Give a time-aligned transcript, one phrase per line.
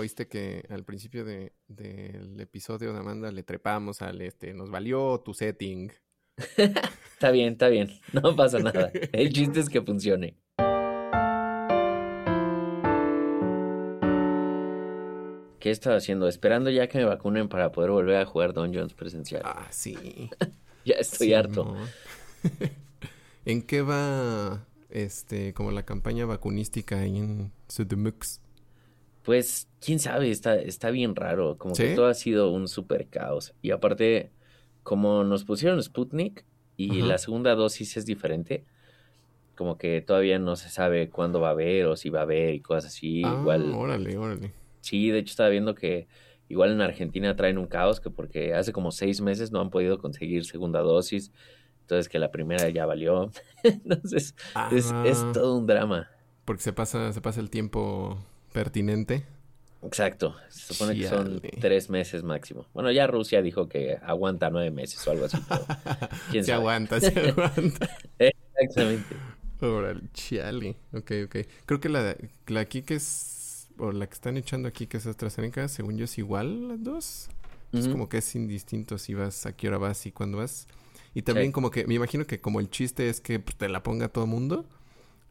[0.00, 5.20] oíste que al principio de, del episodio de Amanda le trepamos al este, nos valió
[5.20, 5.92] tu setting.
[7.12, 8.90] está bien, está bien, no pasa nada.
[9.12, 10.36] El chiste es que funcione.
[15.60, 16.26] ¿Qué he estado haciendo?
[16.26, 19.42] Esperando ya que me vacunen para poder volver a jugar Dungeons presencial.
[19.44, 20.30] Ah, sí.
[20.86, 21.76] ya estoy harto.
[23.44, 28.40] ¿En qué va este como la campaña vacunística ahí en Sudemux?
[29.22, 31.58] Pues, quién sabe, está, está bien raro.
[31.58, 33.54] Como que todo ha sido un super caos.
[33.62, 34.30] Y aparte,
[34.82, 36.44] como nos pusieron Sputnik
[36.76, 38.64] y la segunda dosis es diferente,
[39.54, 42.54] como que todavía no se sabe cuándo va a haber o si va a haber
[42.54, 43.22] y cosas así.
[43.24, 43.74] Ah, igual.
[43.74, 44.54] Órale, órale.
[44.80, 46.08] Sí, de hecho estaba viendo que
[46.48, 49.98] igual en Argentina traen un caos, que porque hace como seis meses no han podido
[49.98, 51.30] conseguir segunda dosis.
[51.82, 53.30] Entonces que la primera ya valió.
[53.62, 54.34] Entonces
[54.72, 55.30] es, es ah.
[55.34, 56.08] todo un drama.
[56.46, 58.18] Porque se pasa, se pasa el tiempo
[58.52, 59.26] pertinente.
[59.82, 62.66] Exacto, se supone que son tres meses máximo.
[62.74, 65.38] Bueno, ya Rusia dijo que aguanta nueve meses o algo así.
[66.30, 67.88] ¿quién se aguanta, se aguanta.
[68.18, 69.16] Exactamente.
[69.60, 70.76] Órale, chiale.
[70.92, 71.36] Ok, ok.
[71.64, 75.06] Creo que la, la aquí que es, o la que están echando aquí que es
[75.06, 77.30] AstraZeneca, según yo es igual las dos.
[77.72, 80.66] Es como que es indistinto si vas, a qué hora vas y cuándo vas.
[81.14, 83.84] Y también como que, me imagino que como el chiste es que pues, te la
[83.84, 84.79] ponga todo mundo mundo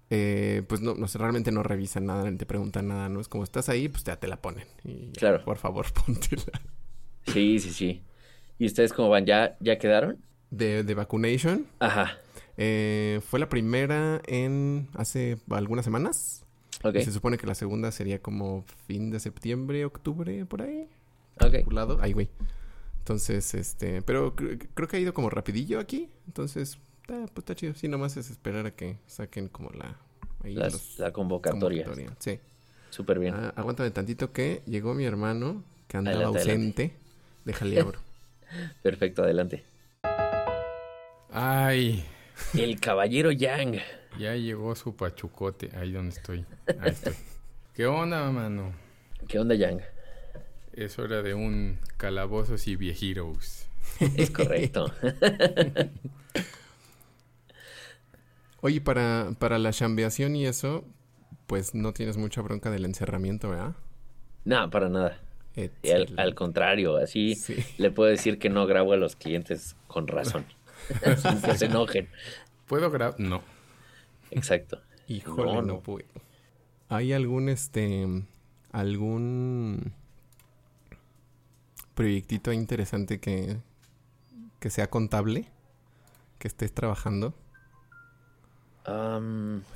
[0.10, 3.20] eh, pues no, no sé, realmente no revisan nada, ni te preguntan nada, ¿no?
[3.20, 4.68] Es como estás ahí, pues ya te la ponen.
[4.84, 5.44] Y claro.
[5.44, 6.62] Por favor, póntela.
[7.28, 8.02] Sí, sí, sí.
[8.58, 9.26] ¿Y ustedes cómo van?
[9.26, 10.18] ¿Ya, ya quedaron?
[10.50, 11.68] De, de vacunation.
[11.80, 12.18] Ajá.
[12.58, 16.46] Eh, fue la primera en hace algunas semanas.
[16.84, 16.96] Ok.
[17.00, 20.88] se supone que la segunda sería como fin de septiembre, octubre, por ahí.
[21.42, 21.52] Ok.
[21.52, 22.00] Calculado.
[22.02, 22.30] Ay, güey.
[23.00, 26.10] Entonces, este, pero creo que ha ido como rapidillo aquí.
[26.28, 26.80] Entonces,
[27.10, 27.74] está, pues está chido.
[27.74, 29.98] Sí, nomás es esperar a que saquen como la...
[30.98, 31.88] la convocatoria.
[32.20, 32.40] Sí.
[32.90, 33.36] Súper bien.
[33.36, 36.94] Ah, aguántame tantito que llegó mi hermano que andaba ausente.
[37.46, 38.00] Déjale abro.
[38.82, 39.64] Perfecto, adelante.
[41.32, 42.04] Ay.
[42.54, 43.80] El caballero Yang.
[44.18, 45.72] Ya llegó su pachucote.
[45.76, 46.46] Ahí donde estoy.
[46.80, 47.14] Ahí estoy.
[47.74, 48.74] ¿Qué onda, mano?
[49.28, 49.82] ¿Qué onda, Yang?
[50.74, 53.68] Es hora de un calabozos y viejiros.
[54.18, 54.92] Es correcto.
[58.62, 60.84] Oye, para, para la chambeación y eso,
[61.48, 63.76] pues no tienes mucha bronca del encerramiento, ¿verdad?
[64.46, 65.20] No, para nada.
[66.18, 67.38] Al, contrario, así
[67.78, 70.46] le puedo decir que no grabo a los clientes con razón.
[71.18, 72.08] sin que se enojen.
[72.66, 73.20] ¿Puedo grabar?
[73.20, 73.42] No.
[74.32, 74.82] Exacto.
[75.08, 76.08] Híjole, no, no puedo.
[76.88, 78.08] ¿Hay algún, este,
[78.72, 79.94] algún
[81.96, 83.58] proyectito interesante que,
[84.60, 85.46] que sea contable?
[86.38, 87.34] Que estés trabajando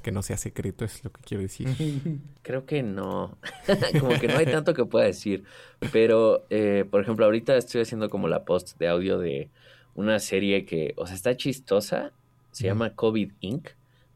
[0.01, 1.67] que no sea secreto es lo que quiero decir.
[2.41, 3.37] Creo que no.
[3.99, 5.43] como que no hay tanto que pueda decir.
[5.91, 9.49] Pero, eh, por ejemplo, ahorita estoy haciendo como la post de audio de
[9.95, 12.11] una serie que, o sea, está chistosa.
[12.51, 13.69] Se llama COVID Inc.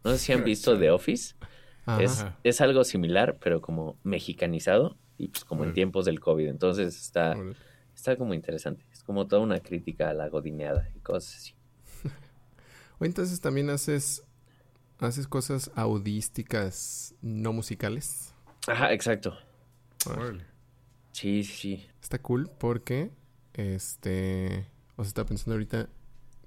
[0.04, 1.36] No sé si han visto The Office.
[2.00, 6.48] Es, es, algo similar, pero como mexicanizado y pues como en tiempos del COVID.
[6.48, 7.36] Entonces está,
[7.96, 8.86] está como interesante.
[8.92, 11.54] Es como toda una crítica a la godineada y cosas así.
[13.00, 14.27] o entonces también haces
[15.00, 18.34] haces cosas audísticas no musicales.
[18.68, 19.38] Ajá, exacto.
[21.12, 21.88] Sí, sí, sí.
[22.02, 23.12] Está cool porque,
[23.54, 25.90] este, o sea, estaba pensando ahorita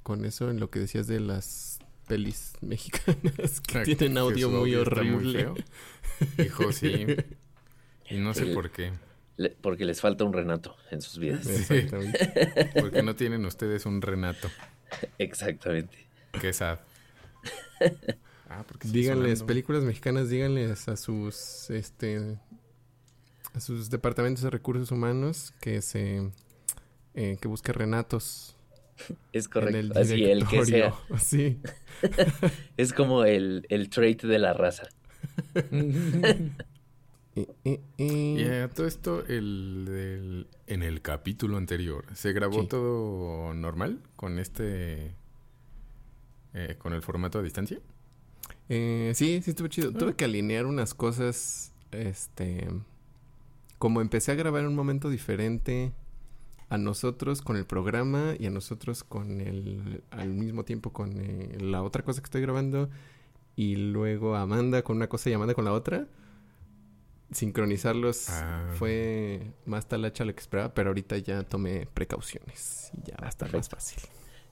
[0.03, 5.53] con eso en lo que decías de las pelis mexicanas que tienen audio muy horrible.
[6.39, 7.07] Hijo, sí.
[8.09, 8.93] Y no sé por qué.
[9.61, 11.47] porque les falta un Renato en sus vidas.
[11.47, 12.71] Exactamente.
[12.81, 14.49] porque no tienen ustedes un Renato.
[15.19, 16.09] Exactamente.
[16.41, 16.79] Qué sad.
[18.53, 22.37] Ah, díganles, películas mexicanas, díganles a sus, este,
[23.55, 26.33] a sus departamentos de recursos humanos que se,
[27.15, 28.57] eh, que busque Renatos.
[29.33, 30.93] Es correcto, así el que sea.
[31.19, 31.61] Sí.
[32.77, 34.89] es como el, el trait de la raza.
[37.97, 45.15] y, a todo esto, el, en el capítulo anterior, ¿se grabó todo normal con este,
[46.53, 47.81] eh, con el formato a distancia?
[48.73, 49.93] Eh, sí, sí estuvo chido.
[49.93, 52.69] Tuve que alinear unas cosas, este...
[53.79, 55.93] Como empecé a grabar en un momento diferente
[56.69, 60.05] a nosotros con el programa y a nosotros con el...
[60.11, 62.89] al mismo tiempo con eh, la otra cosa que estoy grabando
[63.57, 66.07] y luego Amanda con una cosa y Amanda con la otra.
[67.33, 68.73] Sincronizarlos ah.
[68.75, 73.31] fue más talacha lo que esperaba, pero ahorita ya tomé precauciones y ya va a
[73.31, 74.01] estar más fácil.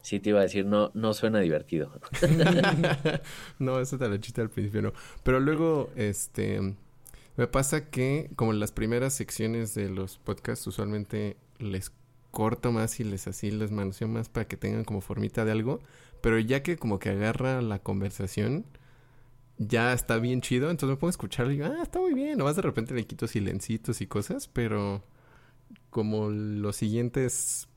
[0.08, 1.92] Sí, te iba a decir, no, no suena divertido.
[3.58, 4.94] no, eso te lo chiste al principio, no.
[5.22, 6.74] Pero luego, este,
[7.36, 11.92] Me pasa que, como en las primeras secciones de los podcasts, usualmente les
[12.30, 15.80] corto más y les así les manoseo más para que tengan como formita de algo.
[16.22, 18.64] Pero ya que como que agarra la conversación,
[19.58, 20.70] ya está bien chido.
[20.70, 22.38] Entonces me pongo a escucharlo y digo, ah, está muy bien.
[22.38, 25.04] Nomás de repente le quito silencitos y cosas, pero
[25.90, 27.67] como los siguientes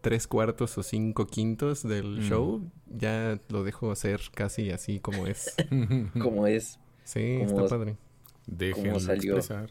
[0.00, 2.22] tres cuartos o cinco quintos del mm.
[2.22, 5.54] show, ya lo dejo hacer casi así como es.
[6.20, 6.78] como es.
[7.04, 7.96] Sí, está padre.
[8.46, 9.70] Déjenlo expresar.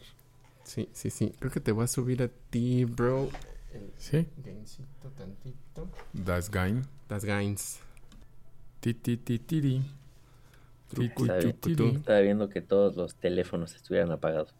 [0.64, 1.32] Sí, sí, sí.
[1.38, 3.28] Creo que te voy a subir a ti, bro.
[3.96, 4.26] Sí.
[5.16, 5.88] tantito.
[6.12, 6.82] Das Gain.
[7.08, 7.80] Das Gains.
[8.80, 9.82] Ti, ti, ti, tiri.
[10.98, 14.54] Estaba viendo que todos los teléfonos estuvieran apagados.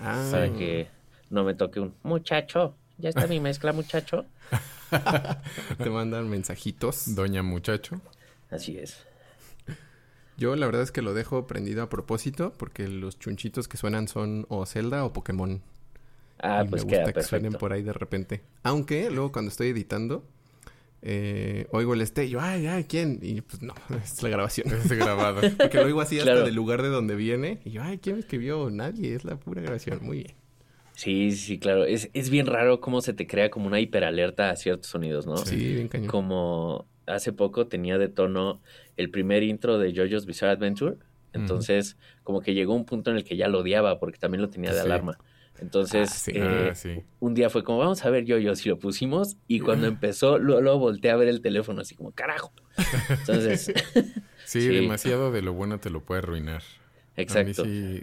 [0.00, 0.26] Ah.
[0.30, 0.88] Para que
[1.30, 2.74] no me toque un muchacho.
[2.96, 4.24] Ya está mi mezcla, muchacho.
[5.78, 7.14] Te mandan mensajitos.
[7.14, 8.00] Doña muchacho.
[8.50, 8.96] Así es.
[10.36, 14.06] Yo la verdad es que lo dejo prendido a propósito porque los chunchitos que suenan
[14.06, 15.60] son o Zelda o Pokémon.
[16.40, 18.42] Ah, pues me gusta que suenen por ahí de repente.
[18.62, 20.24] Aunque luego cuando estoy editando
[21.00, 23.20] eh, oigo el este y yo, ay, ay, ¿quién?
[23.22, 24.72] Y pues no, es la grabación.
[24.72, 25.40] Es grabado.
[25.58, 27.60] Porque lo oigo así hasta del lugar de donde viene.
[27.64, 28.70] Y yo, ay, ¿quién escribió?
[28.70, 30.00] Nadie, es la pura grabación.
[30.02, 30.34] Muy bien.
[30.98, 31.84] Sí, sí, claro.
[31.84, 35.36] Es, es bien raro cómo se te crea como una hiperalerta a ciertos sonidos, ¿no?
[35.36, 36.08] Sí, bien cañón.
[36.08, 38.60] Como hace poco tenía de tono
[38.96, 40.96] el primer intro de JoJo's Bizarre Adventure.
[41.32, 44.50] Entonces, como que llegó un punto en el que ya lo odiaba porque también lo
[44.50, 45.16] tenía de alarma.
[45.60, 48.80] Entonces, ah, eh, ah, un día fue como, vamos a ver yo, yo, si lo
[48.80, 49.36] pusimos.
[49.46, 52.52] Y cuando empezó, luego, volteé a ver el teléfono, así como, carajo.
[53.08, 53.72] Entonces.
[54.44, 56.64] sí, demasiado de lo bueno te lo puede arruinar.
[57.14, 57.64] Exacto.
[57.64, 58.02] sí,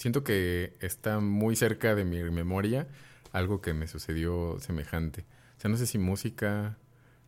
[0.00, 2.88] siento que está muy cerca de mi memoria
[3.32, 5.26] algo que me sucedió semejante.
[5.58, 6.78] O sea, no sé si música,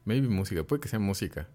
[0.04, 1.48] maybe música, puede que sea música.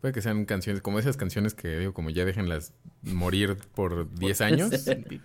[0.00, 4.40] Puede que sean canciones, como esas canciones que digo, como ya déjenlas morir por 10
[4.42, 4.70] años.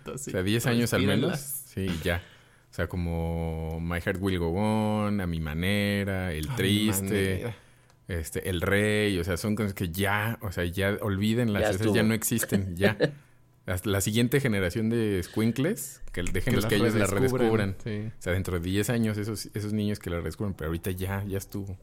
[0.06, 1.40] o sea, 10 años al menos.
[1.40, 2.22] Sí, ya.
[2.70, 7.52] O sea, como My Heart Will Go On, A Mi Manera, El Triste,
[8.08, 9.18] este, El Rey.
[9.18, 11.62] O sea, son cosas que ya, o sea, ya olvídenlas.
[11.62, 12.96] Ya, esas ya no existen, ya.
[13.64, 17.76] La, siguiente generación de squinkles, que déjenlos que, que ellos la redescubran.
[17.80, 21.24] O sea, dentro de 10 años esos, esos niños que la redescubran, pero ahorita ya,
[21.24, 21.78] ya estuvo.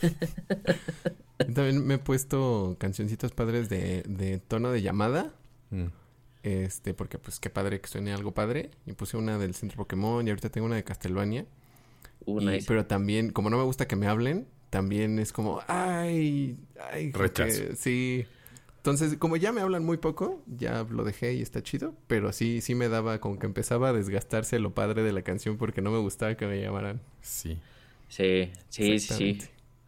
[1.38, 5.34] También me he puesto cancioncitas padres de, de tono de llamada.
[5.70, 5.86] Mm.
[6.44, 8.70] Este, porque pues qué padre que suene algo padre.
[8.86, 11.44] Y puse una del Centro Pokémon y ahorita tengo una de Castlevania.
[12.24, 16.56] Uh, pero también, como no me gusta que me hablen, también es como, ay,
[16.92, 17.74] ay, rechazo.
[17.76, 18.26] sí.
[18.86, 21.96] Entonces, como ya me hablan muy poco, ya lo dejé y está chido.
[22.06, 25.56] Pero sí, sí me daba como que empezaba a desgastarse lo padre de la canción
[25.56, 27.00] porque no me gustaba que me llamaran.
[27.20, 27.58] Sí.
[28.06, 29.38] Sí, sí, sí.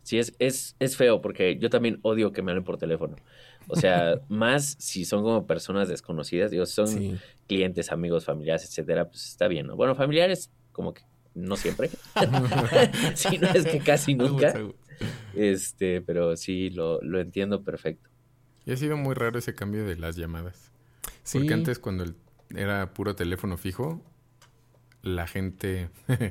[0.03, 3.15] Sí, es, es, es feo porque yo también odio que me hablen por teléfono.
[3.69, 9.29] O sea, más si son como personas desconocidas, digo, son clientes, amigos, familiares, etcétera, pues
[9.29, 9.77] está bien, ¿no?
[9.77, 11.03] Bueno, familiares, como que
[11.35, 11.89] no siempre.
[13.15, 14.55] sí, no es que casi nunca.
[15.37, 18.08] Este, pero sí, lo, lo entiendo perfecto.
[18.69, 20.71] Y ha sido muy raro ese cambio de las llamadas.
[21.33, 22.05] Porque antes, cuando
[22.55, 24.03] era puro teléfono fijo,
[25.03, 25.89] la gente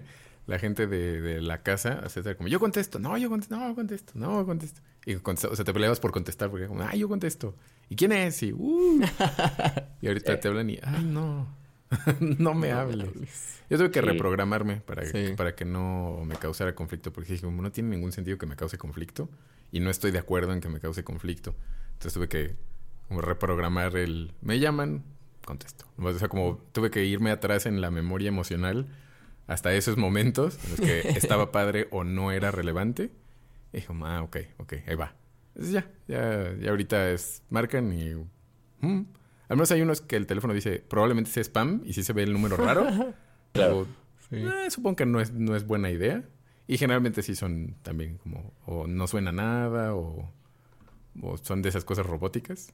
[0.47, 4.13] la gente de, de la casa, sea, como yo contesto, no, yo contesto, no, contesto,
[4.15, 4.81] no, contesto.
[5.05, 7.53] Y o sea, te peleabas por contestar, porque como, ay, yo contesto.
[7.89, 8.41] ¿Y quién es?
[8.43, 9.01] Y, uh.
[10.01, 11.47] y ahorita te hablan y, ay, no,
[12.19, 13.61] no me hables.
[13.69, 17.61] Yo tuve que reprogramarme para, que, para que no me causara conflicto, porque dije, como
[17.61, 19.29] no tiene ningún sentido que me cause conflicto
[19.73, 21.55] y no estoy de acuerdo en que me cause conflicto.
[21.97, 22.55] Entonces tuve que
[23.07, 25.03] como reprogramar el, me llaman,
[25.45, 25.85] contesto.
[25.97, 28.87] O sea, como tuve que irme atrás en la memoria emocional
[29.47, 33.11] hasta esos momentos en los que estaba padre o no era relevante.
[33.73, 35.15] Y dijo, ah, ok, ok, ahí va.
[35.55, 38.13] Entonces ya, ya, ya ahorita es, marcan y...
[38.85, 39.05] Mm".
[39.49, 42.23] Al menos hay unos que el teléfono dice, probablemente sea spam y si se ve
[42.23, 42.85] el número raro.
[43.53, 43.87] claro.
[44.29, 46.23] Eh, supongo que no es, no es buena idea.
[46.67, 50.29] Y generalmente sí son también como, o no suena nada, o,
[51.21, 52.73] o son de esas cosas robóticas.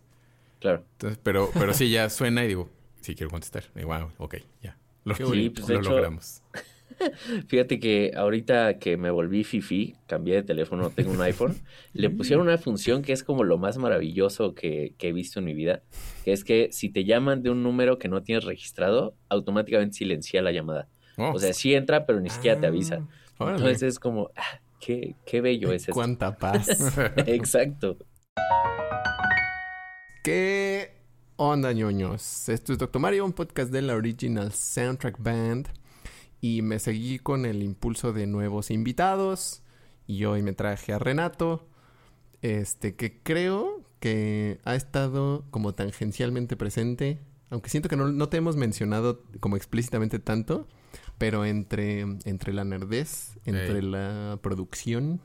[0.60, 0.86] Claro.
[0.94, 2.70] Entonces, pero, pero sí, ya suena y digo,
[3.02, 3.64] sí quiero contestar.
[3.76, 4.78] Y wow, ok, ya.
[5.04, 6.42] Lo, sí, pues lo logramos.
[7.48, 11.56] Fíjate que ahorita que me volví fifi, cambié de teléfono, tengo un iPhone,
[11.94, 15.54] le pusieron una función que es como lo más maravilloso que, he visto en mi
[15.54, 15.84] vida,
[16.24, 20.42] que es que si te llaman de un número que no tienes registrado, automáticamente silencia
[20.42, 20.88] la llamada.
[21.18, 21.34] Oh.
[21.34, 23.06] O sea, sí entra, pero ni siquiera te avisa.
[23.40, 25.94] Ah, Entonces es como, ah, qué, qué bello es eso.
[25.94, 26.68] Cuánta paz.
[27.28, 27.98] Exacto.
[30.24, 30.94] ¿Qué
[31.36, 32.48] onda, ñoños?
[32.48, 35.68] Esto es Doctor Mario, un podcast de la Original Soundtrack Band
[36.40, 39.64] y me seguí con el impulso de nuevos invitados
[40.08, 41.68] y hoy me traje a Renato,
[42.42, 48.56] este que creo que ha estado como tangencialmente presente aunque siento que no, te hemos
[48.56, 50.70] mencionado como explícitamente tanto,
[51.18, 55.20] pero entre, entre la nerdez, entre la producción.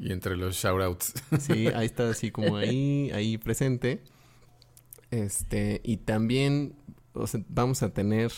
[0.00, 1.12] Y entre los shoutouts.
[1.38, 4.02] Sí, ahí está así como ahí, ahí presente.
[5.12, 6.74] Este, y también
[7.48, 8.32] vamos a tener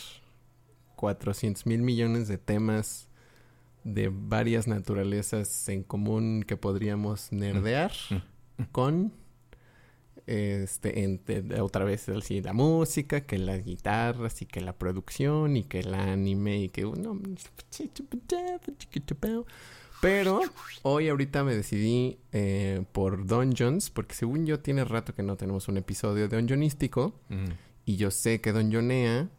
[0.96, 3.08] 400 mil millones de temas
[3.84, 7.92] de varias naturalezas en común que podríamos nerdear
[8.72, 9.12] con
[10.26, 11.20] este
[11.60, 16.58] otra vez la música que las guitarras y que la producción y que el anime
[16.58, 17.20] y que uno
[20.04, 20.42] pero
[20.82, 25.66] hoy ahorita me decidí eh, por Dungeons porque según yo tiene rato que no tenemos
[25.68, 27.18] un episodio de Dungeonístico
[27.86, 29.30] y yo sé que Dungeonea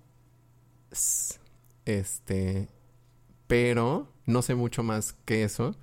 [1.85, 2.67] este
[3.45, 5.75] pero no sé mucho más que eso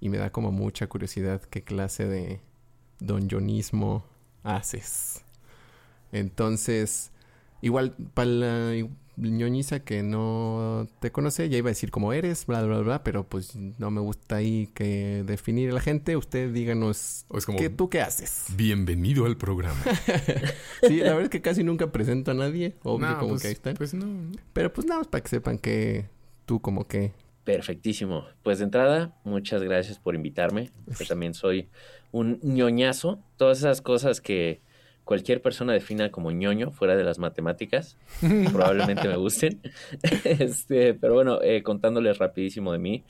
[0.00, 2.40] y me da como mucha curiosidad qué clase de
[2.98, 4.06] donjonismo
[4.42, 5.22] haces.
[6.12, 7.12] Entonces,
[7.60, 8.88] igual para la
[9.20, 13.24] ñoñiza que no te conoce, ya iba a decir cómo eres, bla, bla, bla, pero
[13.24, 16.16] pues no me gusta ahí que definir a la gente.
[16.16, 18.46] Usted díganos, ¿qué, ¿tú qué haces?
[18.56, 19.80] Bienvenido al programa.
[20.82, 23.54] sí, la verdad es que casi nunca presento a nadie, obvio, como pues, que ahí
[23.54, 23.74] están.
[23.74, 24.06] Pues no.
[24.52, 26.06] Pero pues nada más para que sepan que
[26.46, 27.12] tú como que
[27.44, 28.26] Perfectísimo.
[28.42, 30.70] Pues de entrada, muchas gracias por invitarme.
[30.98, 31.68] Yo también soy
[32.12, 33.22] un ñoñazo.
[33.36, 34.60] Todas esas cosas que
[35.10, 37.98] cualquier persona defina como ñoño fuera de las matemáticas,
[38.52, 39.60] probablemente me gusten.
[40.24, 43.02] este, pero bueno, eh, contándoles rapidísimo de mí,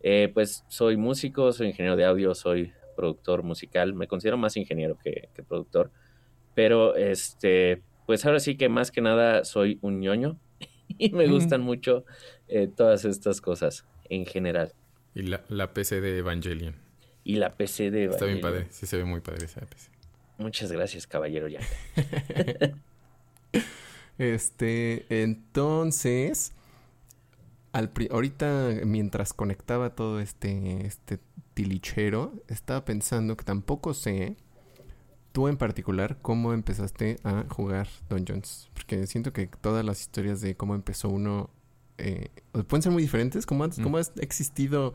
[0.00, 3.94] eh, pues soy músico, soy ingeniero de audio, soy productor musical.
[3.94, 5.90] Me considero más ingeniero que, que productor.
[6.54, 10.38] Pero este, pues ahora sí que más que nada soy un ñoño
[10.98, 12.04] y me gustan mucho
[12.48, 14.74] eh, todas estas cosas en general.
[15.14, 16.74] Y la, la, PC de Evangelion.
[17.24, 18.12] Y la PC de Evangelion.
[18.12, 19.95] Está bien padre, sí se ve muy padre esa PC.
[20.38, 21.60] Muchas gracias, caballero ya.
[24.18, 26.52] este, entonces,
[27.72, 31.18] al ahorita mientras conectaba todo este, este
[31.54, 34.36] tilichero, estaba pensando que tampoco sé
[35.32, 38.70] tú en particular, ¿cómo empezaste a jugar Dungeons?
[38.72, 41.50] Porque siento que todas las historias de cómo empezó uno
[41.98, 42.30] eh,
[42.68, 43.44] pueden ser muy diferentes.
[43.44, 44.94] ¿Cómo, ha existido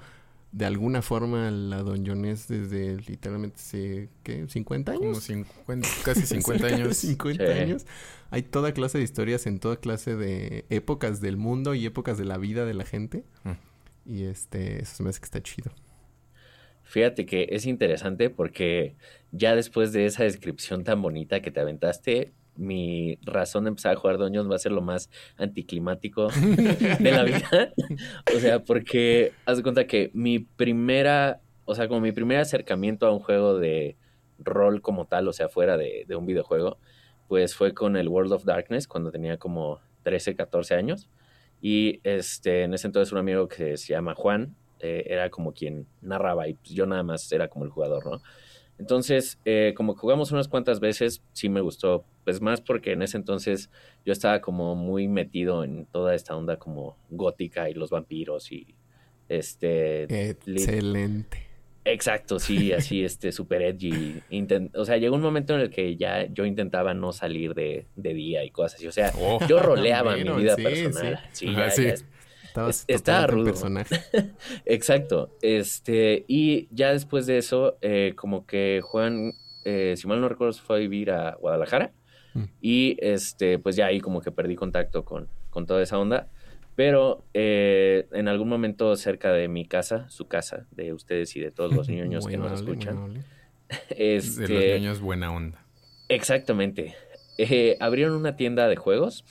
[0.52, 4.46] de alguna forma la Dungeones desde literalmente ¿qué?
[4.46, 5.00] ¿50 años?
[5.00, 6.98] Como 50, casi 50 años.
[6.98, 7.86] 50 años.
[8.32, 12.26] Hay toda clase de historias en toda clase de épocas del mundo y épocas de
[12.26, 13.24] la vida de la gente.
[13.44, 13.52] Mm.
[14.06, 15.72] Y este, eso se me hace que está chido.
[16.84, 18.96] Fíjate que es interesante porque
[19.32, 24.00] ya después de esa descripción tan bonita que te aventaste, mi razón de empezar a
[24.00, 26.28] jugar Dungeons va a ser lo más anticlimático
[27.00, 27.74] de la vida.
[28.36, 33.08] o sea, porque haz de cuenta que mi primera, o sea, como mi primer acercamiento
[33.08, 33.98] a un juego de
[34.40, 36.78] rol como tal, o sea, fuera de, de un videojuego,
[37.28, 41.10] pues fue con el World of Darkness cuando tenía como 13, 14 años.
[41.62, 45.88] Y este, en ese entonces un amigo que se llama Juan, eh, era como quien
[46.02, 48.22] narraba y pues, yo nada más era como el jugador, ¿no?
[48.80, 53.18] Entonces, eh, como jugamos unas cuantas veces, sí me gustó, pues más porque en ese
[53.18, 53.70] entonces
[54.06, 58.76] yo estaba como muy metido en toda esta onda como gótica y los vampiros y
[59.30, 60.30] este...
[60.32, 61.52] Excelente.
[61.84, 64.22] Exacto, sí, así, este, super edgy.
[64.76, 68.44] o sea, llegó un momento en el que ya yo intentaba no salir de, día
[68.44, 68.88] y cosas así.
[68.88, 69.40] O sea, oh.
[69.48, 71.20] yo roleaba mi vida personal.
[71.32, 71.88] Sí, sí.
[72.88, 73.46] Estaba rudo.
[73.46, 74.02] personaje.
[74.66, 75.36] Exacto.
[75.42, 79.34] Este, y ya después de eso, eh, como que Juan,
[79.66, 81.94] eh, si mal no recuerdo, fue a vivir a Guadalajara.
[82.34, 82.44] Mm.
[82.62, 86.28] Y este, pues ya ahí como que perdí contacto con, con toda esa onda.
[86.76, 91.52] Pero eh, en algún momento cerca de mi casa, su casa, de ustedes y de
[91.52, 93.24] todos los niños que nos escuchan.
[93.90, 95.64] Este, de los niños buena onda.
[96.10, 96.94] Exactamente.
[97.80, 99.24] abrieron una tienda de juegos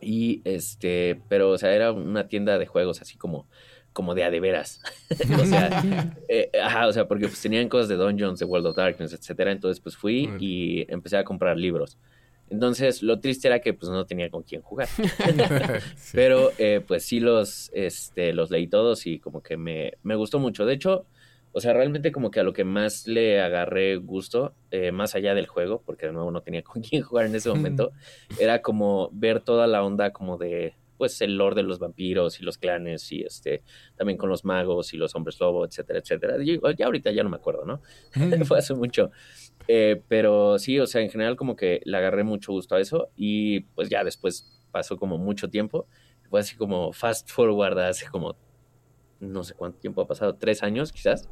[0.00, 3.46] y este, pero o sea, era una tienda de juegos así como,
[3.92, 4.80] como de a de veras.
[5.40, 8.76] o sea, eh, ajá, o sea, porque pues tenían cosas de Dungeons, de World of
[8.76, 9.52] Darkness, etcétera.
[9.52, 11.98] Entonces, pues fui y empecé a comprar libros.
[12.50, 14.88] Entonces, lo triste era que pues no tenía con quién jugar.
[16.12, 20.38] Pero eh, pues sí los, este, los leí todos y como que me, me gustó
[20.38, 20.64] mucho.
[20.64, 21.04] De hecho,
[21.52, 25.34] o sea, realmente como que a lo que más le agarré gusto, eh, más allá
[25.34, 27.92] del juego, porque de nuevo no tenía con quién jugar en ese momento,
[28.38, 32.44] era como ver toda la onda como de, pues, el lore de los vampiros y
[32.44, 33.62] los clanes y este,
[33.96, 36.36] también con los magos y los hombres lobo, etcétera, etcétera.
[36.76, 37.80] ya ahorita ya no me acuerdo, ¿no?
[38.44, 39.10] Fue hace mucho.
[39.68, 43.08] Eh, pero sí, o sea, en general como que le agarré mucho gusto a eso
[43.16, 45.86] y pues ya después pasó como mucho tiempo.
[46.28, 48.36] Fue así como fast forward hace como
[49.20, 51.28] no sé cuánto tiempo ha pasado, tres años quizás,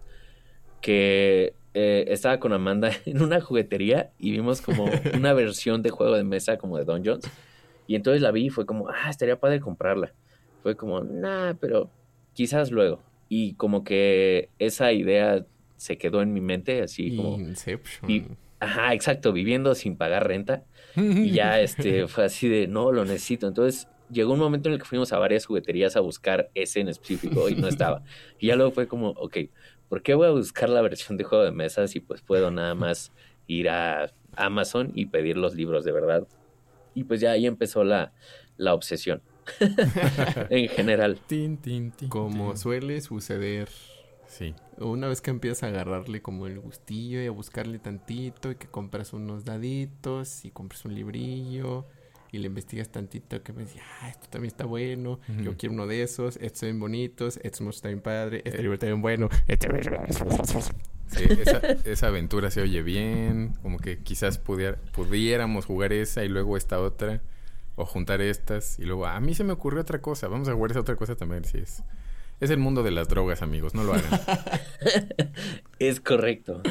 [0.81, 6.15] que eh, estaba con Amanda en una juguetería y vimos como una versión de juego
[6.17, 7.31] de mesa como de Dungeons.
[7.87, 10.13] Y entonces la vi y fue como, ah, estaría padre comprarla.
[10.63, 11.91] Fue como, nah, pero
[12.33, 13.03] quizás luego.
[13.29, 15.45] Y como que esa idea
[15.77, 17.39] se quedó en mi mente, así como...
[17.39, 18.37] Inception.
[18.61, 20.65] ajá, exacto, viviendo sin pagar renta.
[20.97, 23.47] Y ya este, fue así de, no, lo necesito.
[23.47, 26.89] Entonces llegó un momento en el que fuimos a varias jugueterías a buscar ese en
[26.89, 28.03] específico y no estaba.
[28.39, 29.39] Y ya luego fue como, ok,
[29.89, 32.75] ¿por qué voy a buscar la versión de juego de mesa si pues puedo nada
[32.75, 33.13] más
[33.47, 36.27] ir a Amazon y pedir los libros de verdad?
[36.97, 38.13] Y pues ya ahí empezó la,
[38.57, 39.23] la obsesión.
[40.51, 41.21] en general.
[42.09, 43.69] como suele suceder.
[44.27, 44.55] Sí.
[44.79, 48.67] Una vez que empiezas a agarrarle como el gustillo y a buscarle tantito y que
[48.67, 51.87] compras unos daditos y compras un librillo
[52.33, 55.87] y le investigas tantito que me dice, ah, esto también está bueno, yo quiero uno
[55.87, 59.69] de esos, estos están bonitos, estos está bien padre, este libro está bien bueno, este...
[61.09, 66.57] Sí, esa, esa, aventura se oye bien, como que quizás pudiéramos jugar esa y luego
[66.57, 67.23] esta otra,
[67.77, 70.73] o juntar estas, y luego a mí se me ocurrió otra cosa, vamos a jugar
[70.73, 71.83] esa otra cosa también, si es...
[72.39, 74.21] Es el mundo de las drogas, amigos, no lo hagan.
[75.79, 76.63] es correcto.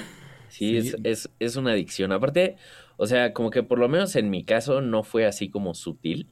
[0.48, 2.12] Sí, Es, es, es, una adicción.
[2.12, 2.56] Aparte,
[2.98, 6.28] o sea, como que por lo menos en mi caso no fue así como sutil.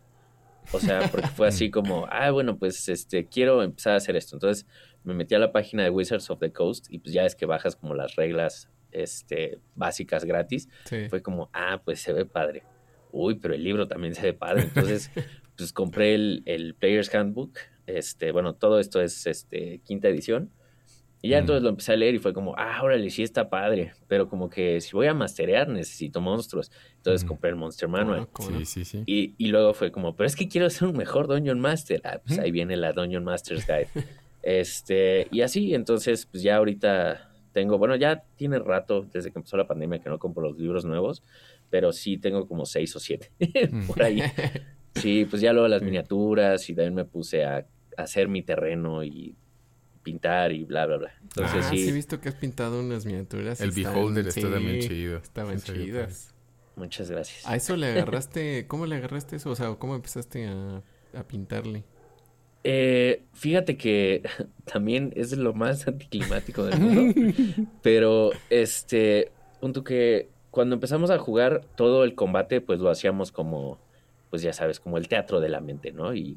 [0.72, 4.36] O sea, porque fue así como, ah, bueno, pues este, quiero empezar a hacer esto.
[4.36, 4.66] Entonces
[5.04, 7.46] me metí a la página de Wizards of the Coast y pues ya es que
[7.46, 10.70] bajas como las reglas este, básicas gratis.
[11.10, 12.64] Fue como, ah, pues se ve padre.
[13.12, 14.64] Uy, pero el libro también se ve padre.
[14.64, 15.12] Entonces,
[15.58, 17.58] pues compré el, el Player's Handbook.
[17.86, 20.52] Este, bueno, todo esto es este, quinta edición.
[21.26, 23.94] Y ya entonces lo empecé a leer y fue como, ah, órale, sí está padre.
[24.10, 26.70] Pero como que si voy a masterear necesito monstruos.
[26.98, 28.28] Entonces compré el Monster Manual.
[28.34, 29.04] Ah, sí, sí, sí.
[29.06, 32.02] Y, y, luego fue como, pero es que quiero ser un mejor Dungeon Master.
[32.04, 33.88] Ah, pues ahí viene la Dungeon Master's Guide.
[34.44, 39.58] este, y así, entonces, pues ya ahorita tengo, bueno, ya tiene rato desde que empezó
[39.58, 41.24] la pandemia que no compro los libros nuevos,
[41.70, 43.32] pero sí tengo como seis o siete
[43.88, 44.22] por ahí.
[44.96, 47.66] Sí, pues ya luego las miniaturas y también me puse a
[47.98, 49.36] hacer mi terreno y
[50.04, 51.14] pintar y bla, bla, bla.
[51.20, 51.90] Entonces, ah, sí.
[51.90, 53.60] he visto que has pintado unas miniaturas.
[53.60, 55.18] El Beholder está también chido.
[55.18, 56.36] Estaban chidas.
[56.76, 57.48] Muchas gracias.
[57.48, 58.68] ¿A eso le agarraste?
[58.68, 59.50] ¿Cómo le agarraste eso?
[59.50, 60.84] O sea, ¿cómo empezaste a,
[61.16, 61.84] a pintarle?
[62.64, 64.24] Eh, fíjate que
[64.66, 67.34] también es lo más anticlimático del mundo.
[67.82, 73.80] pero, este, punto que cuando empezamos a jugar, todo el combate, pues lo hacíamos como,
[74.30, 76.14] pues ya sabes, como el teatro de la mente, ¿no?
[76.14, 76.36] Y,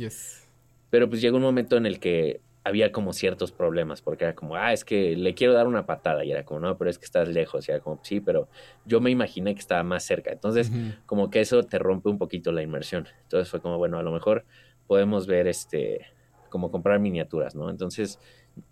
[0.89, 4.57] Pero pues llegó un momento en el que había como ciertos problemas, porque era como,
[4.57, 7.05] ah, es que le quiero dar una patada, y era como, no, pero es que
[7.05, 8.49] estás lejos, y era como, sí, pero
[8.87, 10.33] yo me imaginé que estaba más cerca.
[10.33, 10.73] Entonces,
[11.05, 13.07] como que eso te rompe un poquito la inmersión.
[13.23, 14.45] Entonces fue como, bueno, a lo mejor
[14.87, 16.07] podemos ver este,
[16.49, 17.71] como comprar miniaturas, ¿no?
[17.71, 18.19] Entonces,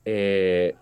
[0.04, 0.74] eh,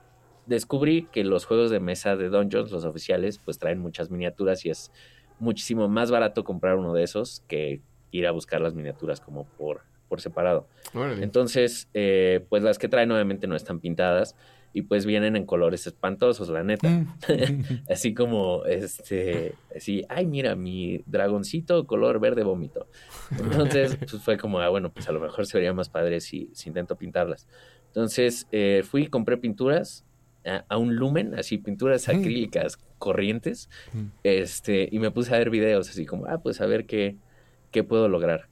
[0.47, 4.71] descubrí que los juegos de mesa de Dungeons, los oficiales, pues traen muchas miniaturas y
[4.71, 4.93] es
[5.39, 9.83] muchísimo más barato comprar uno de esos que ir a buscar las miniaturas como por
[10.13, 10.69] por separado.
[11.23, 14.37] Entonces, eh, pues las que traen obviamente no están pintadas
[14.73, 16.89] y pues vienen en colores espantosos, la neta.
[16.89, 17.07] Mm.
[17.91, 22.87] así como, este, así, ay, mira, mi dragoncito color verde vómito.
[23.31, 26.51] Entonces, pues fue como, ah, bueno, pues a lo mejor se vería más padre si,
[26.55, 27.47] si intento pintarlas.
[27.89, 30.05] Entonces, eh, fui y compré pinturas
[30.69, 34.05] a, un lumen, así pinturas acrílicas corrientes, mm.
[34.25, 37.17] este, y me puse a ver videos, así como, ah, pues a ver qué,
[37.71, 38.49] qué puedo lograr.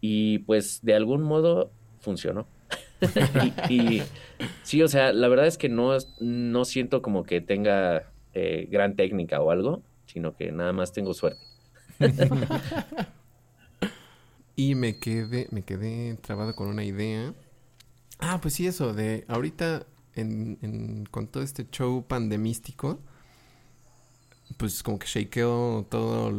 [0.00, 2.46] Y pues de algún modo funcionó.
[3.68, 4.02] y,
[4.62, 8.96] sí, o sea, la verdad es que no, no siento como que tenga eh, gran
[8.96, 11.40] técnica o algo, sino que nada más tengo suerte.
[14.56, 17.34] y me quedé, me quedé trabado con una idea.
[18.18, 23.00] Ah, pues sí, eso, de ahorita en, con todo este show pandemístico,
[24.56, 26.32] pues como que shakeó todo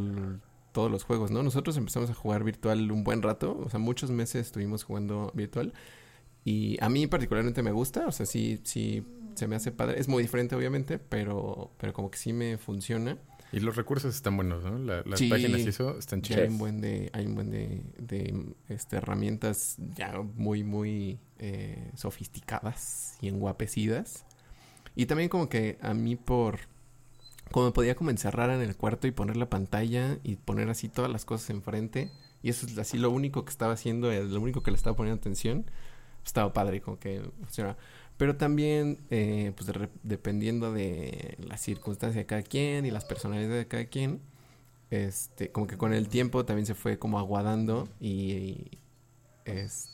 [0.76, 1.42] todos los juegos, ¿no?
[1.42, 5.72] Nosotros empezamos a jugar virtual un buen rato, o sea, muchos meses estuvimos jugando virtual
[6.46, 9.04] y a mí particularmente me gusta, o sea, sí, sí
[9.34, 13.18] se me hace padre, es muy diferente obviamente, pero, pero como que sí me funciona.
[13.52, 14.78] Y los recursos están buenos, ¿no?
[14.78, 16.42] las páginas y eso están chidas.
[16.42, 21.92] Hay un buen de, hay un buen de, de este, herramientas ya muy, muy eh,
[21.96, 24.26] sofisticadas y enguapecidas.
[24.96, 26.60] Y también como que a mí por
[27.52, 31.12] como podía como encerrar en el cuarto y poner la pantalla y poner así todas
[31.12, 32.12] las cosas enfrente.
[32.44, 34.96] Y eso es así lo único que estaba haciendo, eh, lo único que le estaba
[34.96, 35.66] poniendo atención.
[36.26, 37.78] Estaba padre, como que funciona.
[38.18, 39.70] Pero también, eh, pues
[40.04, 44.22] dependiendo de la circunstancia de cada quien y las personalidades de cada quien,
[44.90, 48.80] este, como que con el tiempo también se fue como aguadando y,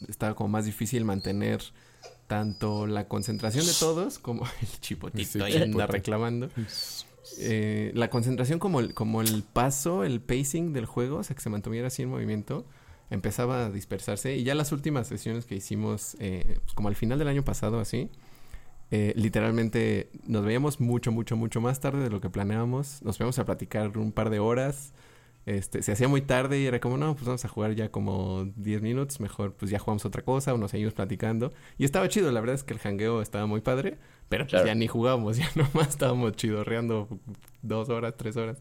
[0.07, 1.61] estaba como más difícil mantener
[2.27, 6.49] tanto la concentración de todos como el chipotito ahí anda reclamando.
[7.37, 11.41] Eh, la concentración como el, como el paso, el pacing del juego, o sea, que
[11.41, 12.65] se mantuviera así en movimiento,
[13.11, 14.35] empezaba a dispersarse.
[14.35, 17.79] Y ya las últimas sesiones que hicimos, eh, pues como al final del año pasado,
[17.79, 18.09] así,
[18.89, 23.03] eh, literalmente nos veíamos mucho, mucho, mucho más tarde de lo que planeábamos.
[23.03, 24.93] Nos fuimos a platicar un par de horas.
[25.45, 28.45] Este, se hacía muy tarde y era como, no, pues vamos a jugar ya como
[28.57, 31.51] 10 minutos, mejor pues ya jugamos otra cosa o nos seguimos platicando.
[31.77, 33.97] Y estaba chido, la verdad es que el jangueo estaba muy padre,
[34.29, 37.07] pero pues ya ni jugábamos, ya nomás estábamos chidorreando
[37.61, 38.59] dos horas, tres horas.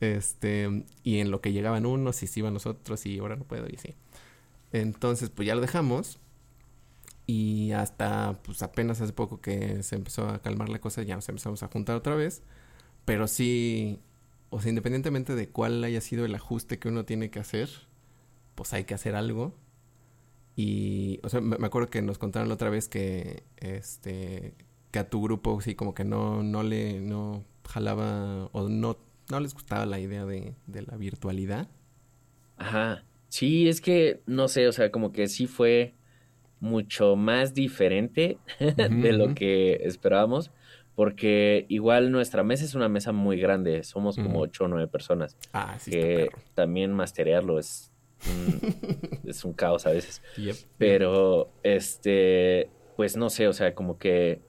[0.00, 3.44] Este, y en lo que llegaban unos y se iban los otros y ahora no
[3.44, 3.94] puedo y así.
[4.72, 6.18] Entonces, pues ya lo dejamos.
[7.26, 11.28] Y hasta, pues apenas hace poco que se empezó a calmar la cosa, ya nos
[11.28, 12.42] empezamos a juntar otra vez.
[13.04, 14.00] Pero sí,
[14.50, 17.68] o sea, independientemente de cuál haya sido el ajuste que uno tiene que hacer,
[18.54, 19.54] pues hay que hacer algo.
[20.56, 24.54] Y, o sea, me, acuerdo que nos contaron la otra vez que, este,
[24.90, 28.96] que a tu grupo sí como que no, no le, no jalaba o no
[29.30, 31.68] no les gustaba la idea de, la virtualidad.
[32.56, 33.04] Ajá.
[33.28, 35.94] Sí, es que, no sé, o sea, como que sí fue
[36.60, 40.50] mucho más diferente de lo que esperábamos,
[40.94, 45.36] porque igual nuestra mesa es una mesa muy grande, somos como ocho o nueve personas.
[45.52, 45.90] Ah, sí.
[45.90, 47.92] Que también masterearlo es
[48.26, 48.60] un,
[49.24, 50.22] es un caos a veces.
[50.78, 54.40] Pero, este, pues no sé, o sea, como que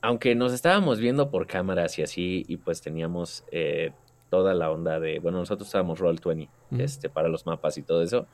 [0.00, 3.92] aunque nos estábamos viendo por cámaras y así, y pues teníamos eh,
[4.30, 8.26] toda la onda de, bueno, nosotros estábamos Roll20 este, para los mapas y todo eso,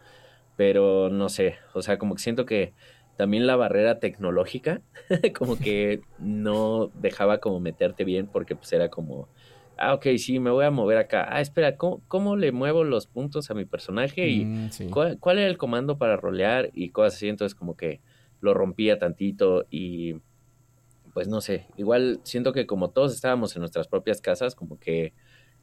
[0.57, 2.73] pero no sé, o sea, como que siento que
[3.17, 4.83] también la barrera tecnológica,
[5.39, 9.29] como que no dejaba como meterte bien, porque pues era como,
[9.79, 11.27] ah, ok, sí, me voy a mover acá.
[11.31, 14.29] Ah, espera, ¿cómo, le muevo los puntos a mi personaje?
[14.29, 16.71] ¿Y mm, ¿cuál, cuál, era el comando para rolear?
[16.75, 18.01] Y cosas así, entonces como que
[18.41, 20.17] lo rompía tantito y
[21.15, 25.15] pues no sé, igual siento que como todos estábamos en nuestras propias casas, como que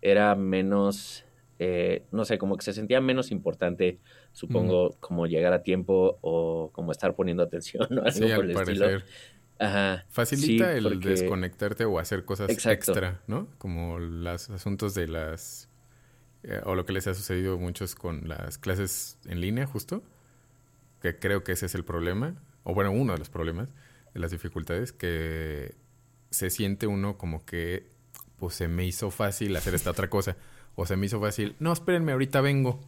[0.01, 1.25] era menos,
[1.59, 3.99] eh, no sé, como que se sentía menos importante,
[4.31, 9.01] supongo, como llegar a tiempo o como estar poniendo atención o algo por el estilo.
[9.59, 10.05] Ajá.
[10.09, 13.47] Facilita el desconectarte o hacer cosas extra, ¿no?
[13.59, 15.69] Como los asuntos de las...
[16.43, 20.01] Eh, o lo que les ha sucedido a muchos con las clases en línea, justo.
[20.99, 22.41] Que creo que ese es el problema.
[22.63, 23.71] O bueno, uno de los problemas
[24.13, 25.75] de las dificultades, que
[26.29, 27.89] se siente uno como que
[28.39, 30.35] pues se me hizo fácil hacer esta otra cosa.
[30.75, 32.79] O se me hizo fácil, no, espérenme, ahorita vengo.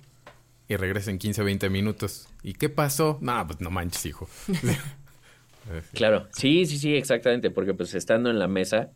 [0.67, 2.27] Y regreso en 15 o 20 minutos.
[2.41, 3.19] ¿Y qué pasó?
[3.21, 4.27] No, pues no manches, hijo.
[5.93, 7.51] claro, sí, sí, sí, exactamente.
[7.51, 8.91] Porque pues estando en la mesa,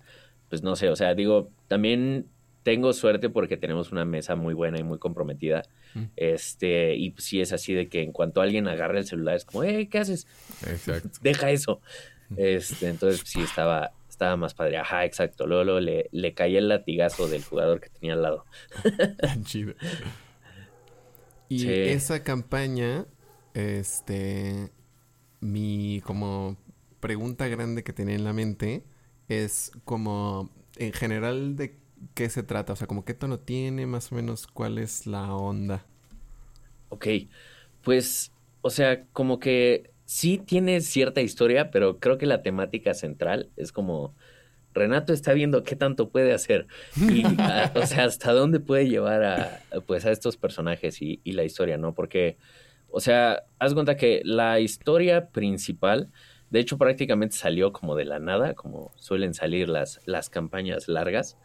[0.50, 2.28] pues no sé, o sea, digo, también
[2.64, 5.64] tengo suerte porque tenemos una mesa muy buena y muy comprometida.
[5.94, 6.04] Mm.
[6.16, 9.46] Este, y pues sí es así de que en cuanto alguien agarra el celular es
[9.46, 10.26] como, hey, ¿qué haces?
[10.66, 11.10] Exacto.
[11.22, 11.82] Deja eso.
[12.36, 14.78] Este, entonces sí estaba, estaba más padre.
[14.78, 15.48] Ajá, exacto.
[15.48, 18.46] Luego, le, le caía el latigazo del jugador que tenía al lado.
[19.44, 19.74] Chido.
[21.50, 23.06] Y esa campaña,
[23.54, 24.72] este,
[25.40, 26.58] mi como
[27.00, 28.84] pregunta grande que tenía en la mente
[29.30, 31.78] es como en general de
[32.14, 35.34] qué se trata, o sea, como qué tono tiene, más o menos cuál es la
[35.36, 35.86] onda.
[36.90, 37.08] Ok,
[37.84, 43.50] pues, o sea, como que sí tiene cierta historia, pero creo que la temática central
[43.58, 44.16] es como
[44.74, 47.24] Renato está viendo qué tanto puede hacer y,
[47.76, 51.94] o sea, hasta dónde puede llevar a, pues, a estos personajes y, la historia, ¿no?
[51.94, 52.38] Porque,
[52.90, 56.10] o sea, haz cuenta que la historia principal,
[56.52, 61.38] de hecho, prácticamente salió como de la nada, como suelen salir las, las campañas largas.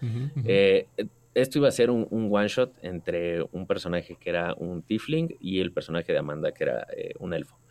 [0.45, 0.87] Eh,
[1.35, 5.59] esto iba a ser un, one shot entre un personaje que era un tiefling y
[5.59, 7.62] el personaje de Amanda que era eh, un elfo.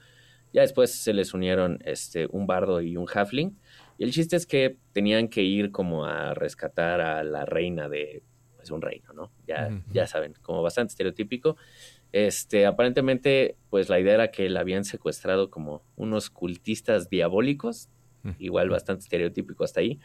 [0.53, 3.57] Ya después se les unieron este, un bardo y un halfling.
[3.97, 8.23] Y el chiste es que tenían que ir como a rescatar a la reina de
[8.55, 9.31] pues, un reino, ¿no?
[9.47, 11.57] Ya, ya saben, como bastante estereotípico.
[12.11, 17.89] Este, aparentemente, pues la idea era que la habían secuestrado como unos cultistas diabólicos,
[18.37, 19.99] igual bastante estereotípico hasta ahí.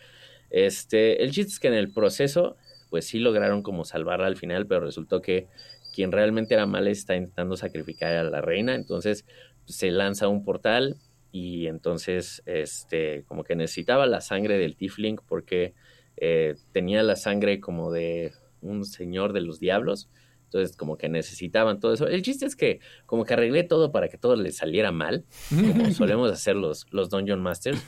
[0.51, 2.57] Este, el chiste es que en el proceso,
[2.89, 5.49] pues sí lograron como salvarla al final, pero resultó que
[5.95, 9.25] quien realmente era mal está intentando sacrificar a la reina, entonces
[9.67, 10.97] se lanza un portal
[11.33, 15.75] y entonces este como que necesitaba la sangre del Tifling porque
[16.17, 20.09] eh, tenía la sangre como de un señor de los diablos.
[20.45, 22.07] Entonces, como que necesitaban todo eso.
[22.07, 25.91] El chiste es que, como que arreglé todo para que todo les saliera mal, como
[25.93, 27.83] solemos hacer los, los Dungeon Masters.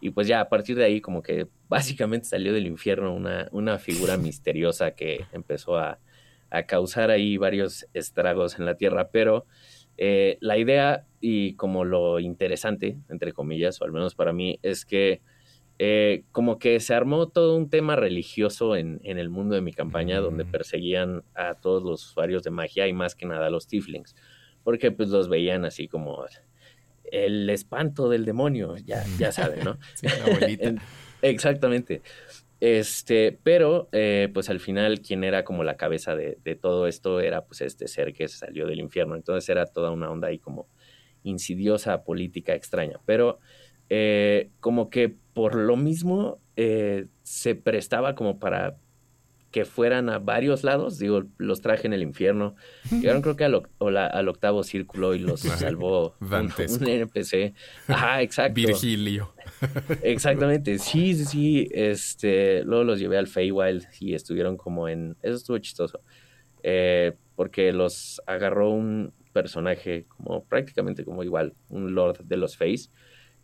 [0.00, 3.78] Y pues ya a partir de ahí, como que básicamente salió del infierno una, una
[3.78, 5.98] figura misteriosa que empezó a,
[6.50, 9.08] a causar ahí varios estragos en la tierra.
[9.10, 9.46] Pero
[9.96, 14.84] eh, la idea y como lo interesante, entre comillas, o al menos para mí, es
[14.84, 15.22] que
[15.78, 20.20] eh, como que se armó todo un tema religioso en, el mundo de mi campaña,
[20.20, 20.50] donde mm.
[20.50, 24.14] perseguían a todos los usuarios de magia y más que nada a los tieflings.
[24.64, 26.26] porque pues los veían así como
[27.04, 29.78] el espanto del demonio, ya, ya saben, ¿no?
[29.94, 30.06] Sí.
[31.22, 32.02] Exactamente.
[32.60, 37.20] Este, pero eh, pues al final quien era como la cabeza de, de, todo esto
[37.20, 39.16] era pues este ser que salió del infierno.
[39.16, 40.68] Entonces era toda una onda ahí como
[41.24, 43.00] insidiosa, política extraña.
[43.04, 43.40] Pero
[43.90, 48.76] eh, como que por lo mismo eh, se prestaba como para
[49.54, 52.56] que fueran a varios lados, digo, los traje en el infierno,
[52.90, 57.54] llegaron creo que al, al octavo círculo y los salvó un, un, NPC.
[57.86, 58.54] Ajá, exacto.
[58.54, 59.32] Virgilio.
[60.02, 65.36] Exactamente, sí, sí, sí, este, luego los llevé al Feywild y estuvieron como en, eso
[65.36, 66.00] estuvo chistoso,
[66.64, 72.90] eh, porque los agarró un personaje como prácticamente como igual, un lord de los Feys,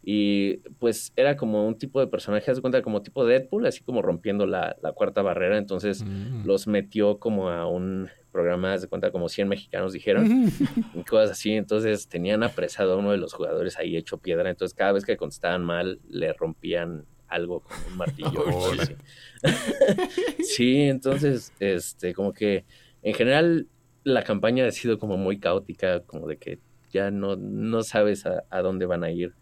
[0.02, 4.00] y pues era como un tipo de personaje, haz cuenta, como tipo Deadpool, así como
[4.00, 5.58] rompiendo la, la cuarta barrera.
[5.58, 6.46] Entonces mm.
[6.46, 10.26] los metió como a un programa, haz de cuenta, como 100 mexicanos dijeron,
[10.94, 11.52] y cosas así.
[11.52, 14.48] Entonces tenían apresado a uno de los jugadores ahí hecho piedra.
[14.48, 18.44] Entonces cada vez que contestaban mal, le rompían algo con un martillo.
[18.52, 18.96] Oh, sí.
[20.42, 22.64] sí, entonces, este, como que
[23.02, 23.68] en general
[24.04, 26.58] la campaña ha sido como muy caótica, como de que
[26.90, 29.34] ya no, no sabes a, a dónde van a ir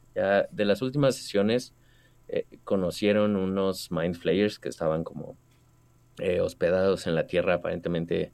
[0.50, 1.74] de las últimas sesiones
[2.28, 5.38] eh, conocieron unos Mind Flayers que estaban como
[6.18, 8.32] eh, hospedados en la Tierra aparentemente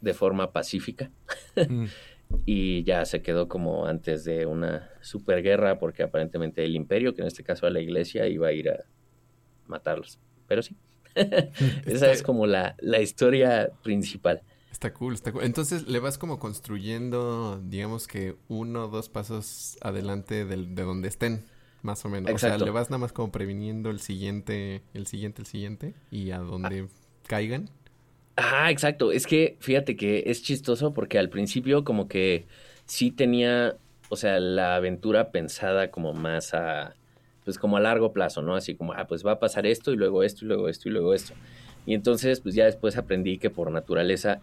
[0.00, 1.10] de forma pacífica.
[1.56, 1.86] Mm.
[2.46, 7.28] y ya se quedó como antes de una superguerra porque aparentemente el imperio, que en
[7.28, 8.84] este caso era la iglesia, iba a ir a
[9.66, 10.18] matarlos.
[10.48, 10.76] Pero sí,
[11.86, 14.42] esa es como la, la historia principal.
[14.84, 15.44] Está cool, está cool.
[15.44, 21.08] Entonces le vas como construyendo, digamos que uno o dos pasos adelante de, de donde
[21.08, 21.42] estén,
[21.80, 22.30] más o menos.
[22.30, 22.56] Exacto.
[22.56, 26.32] O sea, le vas nada más como previniendo el siguiente, el siguiente, el siguiente, y
[26.32, 26.88] a donde
[27.26, 27.70] caigan.
[28.36, 29.10] Ajá, exacto.
[29.10, 32.44] Es que fíjate que es chistoso porque al principio como que
[32.84, 33.78] sí tenía,
[34.10, 36.94] o sea, la aventura pensada como más a,
[37.46, 38.54] pues como a largo plazo, ¿no?
[38.54, 40.92] Así como, ah, pues va a pasar esto y luego esto y luego esto y
[40.92, 41.32] luego esto.
[41.86, 44.40] Y entonces, pues ya después aprendí que por naturaleza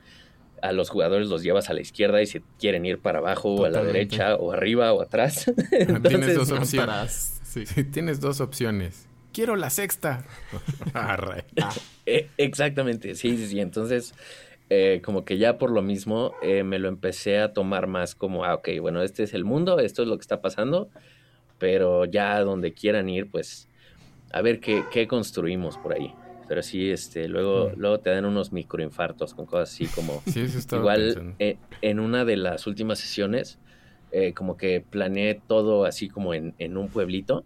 [0.62, 3.65] a los jugadores los llevas a la izquierda y si quieren ir para abajo o
[3.65, 5.47] a la derecha o arriba o atrás.
[5.71, 7.41] entonces, tienes dos opciones.
[7.43, 7.65] Sí.
[7.86, 9.08] tienes dos opciones.
[9.34, 10.26] Quiero la sexta.
[12.06, 13.60] eh, exactamente, sí, sí, sí.
[13.60, 14.13] Entonces,
[14.69, 18.45] eh, como que ya por lo mismo eh, me lo empecé a tomar más como,
[18.45, 20.89] ah, ok, bueno, este es el mundo, esto es lo que está pasando,
[21.60, 23.67] pero ya donde quieran ir, pues
[24.34, 26.13] a ver qué, qué construimos por ahí
[26.52, 27.80] pero sí, este, luego, mm.
[27.80, 30.22] luego te dan unos microinfartos con cosas así como...
[30.28, 33.58] Sí, igual eh, en una de las últimas sesiones,
[34.12, 37.46] eh, como que planeé todo así como en, en, un pueblito,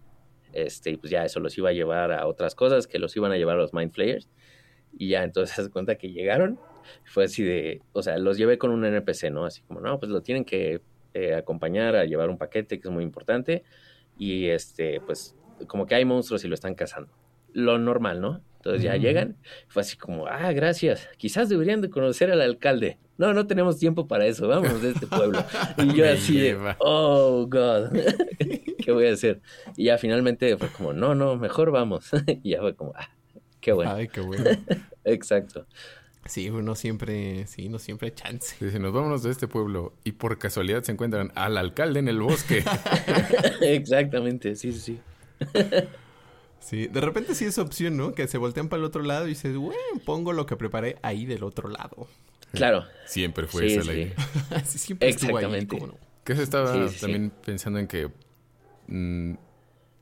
[0.52, 3.30] este, y pues ya eso los iba a llevar a otras cosas que los iban
[3.30, 4.28] a llevar a los Mind Flayers,
[4.98, 6.58] y ya entonces se cuenta que llegaron,
[7.04, 9.44] fue así de, o sea, los llevé con un NPC, ¿no?
[9.44, 10.80] Así como, no, pues lo tienen que
[11.14, 13.62] eh, acompañar a llevar un paquete que es muy importante,
[14.18, 15.36] y este, pues
[15.68, 17.12] como que hay monstruos y lo están cazando.
[17.52, 18.42] Lo normal, ¿no?
[18.66, 19.36] Entonces ya llegan,
[19.68, 22.98] fue así como, ah, gracias, quizás deberían de conocer al alcalde.
[23.16, 25.38] No, no tenemos tiempo para eso, vámonos de este pueblo.
[25.78, 27.90] Y yo así, oh, God,
[28.84, 29.40] ¿qué voy a hacer?
[29.76, 32.10] Y ya finalmente fue como, no, no, mejor vamos.
[32.42, 33.08] y ya fue como, ah,
[33.60, 33.94] qué bueno.
[33.94, 34.50] Ay, qué bueno.
[35.04, 35.64] Exacto.
[36.24, 38.56] Sí, uno siempre, sí, no siempre hay chance.
[38.64, 42.18] Dice, nos vámonos de este pueblo y por casualidad se encuentran al alcalde en el
[42.18, 42.64] bosque.
[43.60, 44.98] Exactamente, sí, sí.
[46.66, 48.12] Sí, de repente sí es opción, ¿no?
[48.12, 51.24] Que se voltean para el otro lado y dices, bueno, pongo lo que preparé ahí
[51.24, 52.08] del otro lado.
[52.50, 52.84] Claro.
[53.06, 54.14] Siempre fue esa la idea.
[54.64, 55.78] sí, siempre Exactamente.
[56.24, 58.10] Que se estaba también pensando en que
[58.88, 59.34] mm,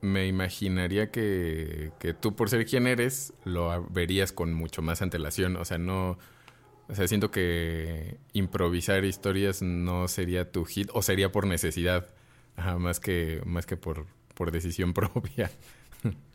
[0.00, 5.57] me imaginaría que, que tú, por ser quien eres, lo verías con mucho más antelación.
[5.57, 6.18] O sea, no.
[6.88, 12.07] O sea, siento que improvisar historias no sería tu hit, o sería por necesidad,
[12.57, 15.50] ajá, más que, más que por, por decisión propia.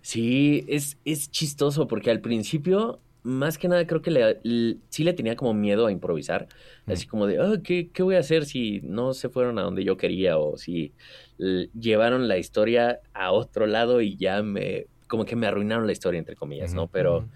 [0.01, 5.13] Sí, es, es chistoso porque al principio, más que nada, creo que le, sí le
[5.13, 6.47] tenía como miedo a improvisar.
[6.85, 6.91] Mm.
[6.91, 9.83] Así como de, oh, ¿qué, ¿qué, voy a hacer si no se fueron a donde
[9.83, 10.93] yo quería o si
[11.37, 16.19] llevaron la historia a otro lado y ya me, como que me arruinaron la historia,
[16.19, 16.87] entre comillas, ¿no?
[16.87, 17.27] Pero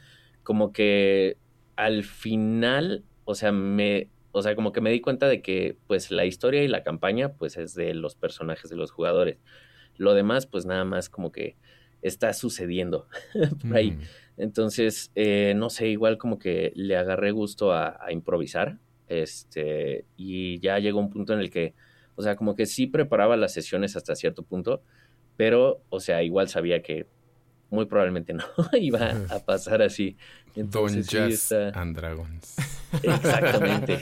[0.43, 1.38] como que
[1.76, 6.12] al final, o sea, me, o sea, como que me di cuenta de que pues
[6.12, 9.38] la historia y la campaña pues es de los personajes de los jugadores.
[9.98, 11.56] Lo demás pues nada más como que
[12.04, 13.08] está sucediendo
[13.62, 13.98] por ahí.
[14.38, 18.78] Entonces, eh, no sé, igual como que le agarré gusto a, improvisar.
[19.08, 21.74] Este, y ya llegó un punto en el que,
[22.16, 24.82] o sea, como que sí preparaba las sesiones hasta cierto punto,
[25.38, 27.08] pero, o sea, igual sabía que
[27.70, 28.44] muy probablemente no
[28.80, 30.18] iba a pasar así.
[30.56, 32.56] Entonces, Don and Dragons.
[33.02, 34.00] Exactamente.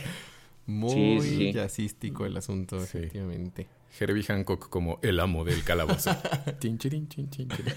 [0.65, 3.67] Muy jazzístico el asunto, efectivamente.
[3.99, 6.11] Herbie Hancock como el amo del calabozo.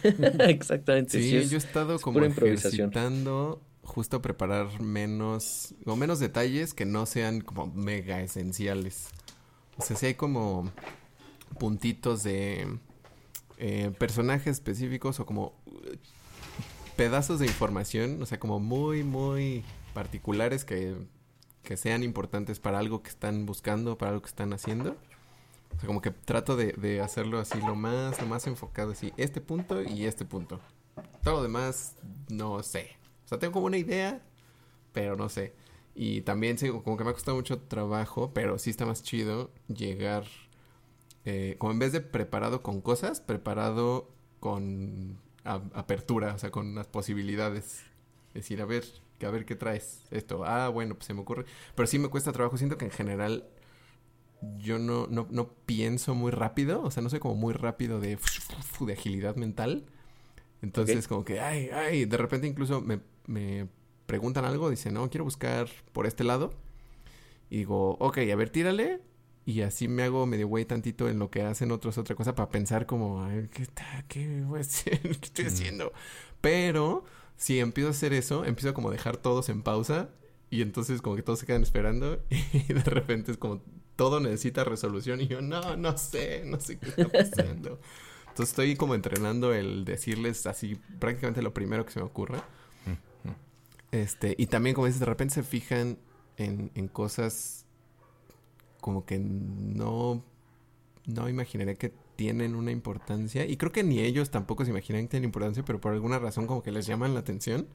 [0.48, 1.20] Exactamente.
[1.20, 7.40] Sí, yo he estado como ejercitando justo preparar menos o menos detalles que no sean
[7.40, 9.08] como mega esenciales.
[9.76, 10.70] O sea, si hay como
[11.58, 12.78] puntitos de
[13.58, 15.98] eh, personajes específicos o como eh,
[16.96, 20.96] pedazos de información, o sea, como muy, muy particulares que,
[21.62, 24.96] que sean importantes para algo que están buscando, para algo que están haciendo
[25.76, 29.12] o sea, como que trato de, de hacerlo así lo más, lo más enfocado, así,
[29.16, 30.60] este punto y este punto.
[31.22, 31.96] Todo lo demás,
[32.28, 32.96] no sé.
[33.24, 34.22] O sea, tengo como una idea,
[34.92, 35.54] pero no sé.
[35.94, 39.50] Y también sí, como que me ha costado mucho trabajo, pero sí está más chido
[39.68, 40.24] llegar,
[41.24, 44.10] eh, como en vez de preparado con cosas, preparado
[44.40, 47.84] con apertura, o sea, con las posibilidades.
[48.34, 48.84] Decir, a ver,
[49.24, 50.44] a ver qué traes esto.
[50.44, 51.44] Ah, bueno, pues se me ocurre.
[51.74, 52.56] Pero sí me cuesta trabajo.
[52.56, 53.48] Siento que en general
[54.58, 58.18] yo no, no, no, pienso muy rápido, o sea, no soy como muy rápido de,
[58.80, 59.86] de agilidad mental.
[60.62, 63.68] Entonces, como que, ay, ay, de repente incluso me, me
[64.06, 66.54] preguntan algo, dicen, no, quiero buscar por este lado.
[67.50, 69.00] Y digo, ok, a ver, tírale.
[69.46, 72.48] Y así me hago medio güey tantito en lo que hacen otros otra cosa para
[72.48, 75.00] pensar como, ay, ¿qué, está, qué, voy a hacer?
[75.02, 75.92] ¿Qué estoy haciendo?
[76.40, 77.04] Pero
[77.36, 80.08] si empiezo a hacer eso, empiezo a como dejar todos en pausa
[80.48, 83.60] y entonces como que todos se quedan esperando y de repente es como
[83.96, 87.78] todo necesita resolución y yo no, no sé, no sé qué está pasando.
[88.28, 92.44] Entonces estoy como entrenando el decirles así prácticamente lo primero que se me ocurra.
[93.92, 95.98] Este, y también como dices, de repente se fijan
[96.36, 97.64] en, en cosas
[98.80, 100.24] como que no,
[101.06, 103.46] no imaginaría que tienen una importancia.
[103.46, 106.46] Y creo que ni ellos tampoco se imaginan que tienen importancia, pero por alguna razón
[106.46, 107.68] como que les llaman la atención.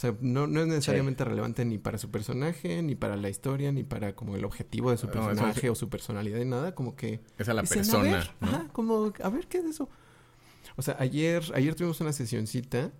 [0.00, 3.70] O sea, no, no es necesariamente relevante ni para su personaje, ni para la historia,
[3.70, 7.20] ni para como el objetivo de su personaje o su personalidad y nada, como que...
[7.36, 8.26] Es a la persona.
[8.40, 9.90] Ajá, como, a ver, ¿qué es eso?
[10.76, 12.92] O sea, ayer, ayer tuvimos una sesioncita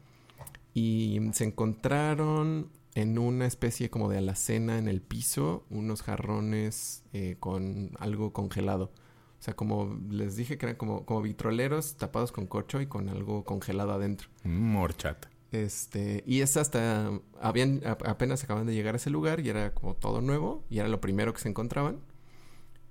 [0.74, 7.36] y se encontraron en una especie como de alacena en el piso unos jarrones eh,
[7.40, 8.92] con algo congelado.
[9.38, 13.08] O sea, como les dije que eran como, como vitroleros tapados con corcho y con
[13.08, 14.28] algo congelado adentro.
[14.44, 15.29] Morchata.
[15.52, 17.10] Este, y es hasta,
[17.40, 20.88] habían, apenas acaban de llegar a ese lugar y era como todo nuevo y era
[20.88, 21.98] lo primero que se encontraban.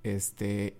[0.02, 0.76] Este,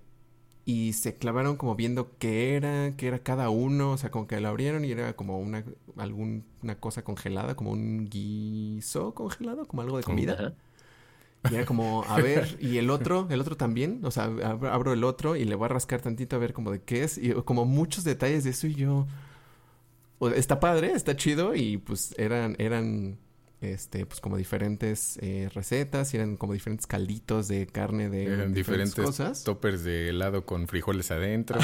[0.64, 4.40] y se clavaron como viendo qué era, qué era cada uno, o sea, como que
[4.40, 5.64] lo abrieron y era como una,
[5.97, 6.43] alguna
[6.79, 10.55] cosa congelada, como un guiso congelado, como algo de comida.
[11.51, 15.03] Y era como, a ver, y el otro, el otro también, o sea, abro el
[15.05, 17.64] otro y le voy a rascar tantito a ver como de qué es, y como
[17.64, 19.07] muchos detalles de eso y yo
[20.29, 23.19] está padre, está chido y pues eran, eran,
[23.61, 28.53] este, pues como diferentes eh, recetas y eran como diferentes calditos de carne de eran
[28.53, 29.45] diferentes, cosas.
[29.45, 31.59] toppers de helado con frijoles adentro.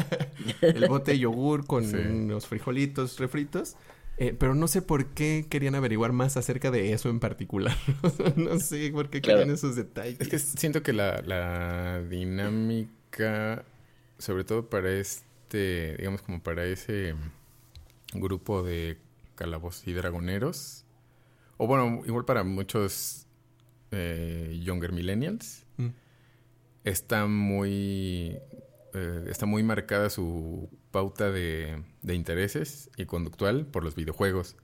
[0.60, 3.76] El bote de yogur con los frijolitos refritos.
[4.18, 7.76] Eh, pero no sé por qué querían averiguar más acerca de eso en particular.
[8.36, 10.20] no sé por qué querían esos detalles.
[10.20, 13.64] Es que siento que la, la dinámica,
[14.18, 17.14] sobre todo para este, digamos como para ese
[18.20, 18.98] grupo de
[19.34, 20.84] calabozos y dragoneros.
[21.56, 23.26] O bueno, igual para muchos
[23.90, 25.64] eh, younger millennials.
[25.76, 25.88] Mm.
[26.84, 28.38] Está muy.
[28.94, 34.56] Eh, está muy marcada su pauta de, de, intereses y conductual por los videojuegos.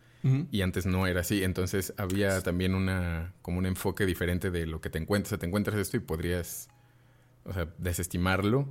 [0.51, 1.43] Y antes no era así.
[1.43, 3.35] Entonces había también una.
[3.41, 5.29] como un enfoque diferente de lo que te encuentras.
[5.29, 6.69] O sea, te encuentras esto y podrías.
[7.45, 8.69] O sea, desestimarlo.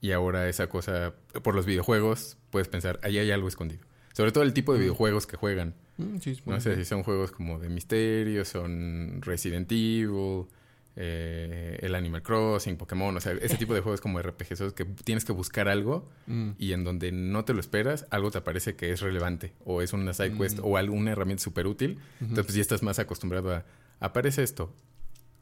[0.00, 1.14] Y ahora esa cosa.
[1.42, 3.84] Por los videojuegos, puedes pensar, ahí hay algo escondido.
[4.12, 4.82] Sobre todo el tipo de mm.
[4.82, 5.74] videojuegos que juegan.
[5.98, 10.46] Mm, no sé si son juegos como de misterio, son Resident Evil,
[10.94, 15.24] eh, el Animal Crossing, Pokémon, o sea, ese tipo de juegos como RPGs que tienes
[15.24, 16.50] que buscar algo mm.
[16.58, 19.94] y en donde no te lo esperas, algo te aparece que es relevante o es
[19.94, 21.98] una side quest o alguna herramienta súper útil.
[22.20, 23.64] Entonces pues, ya estás más acostumbrado a,
[24.00, 24.74] aparece esto.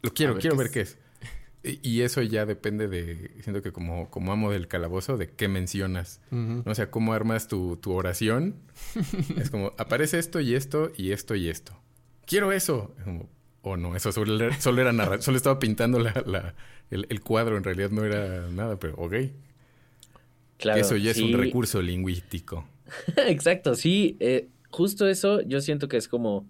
[0.02, 0.98] Lo quiero, quiero ver qué es.
[1.62, 6.22] Y eso ya depende de, siento que como, como amo del calabozo, de qué mencionas.
[6.64, 8.56] O sea, cómo armas tu, tu oración.
[9.36, 11.78] es como, aparece esto y esto y esto y esto.
[12.24, 12.94] Quiero eso.
[13.60, 16.54] o oh, no, eso solo era, solo era solo estaba pintando la,
[16.90, 19.14] el, cuadro, en realidad no era nada, pero ok.
[20.56, 22.66] Claro, eso ya es un recurso lingüístico.
[23.16, 24.16] Exacto, sí.
[24.20, 26.48] Eh, justo eso yo siento que es como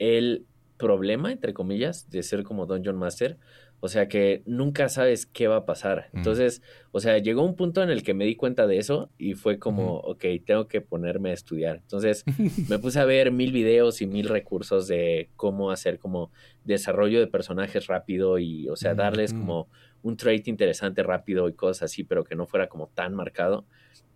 [0.00, 0.44] el
[0.76, 3.38] problema, entre comillas, de ser como Dungeon Master
[3.82, 6.10] O sea que nunca sabes qué va a pasar.
[6.12, 6.62] Entonces,
[6.92, 9.58] o sea, llegó un punto en el que me di cuenta de eso y fue
[9.58, 11.76] como, ok, tengo que ponerme a estudiar.
[11.76, 12.24] Entonces,
[12.68, 16.30] me puse a ver mil videos y mil recursos de cómo hacer como
[16.64, 19.68] desarrollo de personajes rápido y, o sea, darles como
[20.02, 23.64] un trait interesante rápido y cosas así, pero que no fuera como tan marcado.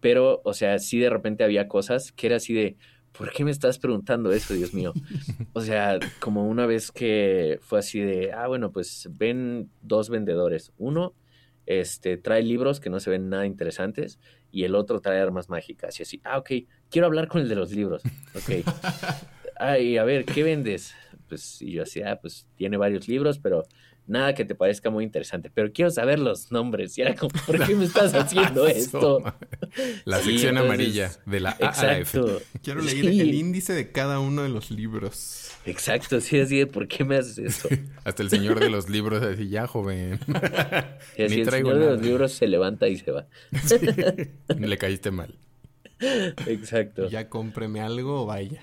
[0.01, 2.77] Pero, o sea, sí de repente había cosas que era así de,
[3.17, 4.93] ¿por qué me estás preguntando eso, Dios mío?
[5.53, 10.73] O sea, como una vez que fue así de, ah, bueno, pues ven dos vendedores.
[10.79, 11.15] Uno
[11.67, 14.19] este, trae libros que no se ven nada interesantes
[14.51, 15.99] y el otro trae armas mágicas.
[15.99, 16.51] Y así, ah, ok,
[16.91, 18.03] quiero hablar con el de los libros.
[18.35, 18.65] Ok.
[19.57, 20.95] Ay, a ver, ¿qué vendes?
[21.29, 23.65] Pues, y yo así, ah, pues tiene varios libros, pero
[24.07, 26.96] nada que te parezca muy interesante, pero quiero saber los nombres.
[26.98, 29.22] Y era como, ¿por qué me estás haciendo esto?
[30.05, 32.40] La sección amarilla de la exacto.
[32.62, 35.50] Quiero leer el índice de cada uno de los libros.
[35.66, 37.68] Exacto, sí, así de, ¿por qué me haces esto?
[38.05, 40.20] Hasta el señor de los libros así, ya, joven.
[41.16, 43.26] Y así el señor de los libros se levanta y se va.
[44.57, 45.34] Le caíste mal.
[46.46, 47.09] Exacto.
[47.09, 48.62] Ya cómpreme algo o vaya.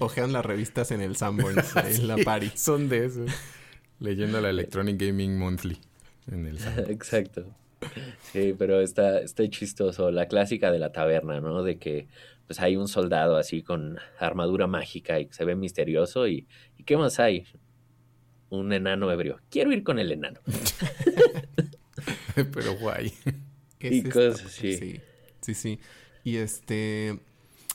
[0.00, 2.52] Ojean las revistas en el Sanborns, en la Paris.
[2.56, 3.30] Son de esos.
[4.02, 5.78] Leyendo la Electronic Gaming Monthly.
[6.26, 6.58] En el
[6.90, 7.46] Exacto.
[8.32, 10.10] Sí, pero está, está chistoso.
[10.10, 11.62] La clásica de la taberna, ¿no?
[11.62, 12.08] De que
[12.46, 16.26] pues hay un soldado así con armadura mágica y se ve misterioso.
[16.26, 17.46] ¿Y, ¿y qué más hay?
[18.50, 19.40] Un enano ebrio.
[19.50, 20.40] Quiero ir con el enano.
[22.34, 23.12] pero guay.
[23.80, 24.76] y cosas así.
[24.76, 25.00] Sí,
[25.40, 25.80] sí, sí.
[26.24, 27.20] Y este...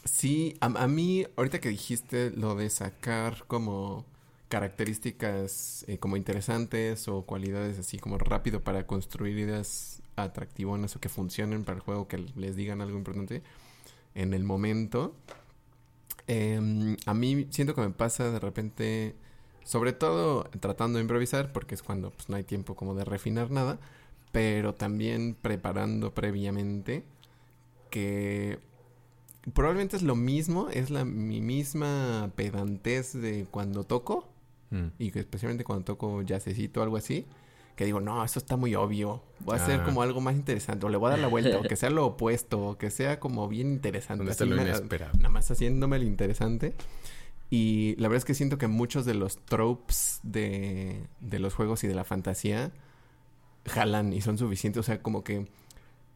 [0.03, 4.05] Sí, a mí, ahorita que dijiste lo de sacar como
[4.49, 11.09] características eh, como interesantes o cualidades así como rápido para construir ideas atractivonas o que
[11.09, 13.43] funcionen para el juego, que les digan algo importante
[14.15, 15.13] en el momento.
[16.27, 19.15] Em, a mí siento que me pasa de repente,
[19.63, 23.51] sobre todo tratando de improvisar, porque es cuando pues, no hay tiempo como de refinar
[23.51, 23.79] nada,
[24.31, 27.03] pero también preparando previamente
[27.89, 28.59] que
[29.53, 34.27] probablemente es lo mismo, es la mi misma pedantez de cuando toco,
[34.72, 34.88] Mm.
[34.99, 37.26] Y que especialmente cuando toco jazzecito o algo así,
[37.76, 39.22] que digo, no, eso está muy obvio.
[39.39, 39.84] Voy a hacer ah.
[39.86, 40.86] como algo más interesante.
[40.86, 41.59] O le voy a dar la vuelta.
[41.59, 42.70] o que sea lo opuesto.
[42.70, 44.30] O que sea como bien interesante.
[44.30, 46.74] Así, Nada más haciéndome lo interesante.
[47.49, 51.84] Y la verdad es que siento que muchos de los tropes de, de los juegos
[51.84, 52.72] y de la fantasía
[53.68, 54.80] jalan y son suficientes.
[54.80, 55.47] O sea, como que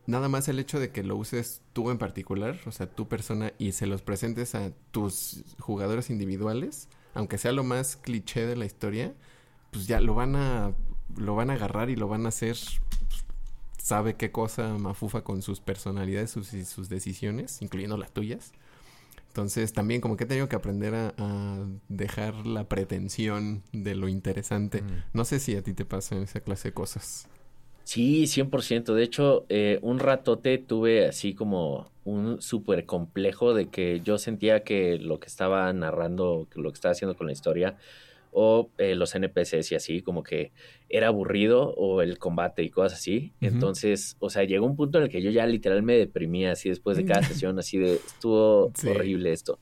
[0.07, 3.53] nada más el hecho de que lo uses tú en particular, o sea, tu persona,
[3.57, 8.65] y se los presentes a tus jugadores individuales, aunque sea lo más cliché de la
[8.65, 9.13] historia,
[9.71, 10.73] pues ya lo van a
[11.17, 12.57] lo van a agarrar y lo van a hacer
[13.77, 18.53] sabe qué cosa mafufa con sus personalidades y sus decisiones, incluyendo las tuyas.
[19.27, 24.83] Entonces también como que he tenido que aprender a, dejar la pretensión de lo interesante.
[25.13, 27.27] No sé si a ti te pasa en esa clase de cosas.
[27.83, 28.93] Sí, 100%.
[28.93, 34.63] De hecho, eh, un ratote tuve así como un súper complejo de que yo sentía
[34.63, 37.77] que lo que estaba narrando, que lo que estaba haciendo con la historia,
[38.31, 40.51] o eh, los NPCs y así, como que
[40.89, 43.33] era aburrido, o el combate y cosas así.
[43.41, 46.69] Entonces, o sea, llegó un punto en el que yo ya literal me deprimía así
[46.69, 49.59] después de cada sesión, así de, estuvo horrible esto.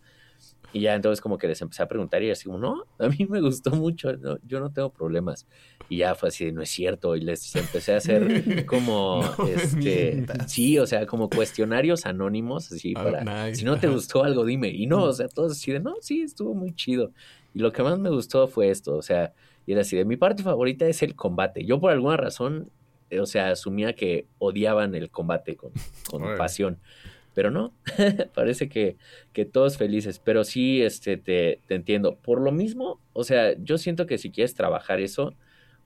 [0.71, 3.25] Y ya entonces como que les empecé a preguntar y así como, no, a mí
[3.29, 4.11] me gustó mucho,
[4.45, 5.47] yo no tengo problemas.
[5.89, 7.15] Y ya fue así de, no es cierto.
[7.15, 13.03] Y les empecé a hacer como, este, sí, o sea, como cuestionarios anónimos, así oh,
[13.03, 14.69] para, si no te gustó algo, dime.
[14.69, 17.11] Y no, o sea, todos así de, no, sí, estuvo muy chido.
[17.53, 19.33] Y lo que más me gustó fue esto, o sea,
[19.65, 21.65] y era así de, mi parte favorita es el combate.
[21.65, 22.69] Yo por alguna razón,
[23.19, 25.71] o sea, asumía que odiaban el combate con,
[26.09, 26.79] con pasión
[27.39, 27.71] pero no,
[28.35, 28.97] parece que,
[29.31, 32.17] que, todos felices, pero sí, este, te, te, entiendo.
[32.17, 35.33] Por lo mismo, o sea, yo siento que si quieres trabajar eso,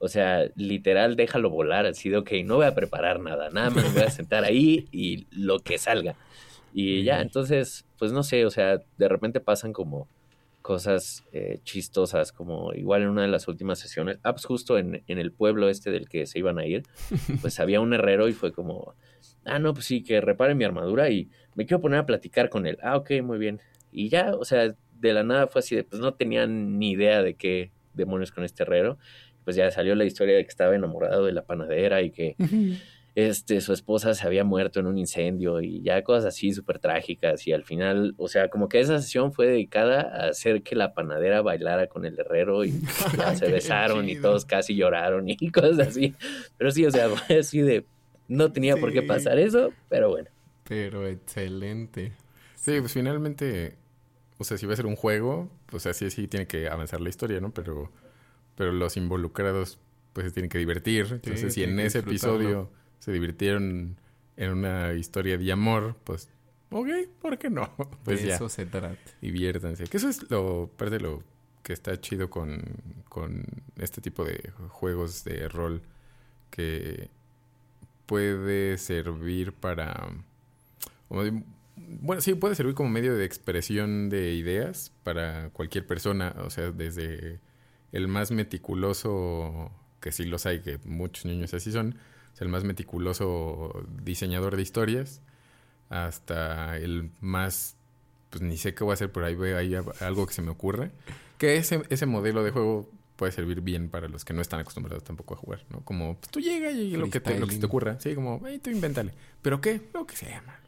[0.00, 3.84] o sea, literal, déjalo volar, así de, ok, no voy a preparar nada, nada más
[3.84, 6.16] me voy a sentar ahí y lo que salga.
[6.72, 10.08] Y ya, entonces, pues no sé, o sea, de repente pasan como
[10.60, 15.04] cosas eh, chistosas, como igual en una de las últimas sesiones, ah, pues justo en,
[15.06, 16.82] en el pueblo este del que se iban a ir,
[17.42, 18.96] pues había un herrero y fue como,
[19.44, 22.66] ah, no, pues sí, que repare mi armadura y me quiero poner a platicar con
[22.66, 22.78] él.
[22.82, 23.60] Ah, ok, muy bien.
[23.92, 27.22] Y ya, o sea, de la nada fue así de, pues no tenía ni idea
[27.22, 28.98] de qué demonios con este herrero.
[29.44, 32.34] Pues ya salió la historia de que estaba enamorado de la panadera y que
[33.14, 37.46] este, su esposa se había muerto en un incendio y ya cosas así súper trágicas.
[37.46, 40.94] Y al final, o sea, como que esa sesión fue dedicada a hacer que la
[40.94, 42.72] panadera bailara con el herrero y
[43.18, 46.14] ya se besaron y todos casi lloraron y cosas así.
[46.56, 47.84] Pero sí, o sea, fue así de,
[48.28, 50.33] no tenía por qué pasar eso, pero bueno.
[50.64, 52.12] Pero excelente.
[52.56, 53.76] Sí, pues finalmente,
[54.38, 57.10] o sea, si va a ser un juego, pues así sí tiene que avanzar la
[57.10, 57.52] historia, ¿no?
[57.52, 57.92] Pero,
[58.56, 59.78] pero los involucrados
[60.14, 61.06] pues se tienen que divertir.
[61.10, 63.96] Entonces, si en ese episodio se divirtieron
[64.36, 66.28] en una historia de amor, pues,
[66.70, 66.88] ok,
[67.20, 67.70] ¿por qué no?
[68.04, 68.98] Pues de eso se trata.
[69.20, 69.84] Diviértanse.
[69.84, 71.22] Que eso es lo, parte de lo
[71.62, 72.62] que está chido con,
[73.08, 73.44] con
[73.76, 75.82] este tipo de juegos de rol
[76.50, 77.10] que
[78.06, 80.08] puede servir para...
[81.08, 86.70] Bueno, sí, puede servir como medio de expresión de ideas para cualquier persona, o sea,
[86.70, 87.40] desde
[87.92, 91.96] el más meticuloso, que sí los hay, que muchos niños así son,
[92.32, 95.20] o sea, el más meticuloso diseñador de historias,
[95.88, 97.76] hasta el más,
[98.30, 100.90] pues ni sé qué voy a hacer, pero ahí hay algo que se me ocurre,
[101.38, 105.04] que ese, ese modelo de juego puede servir bien para los que no están acostumbrados
[105.04, 105.84] tampoco a jugar, ¿no?
[105.84, 108.40] Como, pues tú llega y lo que, te, lo que se te ocurra, sí, como,
[108.46, 109.12] hey, tú invéntale.
[109.42, 109.80] ¿Pero qué?
[109.92, 110.63] Lo que sea, man.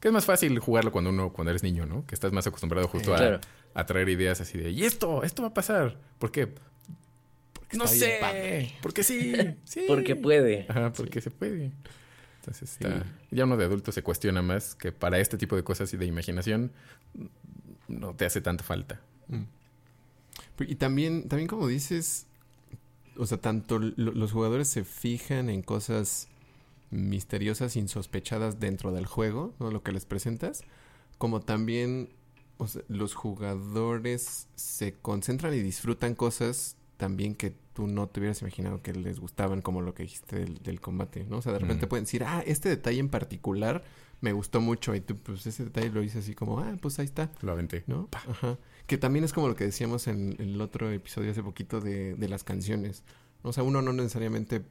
[0.00, 2.06] Que es más fácil jugarlo cuando uno, cuando eres niño, ¿no?
[2.06, 3.40] Que estás más acostumbrado justo a,
[3.74, 5.96] a, traer ideas así de, y esto, esto va a pasar.
[6.18, 6.46] ¿Por qué?
[6.46, 8.72] Porque no sé.
[8.80, 9.34] Porque sí,
[9.64, 9.84] sí.
[9.88, 10.66] Porque puede.
[10.68, 11.72] Ajá, porque se puede.
[12.40, 13.04] Entonces está...
[13.30, 16.06] Ya uno de adulto se cuestiona más que para este tipo de cosas y de
[16.06, 16.72] imaginación
[17.88, 19.00] no te hace tanta falta.
[19.26, 19.42] Mm.
[20.60, 22.26] Y también, también como dices,
[23.16, 26.28] o sea, tanto los jugadores se fijan en cosas
[26.90, 29.70] misteriosas, insospechadas dentro del juego, ¿no?
[29.70, 30.62] Lo que les presentas,
[31.18, 32.10] como también
[32.88, 38.92] los jugadores se concentran y disfrutan cosas también que tú no te hubieras imaginado que
[38.92, 41.38] les gustaban, como lo que dijiste del, combate, ¿no?
[41.38, 43.84] O sea, de repente pueden decir, ah, este detalle en particular
[44.20, 47.04] me gustó mucho y tú, pues ese detalle lo hice así como, ah, pues ahí
[47.04, 47.30] está.
[47.40, 47.84] Lo aventé.
[47.86, 48.08] ¿No?
[48.12, 48.58] Ajá.
[48.88, 52.28] Que también es como lo que decíamos en, el otro episodio hace poquito de, de
[52.28, 53.04] las canciones.
[53.42, 54.62] O sea, uno no necesariamente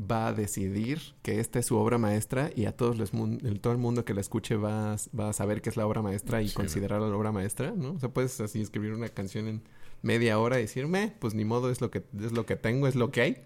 [0.00, 3.10] va a decidir que esta es su obra maestra y a todos los
[3.60, 6.42] todo el mundo que la escuche va, va a saber que es la obra maestra
[6.42, 7.92] y considerarla la obra maestra, ¿no?
[7.92, 9.62] O sea, puedes así escribir una canción en
[10.02, 12.94] media hora y decirme, pues ni modo, es lo que es lo que tengo, es
[12.94, 13.36] lo que hay.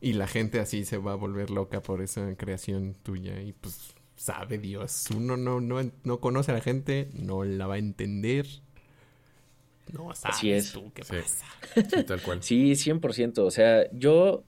[0.00, 3.94] Y la gente así se va a volver loca por esa creación tuya y pues
[4.16, 8.46] sabe Dios, uno no no no conoce a la gente, no la va a entender.
[9.92, 10.72] No sabes Así es.
[10.72, 11.44] tú qué pasa.
[11.74, 12.42] Sí, tal cual.
[12.42, 14.44] Sí, 100%, o sea, yo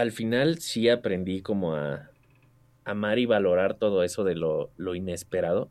[0.00, 2.10] al final sí aprendí como a
[2.84, 5.70] amar y valorar todo eso de lo, lo inesperado.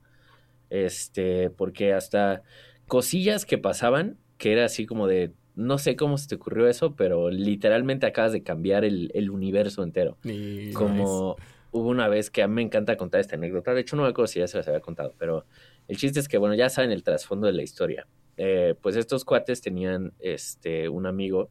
[0.70, 2.44] Este, porque hasta
[2.88, 6.96] cosillas que pasaban, que era así como de, no sé cómo se te ocurrió eso,
[6.96, 10.18] pero literalmente acabas de cambiar el, el universo entero.
[10.74, 11.36] como
[11.72, 14.10] hubo una vez que a mí me encanta contar esta anécdota, de hecho no me
[14.10, 15.46] acuerdo si ya se las había contado, pero
[15.88, 18.08] el chiste es que, bueno, ya saben el trasfondo de la historia.
[18.38, 21.50] Eh, pues estos cuates tenían este, un amigo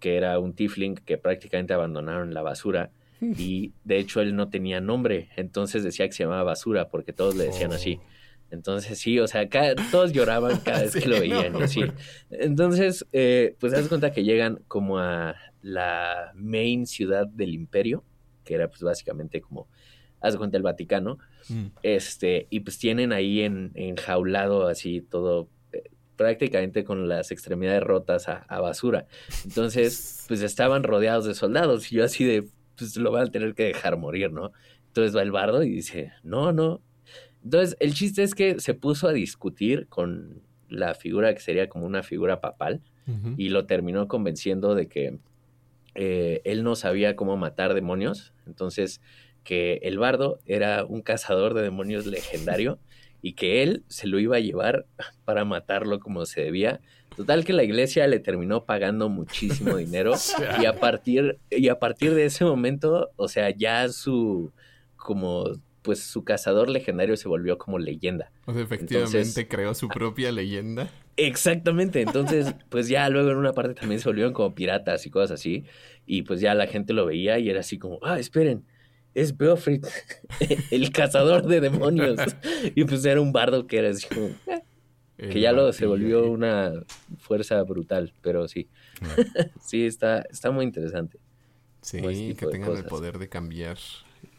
[0.00, 2.90] que era un tiefling que prácticamente abandonaron la basura
[3.20, 7.34] y de hecho él no tenía nombre, entonces decía que se llamaba basura porque todos
[7.34, 7.98] le decían así.
[8.00, 8.16] Oh.
[8.50, 9.48] Entonces sí, o sea,
[9.90, 11.60] todos lloraban cada vez que lo veían.
[11.60, 11.82] así.
[12.30, 18.04] Entonces, eh, pues das cuenta que llegan como a la main ciudad del imperio,
[18.44, 19.68] que era pues básicamente como,
[20.20, 21.18] haz cuenta el Vaticano,
[21.48, 21.66] mm.
[21.82, 25.48] este, y pues tienen ahí en, enjaulado así todo
[26.16, 29.06] prácticamente con las extremidades rotas a, basura.
[29.44, 33.54] Entonces, pues estaban rodeados de soldados y yo así de, pues lo van a tener
[33.54, 34.52] que dejar morir, ¿no?
[34.88, 36.80] Entonces va el bardo y dice, no, no.
[37.44, 41.86] Entonces, el chiste es que se puso a discutir con la figura que sería como
[41.86, 42.80] una figura papal
[43.36, 45.20] y lo terminó convenciendo de que
[45.94, 49.00] eh, él no sabía cómo matar demonios, entonces
[49.44, 52.80] que el bardo era un cazador de demonios legendario
[53.22, 54.86] y que él se lo iba a llevar
[55.24, 56.80] para matarlo como se debía.
[57.16, 60.14] Total que la iglesia le terminó pagando muchísimo dinero
[60.60, 64.52] y a partir y a partir de ese momento, o sea, ya su
[64.96, 65.44] como
[65.82, 68.32] pues su cazador legendario se volvió como leyenda.
[68.46, 70.90] O sea, efectivamente creó su propia leyenda.
[71.16, 75.40] Exactamente, entonces pues ya luego en una parte también se volvieron como piratas y cosas
[75.40, 75.64] así
[76.04, 78.64] y pues ya la gente lo veía y era así como, ah, esperen,
[79.16, 79.86] es Beofrit,
[80.70, 82.20] el cazador de demonios.
[82.74, 84.28] y pues era un bardo que era así como...
[85.18, 86.84] Eh, que ya lo se volvió una
[87.16, 88.68] fuerza brutal, pero sí.
[89.66, 91.18] sí, está, está muy interesante.
[91.80, 93.78] Sí, que tengan el poder de cambiar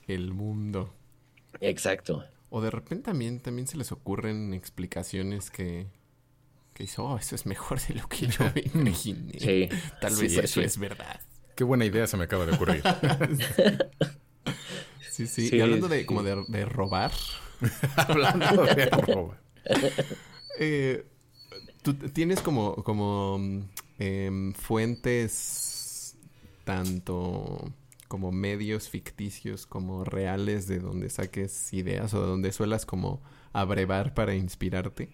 [0.08, 0.94] el mundo.
[1.60, 2.24] Exacto.
[2.52, 5.88] O de repente también, también se les ocurren explicaciones que,
[6.76, 9.40] que hizo, oh, eso es mejor de lo que yo imaginé.
[9.40, 9.70] Sí.
[10.00, 11.20] Tal vez eso es verdad.
[11.56, 12.84] Qué buena idea se me acaba de ocurrir.
[15.18, 15.50] Sí, sí.
[15.52, 17.12] Y hablando de como de, robar.
[17.98, 19.42] hablando de robar.
[20.60, 21.08] Eh,
[21.82, 23.66] tú tienes como, como
[23.98, 26.16] em, fuentes
[26.66, 27.74] tanto
[28.08, 34.14] como medios ficticios como reales de donde saques ideas o de donde suelas como abrevar
[34.14, 35.10] para inspirarte.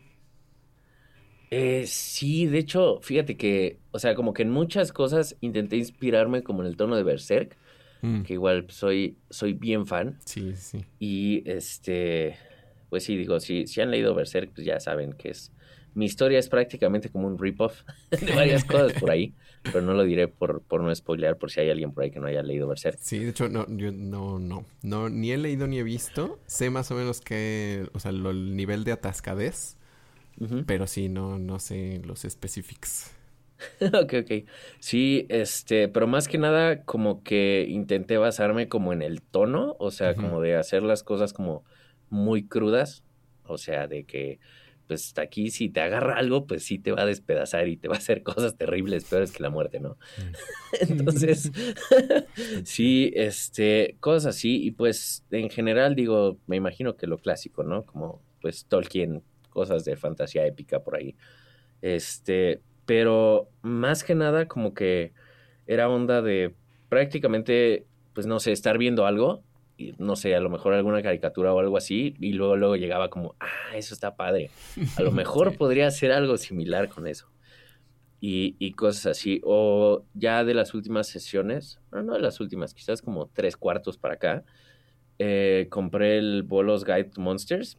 [1.50, 6.44] Eh, sí, de hecho, fíjate que, o sea, como que en muchas cosas intenté inspirarme
[6.44, 7.56] como en el tono de Berserk,
[8.04, 8.24] mm.
[8.24, 10.20] que igual soy, soy bien fan.
[10.26, 10.86] Sí, sí.
[11.00, 12.38] Y este,
[12.90, 15.52] pues sí, digo, si, si han leído Berserk, pues ya saben que es
[15.96, 19.34] mi historia es prácticamente como un rip-off de varias cosas por ahí,
[19.64, 22.20] pero no lo diré por, por no spoilear, por si hay alguien por ahí que
[22.20, 22.98] no haya leído Berserk.
[23.00, 26.40] Sí, de hecho, no, yo no, no, no, ni he leído ni he visto.
[26.48, 29.78] Sé más o menos que, o sea, el nivel de atascadez,
[30.66, 33.12] pero sí, no, no sé los specifics.
[33.82, 34.50] ok, ok.
[34.80, 39.92] Sí, este, pero más que nada como que intenté basarme como en el tono, o
[39.92, 41.64] sea, como de hacer las cosas como
[42.10, 43.04] muy crudas,
[43.46, 44.40] o sea, de que
[44.88, 47.96] pues aquí si te agarra algo, pues sí te va a despedazar y te va
[47.96, 49.98] a hacer cosas terribles, peores que la muerte, ¿no?
[50.82, 51.52] Entonces,
[52.64, 57.86] sí, este, cosas así, y pues en general digo, me imagino que lo clásico, ¿no?
[57.86, 61.16] Como pues Tolkien, cosas de fantasía épica por ahí.
[61.82, 65.14] Este, pero más que nada como que
[65.68, 66.56] era onda de
[66.90, 69.44] prácticamente, pues no sé, estar viendo algo
[69.98, 73.36] no sé, a lo mejor alguna caricatura o algo así, y luego, luego llegaba como,
[73.40, 74.52] ah, eso está padre.
[74.98, 77.30] A lo mejor podría hacer algo similar con eso.
[78.20, 79.42] Y, y, cosas así.
[79.44, 83.98] O ya de las últimas sesiones, no, no de las últimas, quizás como tres cuartos
[83.98, 84.46] para acá,
[85.20, 87.78] eh, compré el Bolos Guide to Monsters.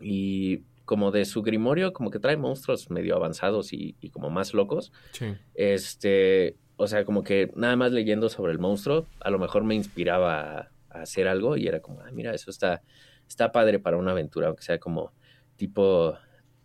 [0.00, 4.54] Y como de su grimorio, como que trae monstruos medio avanzados y, y como más
[4.54, 4.92] locos.
[5.12, 5.34] Sí.
[5.54, 9.74] Este, o sea, como que nada más leyendo sobre el monstruo, a lo mejor me
[9.74, 12.82] inspiraba hacer algo y era como, ah, mira, eso está,
[13.28, 15.12] está padre para una aventura, aunque sea como
[15.56, 16.16] tipo,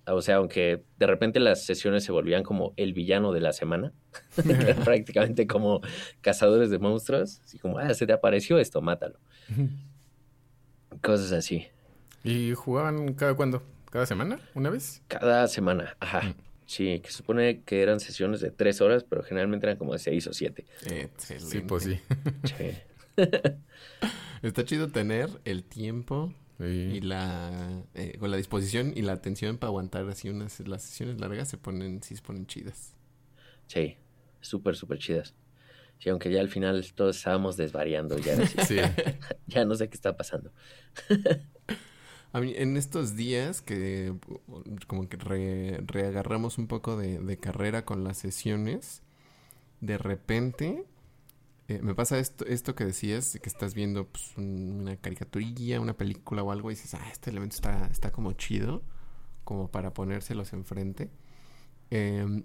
[0.08, 3.94] o sea, aunque de repente las sesiones se volvían como el villano de la semana,
[4.84, 5.82] prácticamente como
[6.22, 9.20] cazadores de monstruos, así como, ah, se te apareció esto, mátalo.
[11.02, 11.68] Cosas así.
[12.24, 13.64] ¿Y jugaban cada cuándo?
[13.90, 14.40] ¿Cada semana?
[14.54, 15.02] ¿Una vez?
[15.08, 16.22] Cada semana, ajá.
[16.22, 16.36] Mm.
[16.66, 20.28] Sí, que supone que eran sesiones de tres horas, pero generalmente eran como de seis
[20.28, 20.66] o siete.
[21.18, 22.00] Sí, pues sí.
[22.44, 22.78] sí.
[24.42, 29.70] Está chido tener el tiempo y la eh, con la disposición y la atención para
[29.70, 32.96] aguantar así unas las sesiones largas se ponen sí se ponen chidas.
[33.68, 33.98] Sí,
[34.42, 35.34] súper súper chidas.
[36.00, 38.38] Sí, aunque ya al final todos estábamos desvariando ya,
[39.48, 40.52] ya no sé qué está pasando.
[42.32, 44.14] A mí, en estos días que
[44.88, 45.18] como que
[45.86, 49.02] reagarramos un poco de, carrera con las sesiones,
[49.82, 50.86] de repente
[51.68, 56.44] eh, me pasa esto, esto que decías, que estás viendo pues, una caricaturilla, una película
[56.44, 58.84] o algo y dices, ah, este elemento está, está como chido,
[59.44, 61.10] como para ponérselos enfrente.
[61.90, 62.44] Em,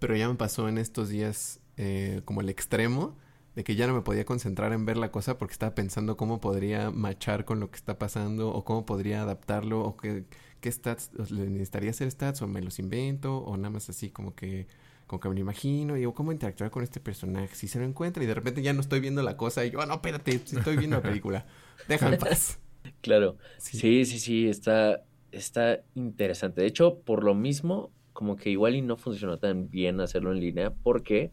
[0.00, 3.16] pero ya me pasó en estos días eh, como el extremo
[3.58, 6.40] de que ya no me podía concentrar en ver la cosa porque estaba pensando cómo
[6.40, 10.22] podría machar con lo que está pasando o cómo podría adaptarlo o qué,
[10.60, 14.36] qué stats, le necesitaría hacer stats o me los invento o nada más así como
[14.36, 14.68] que
[15.08, 17.52] como que me lo imagino y digo, ¿cómo interactuar con este personaje?
[17.56, 19.80] Si se lo encuentra y de repente ya no estoy viendo la cosa y yo,
[19.80, 21.44] oh, no, espérate, estoy viendo la película.
[21.88, 22.60] Déjame paz.
[23.00, 23.38] Claro.
[23.58, 24.04] Sí.
[24.04, 25.02] sí, sí, está,
[25.32, 26.60] está interesante.
[26.60, 30.38] De hecho, por lo mismo, como que igual y no funcionó tan bien hacerlo en
[30.38, 31.32] línea porque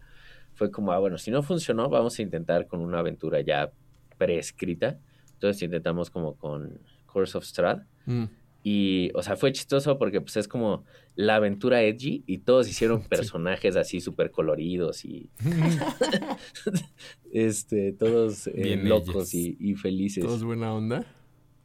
[0.56, 3.72] fue como, ah, bueno, si no funcionó, vamos a intentar con una aventura ya
[4.18, 4.98] preescrita.
[5.34, 7.84] Entonces intentamos como con Course of Strad.
[8.06, 8.26] Mm.
[8.64, 10.86] Y, o sea, fue chistoso porque pues es como
[11.16, 15.30] la aventura edgy y todos hicieron personajes así súper coloridos y
[17.32, 20.24] este, todos eh, locos y, felices.
[20.24, 21.06] Todos buena onda.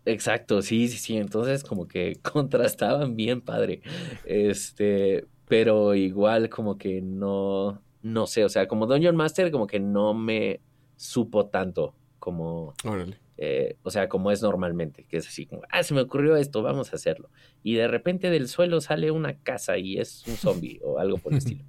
[0.05, 1.17] Exacto, sí, sí, sí.
[1.17, 3.81] Entonces como que contrastaban bien padre.
[4.27, 9.81] Este, pero igual como que no, no sé, o sea, como Dungeon Master como que
[9.81, 10.61] no me
[10.97, 12.75] supo tanto como...
[12.85, 16.37] Órale eh, o sea, como es normalmente, que es así como, ah, se me ocurrió
[16.37, 17.31] esto, vamos a hacerlo.
[17.63, 21.33] Y de repente del suelo sale una casa y es un zombie o algo por
[21.33, 21.65] el estilo.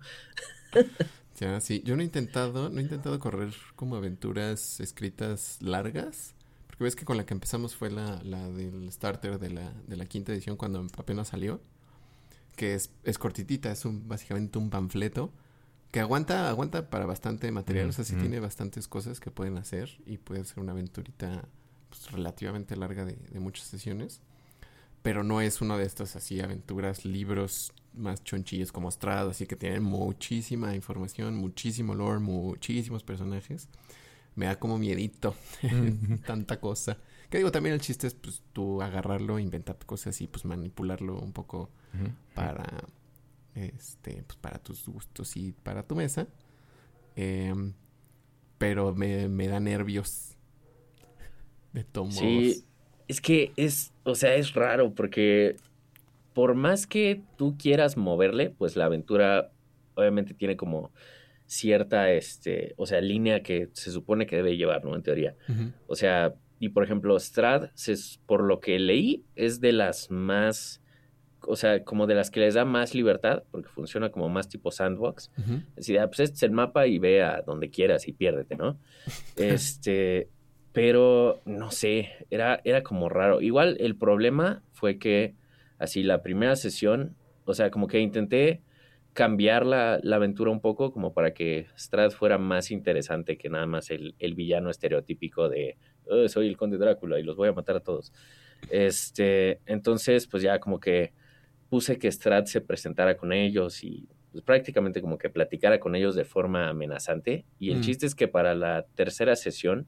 [1.40, 6.36] ya, sí, yo no he intentado, no he intentado correr como aventuras escritas largas.
[6.68, 9.96] Porque ves que con la que empezamos fue la, la del starter de la, de
[9.96, 11.62] la quinta edición cuando apenas salió.
[12.58, 15.32] Que es, es cortitita, es un, básicamente un panfleto
[15.92, 19.90] que aguanta, aguanta para bastante material, o sea, sí tiene bastantes cosas que pueden hacer
[20.06, 21.44] y puede ser una aventurita
[21.90, 24.22] pues, relativamente larga de, muchas sesiones.
[25.02, 29.56] Pero no es uno de estos así aventuras, libros más chonchillos como Strad, así que
[29.56, 33.68] tienen muchísima información, muchísimo lore, muchísimos personajes.
[34.36, 35.36] Me da como miedito
[36.26, 36.98] tanta cosa.
[37.30, 41.34] Que digo, también el chiste es pues tú agarrarlo, inventar cosas y pues manipularlo un
[41.34, 41.70] poco
[42.34, 42.86] para
[43.56, 46.28] este pues para tus gustos y para tu mesa.
[47.16, 47.74] Em,
[48.58, 50.38] pero me, me da nervios
[51.74, 52.64] de Sí,
[53.08, 55.58] es que es, o sea, es raro porque
[56.34, 59.52] por más que tú quieras moverle, pues la aventura
[59.96, 60.92] obviamente tiene como
[61.46, 64.96] cierta, este, o sea, línea que se supone que debe llevar, ¿no?
[64.96, 65.36] En teoría.
[65.88, 67.72] O sea, y por ejemplo, Strad,
[68.26, 70.81] por lo que leí, es de las más,
[71.48, 74.72] o sea, como de las que les da más libertad, porque funciona como más tipo
[74.72, 75.32] sandbox.
[75.38, 78.56] Es decir, ah, pues este es el mapa y ve a donde quieras y piérdete,
[78.56, 78.78] ¿no?
[79.36, 80.30] este,
[80.74, 83.42] pero no sé, era, era como raro.
[83.42, 85.36] Igual el problema fue que,
[85.80, 87.16] así, la primera sesión,
[87.46, 88.62] o sea, como que intenté
[89.14, 93.90] cambiar la, aventura un poco como para que Strad fuera más interesante que nada más
[93.90, 95.78] el, villano estereotípico de
[96.10, 98.14] oh, soy el conde Drácula y los voy a matar a todos.
[98.70, 101.14] Este, entonces, pues ya como que
[101.72, 106.16] puse que Strad se presentara con ellos y pues, prácticamente como que platicara con ellos
[106.16, 107.46] de forma amenazante.
[107.60, 107.82] Y el mm.
[107.82, 109.88] chiste es que para la tercera sesión,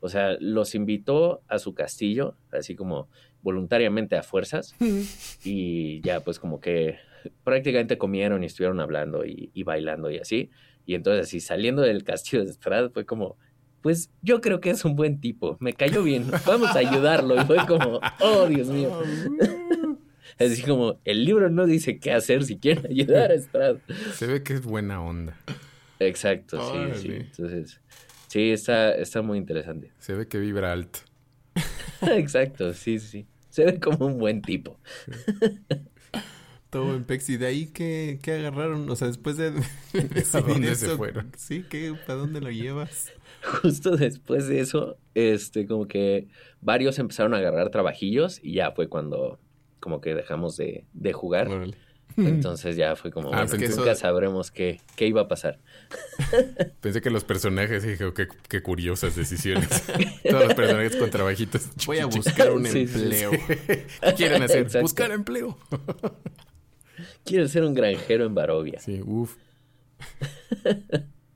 [0.00, 3.08] o sea, los invitó a su castillo, así como
[3.40, 4.74] voluntariamente a fuerzas.
[5.42, 6.98] y ya pues como que
[7.44, 10.50] prácticamente comieron y estuvieron hablando y, bailando y así.
[10.84, 13.38] Y entonces así saliendo del castillo de Strad fue como,
[13.80, 17.40] pues yo creo que es un buen tipo, me cayó bien, vamos a ayudarlo.
[17.40, 19.00] Y fue como, oh Dios mío.
[20.38, 23.76] Así como, el libro no dice qué hacer si quieren ayudar a Strad.
[24.14, 25.36] Se ve que es buena onda.
[25.98, 27.12] Exacto, sí, sí.
[27.12, 27.80] Entonces,
[28.28, 29.92] sí, está, está muy interesante.
[29.98, 31.00] Se ve que vibra alto.
[32.02, 33.26] Exacto, sí, sí.
[33.50, 34.78] Se ve como un buen tipo.
[36.72, 37.28] Todo en Pex.
[37.28, 38.88] ¿Y de ahí qué, qué agarraron?
[38.88, 39.48] O sea, después de...
[40.32, 41.30] ¿A dónde se fueron?
[41.36, 43.12] Sí, ¿qué, ¿para dónde lo llevas?
[43.60, 46.28] Justo después de eso, este, como que
[46.62, 49.38] varios empezaron a agarrar trabajillos y ya fue cuando
[49.82, 51.50] como que dejamos de, de jugar.
[52.16, 55.58] Entonces ya fue como, ah, bueno, nunca sabremos qué, qué, iba a pasar.
[56.80, 59.68] Pensé que los personajes, dije, qué, qué curiosas decisiones.
[60.22, 61.68] Todos los personajes con trabajitos.
[61.86, 63.30] Voy a buscar un empleo.
[63.30, 64.68] ¿Qué quieren hacer?
[64.82, 65.58] Buscar empleo.
[67.24, 68.78] Quiero ser un granjero en Barovia.
[68.78, 69.36] Sí, uff.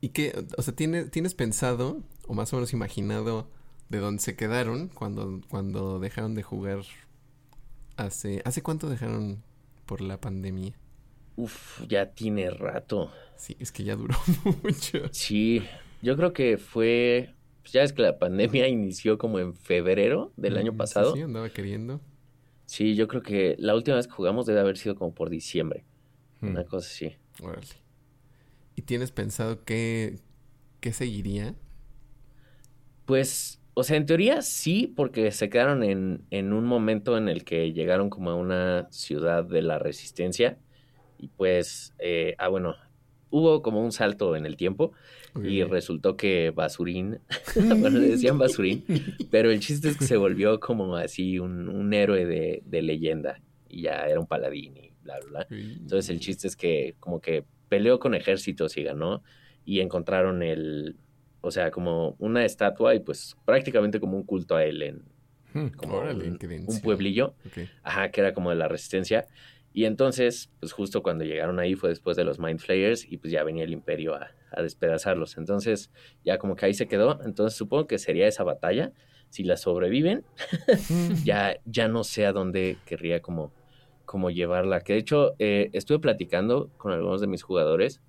[0.01, 0.45] ¿Y qué?
[0.59, 3.51] O sea, ¿tienes, ¿tienes pensado o más o menos imaginado
[3.89, 6.81] de dónde se quedaron cuando, cuando dejaron de jugar
[7.97, 8.43] hace...
[8.45, 9.43] ¿Hace cuánto dejaron
[9.87, 10.75] por la pandemia?
[11.37, 13.11] Uf, ya tiene rato.
[13.37, 14.15] Sí, es que ya duró
[14.63, 15.01] mucho.
[15.13, 15.63] Sí,
[16.03, 17.35] yo creo que fue...
[17.63, 21.15] Pues ya es que la pandemia inició como en febrero del año pasado.
[21.15, 22.01] Sí, andaba queriendo.
[22.67, 25.85] Sí, yo creo que la última vez que jugamos debe haber sido como por diciembre.
[26.43, 27.17] Una cosa así.
[27.43, 27.67] Órale.
[28.77, 30.21] ¿Y tienes pensado qué,
[30.81, 31.57] qué seguiría?
[33.05, 37.45] Pues, o sea, en teoría sí, porque se quedaron en, en un momento en el
[37.45, 40.59] que llegaron como a una ciudad de la resistencia.
[41.19, 42.75] Y pues, eh, ah, bueno,
[43.29, 44.93] hubo como un salto en el tiempo
[45.45, 47.19] y resultó que Basurín,
[47.79, 48.83] bueno, le decían Basurín,
[49.31, 54.07] pero el chiste es que se volvió como así un, héroe de, leyenda y ya
[54.07, 55.47] era un paladín y bla, bla, bla.
[55.51, 59.23] Entonces el chiste es que como que peleó con ejércitos y ganó
[59.67, 60.97] y encontraron el,
[61.47, 65.03] o sea, como una estatua y pues prácticamente como un culto a él en
[65.55, 67.35] hmm, como un, pueblillo,
[67.85, 69.27] ajá, que era como de la resistencia.
[69.73, 73.33] Y entonces, pues justo cuando llegaron ahí fue después de los Mind Flayers y pues
[73.33, 74.31] ya venía el imperio a,
[74.61, 75.37] despedazarlos.
[75.37, 75.91] Entonces,
[76.25, 77.21] ya como que ahí se quedó.
[77.25, 78.93] Entonces, supongo que sería esa batalla.
[79.29, 80.25] Si la sobreviven,
[81.25, 83.53] ya, ya no sé a dónde querría como,
[84.07, 84.81] como llevarla.
[84.81, 88.01] Que de hecho, eh, estuve platicando con algunos de mis jugadores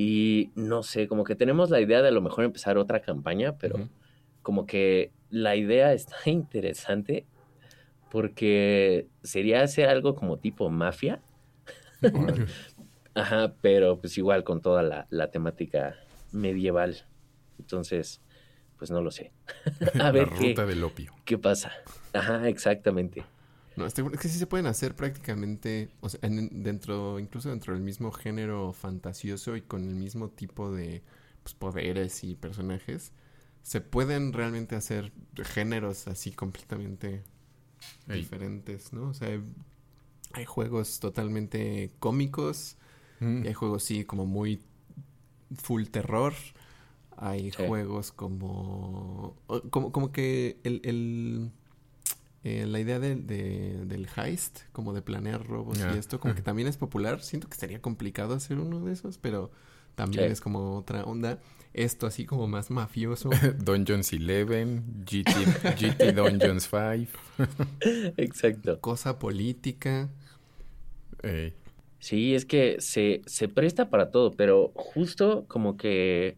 [0.00, 3.58] y no sé, como que tenemos la idea de a lo mejor empezar otra campaña,
[3.58, 3.88] pero
[4.42, 7.26] como que la idea está interesante
[8.08, 11.20] porque sería hacer algo como tipo mafia.
[13.14, 15.96] Ajá, pero pues igual con toda la, temática
[16.30, 17.04] medieval.
[17.58, 18.20] Entonces,
[18.76, 19.32] pues no lo sé.
[20.00, 21.12] A ver la ruta del opio.
[21.24, 21.72] ¿Qué pasa?
[22.12, 23.24] Ajá, exactamente.
[23.78, 28.10] No, es que sí se pueden hacer prácticamente, o sea, dentro, incluso dentro del mismo
[28.10, 31.04] género fantasioso y con el mismo tipo de
[31.44, 33.12] pues, poderes y personajes,
[33.62, 37.22] se pueden realmente hacer géneros así completamente
[38.08, 39.10] diferentes, ¿no?
[39.10, 39.40] O sea,
[40.32, 42.76] hay, juegos totalmente cómicos,
[43.20, 43.44] mm.
[43.44, 44.60] y hay juegos sí como muy
[45.54, 46.34] full terror.
[47.16, 49.36] Hay juegos como,
[49.70, 51.50] como como que el, el
[52.44, 56.68] eh, la idea de, del heist, como de planear robos y esto, como que también
[56.68, 57.20] es popular.
[57.22, 59.50] Siento que sería complicado hacer uno de esos, pero
[59.94, 61.40] también es como otra onda.
[61.74, 63.30] Esto así como más mafioso.
[63.58, 65.30] Dungeons 11, GT,
[65.78, 67.18] GT Dungeons 5.
[68.16, 68.80] Exacto.
[68.80, 70.08] Cosa política.
[71.98, 76.36] Sí, es que se, se presta para todo, pero justo como que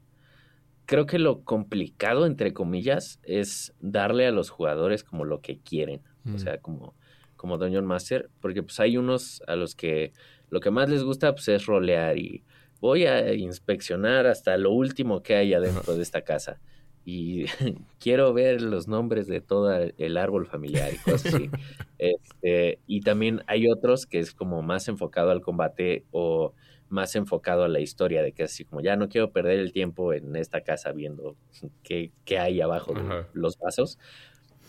[0.90, 6.00] creo que lo complicado, entre comillas, es darle a los jugadores como lo que quieren.
[6.26, 6.38] O mm.
[6.40, 6.96] sea, como,
[7.36, 10.12] como Dungeon Master, porque pues hay unos a los que
[10.48, 12.42] lo que más les gusta pues es rolear y
[12.80, 16.58] voy a inspeccionar hasta lo último que hay adentro de esta casa
[17.04, 17.44] y
[18.00, 21.50] quiero ver los nombres de todo el árbol familiar y cosas así.
[22.02, 26.54] Este, y también hay otros que es como más enfocado al combate o
[26.90, 30.12] más enfocado a la historia, de que así como ya no quiero perder el tiempo
[30.12, 31.36] en esta casa viendo
[31.82, 33.98] qué, qué hay abajo de los vasos.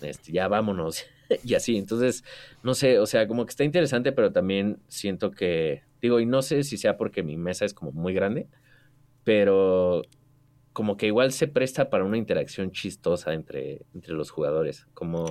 [0.02, 1.06] Este, ya vámonos
[1.44, 1.78] y así.
[1.78, 2.24] Entonces,
[2.64, 6.42] no sé, o sea, como que está interesante, pero también siento que, digo, y no
[6.42, 8.48] sé si sea porque mi mesa es como muy grande,
[9.24, 10.04] pero
[10.74, 14.88] como que igual se presta para una interacción chistosa entre, entre los jugadores.
[14.94, 15.26] Como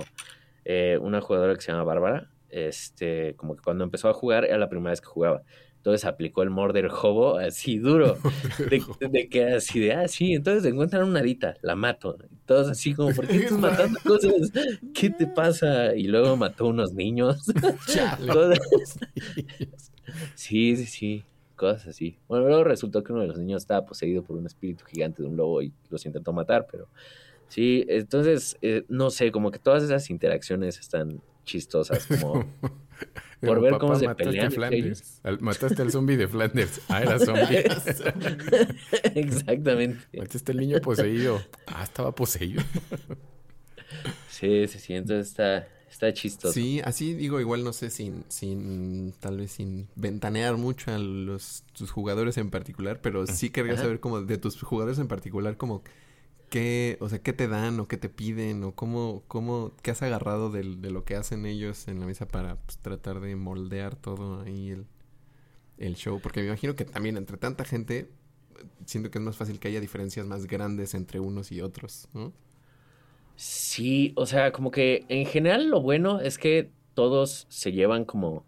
[0.65, 4.57] eh, una jugadora que se llama Bárbara, este, como que cuando empezó a jugar era
[4.57, 5.43] la primera vez que jugaba.
[5.81, 8.15] Entonces aplicó el Murder Hobo así duro.
[9.11, 12.19] De, que así de, ah, sí, entonces encuentran una arita, la mato.
[12.45, 14.51] Todos así como, ¿por qué estás matando cosas?
[14.93, 15.95] ¿Qué te pasa?
[15.95, 17.45] Y luego mató unos niños.
[20.35, 21.23] sí, sí, sí
[21.55, 22.19] cosas así.
[22.27, 25.29] Bueno, luego resultó que uno de los niños estaba poseído por un espíritu gigante de
[25.29, 26.89] un lobo y los intentó matar, pero
[27.47, 32.45] sí, entonces, eh, no sé, como que todas esas interacciones están chistosas, como
[33.41, 34.51] por ver cómo se pelean.
[35.39, 36.81] mataste al zombie de Flanders.
[36.89, 37.63] Ah, era zombie.
[39.15, 40.05] Exactamente.
[40.17, 41.41] Mataste al niño poseído.
[41.67, 42.63] Ah, estaba poseído.
[44.29, 46.53] sí, sí, sí, entonces está, Está chistoso.
[46.53, 51.65] Sí, así digo, igual no sé, sin, sin, tal vez sin ventanear mucho a los
[51.73, 55.83] tus jugadores en particular, pero sí querría saber como de tus jugadores en particular, como
[56.51, 60.01] qué, o sea, qué te dan o qué te piden o cómo, cómo, qué has
[60.03, 64.41] agarrado de, lo que hacen ellos en la mesa para pues, tratar de moldear todo
[64.41, 64.85] ahí el,
[65.79, 68.09] el show, porque me imagino que también entre tanta gente
[68.85, 72.33] siento que es más fácil que haya diferencias más grandes entre unos y otros, ¿no?
[73.37, 78.45] Sí, o sea, como que en general lo bueno es que todos se llevan como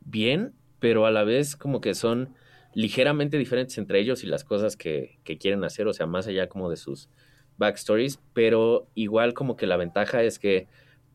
[0.00, 2.34] bien, pero a la vez como que son
[2.74, 6.48] ligeramente diferentes entre ellos y las cosas que, que quieren hacer, o sea, más allá
[6.48, 7.08] como de sus
[7.56, 10.68] backstories, pero igual como que la ventaja es que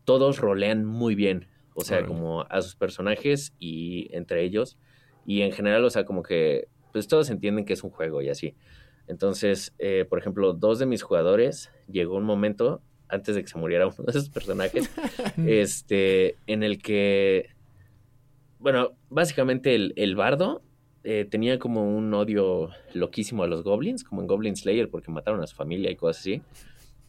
[0.05, 4.77] todos rolean muy bien, o sea, como a sus personajes y entre ellos,
[5.25, 8.29] y en general, o sea, como que pues todos entienden que es un juego y
[8.29, 8.55] así.
[9.07, 13.57] Entonces, eh, por ejemplo, dos de mis jugadores llegó un momento antes de que se
[13.57, 14.89] muriera uno de esos personajes,
[15.37, 17.49] este, en el que,
[18.59, 20.61] bueno, básicamente el, bardo
[21.03, 25.41] eh, tenía como un odio loquísimo a los goblins, como en Goblin Slayer, porque mataron
[25.41, 26.41] a su familia y cosas así.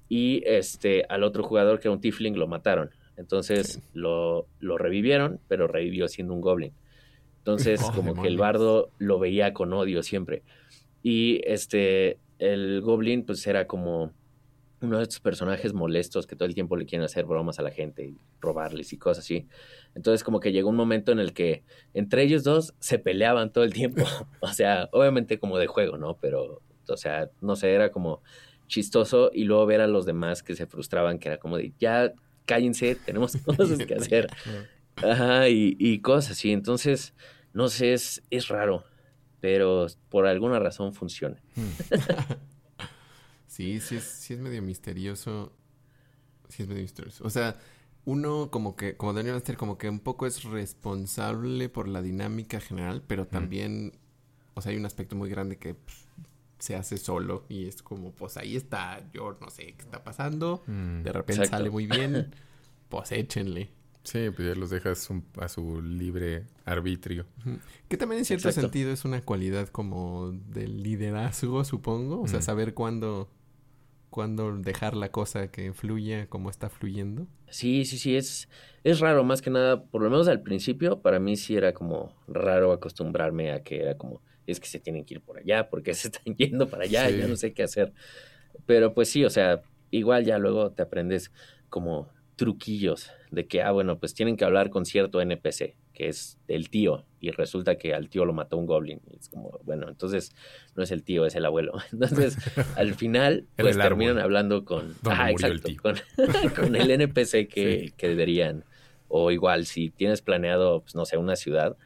[0.09, 2.91] Y este, al otro jugador, que era un tiefling, lo mataron.
[3.16, 6.72] Entonces lo, lo, revivieron, pero revivió siendo un goblin.
[7.38, 10.43] Entonces, oh, como que el bardo lo veía con odio siempre.
[11.03, 14.12] Y este, el goblin, pues era como
[14.83, 17.70] uno de estos personajes molestos que todo el tiempo le quieren hacer bromas a la
[17.70, 19.47] gente y robarles y cosas así.
[19.95, 23.64] Entonces como que llegó un momento en el que entre ellos dos se peleaban todo
[23.64, 24.05] el tiempo.
[24.41, 26.16] o sea, obviamente como de juego, ¿no?
[26.20, 28.22] Pero, o sea, no sé, era como
[28.66, 32.12] chistoso y luego ver a los demás que se frustraban, que era como de, ya
[32.47, 34.28] cállense, tenemos cosas que hacer.
[34.97, 36.53] Ajá, y, y cosas así.
[36.53, 37.14] Entonces,
[37.53, 38.85] no sé, es, es raro,
[39.41, 41.37] pero por alguna razón funciona.
[43.61, 45.53] Sí, sí es, sí es medio misterioso.
[46.49, 47.23] Sí es medio misterioso.
[47.27, 47.59] O sea,
[48.07, 52.59] uno como que, como Daniel Master, como que un poco es responsable por la dinámica
[52.59, 53.93] general, pero también,
[54.55, 56.09] o sea, hay un aspecto muy grande que pues,
[56.59, 60.63] se hace solo y es como, pues ahí está, yo no sé qué está pasando,
[60.67, 62.35] mm, de repente sale muy bien,
[62.89, 63.71] pues échenle.
[64.05, 65.07] Sí, pues ya los dejas
[65.39, 67.27] a su libre arbitrio.
[67.89, 72.23] Que también en cierto sentido es una cualidad como del liderazgo, supongo.
[72.23, 73.29] O sea, saber cuándo
[74.11, 77.27] cuándo dejar la cosa que fluya como está fluyendo.
[77.49, 78.49] Sí, sí, sí, es,
[78.85, 82.15] es raro, más que nada, por lo menos al principio, para mí sí era como
[82.29, 85.95] raro acostumbrarme a que era como, es que se tienen que ir por allá, porque
[85.95, 87.93] se están yendo para allá, ya no sé qué hacer.
[88.67, 91.33] Pero pues sí, o sea, igual ya luego te aprendes
[91.69, 96.39] como truquillos de que, ah, bueno, pues tienen que hablar con cierto NPC, que es
[96.49, 99.03] el tío, y resulta que al tío lo mató un goblin.
[99.13, 100.35] Y es como, bueno, entonces
[100.75, 101.75] no es el tío, es el abuelo.
[101.93, 102.39] Entonces,
[102.77, 105.69] al final, pues terminan hablando con, ah, exacto,
[106.57, 108.65] con, el NPC que, que deberían.
[109.09, 111.77] O igual, si tienes planeado, pues no sé, una ciudad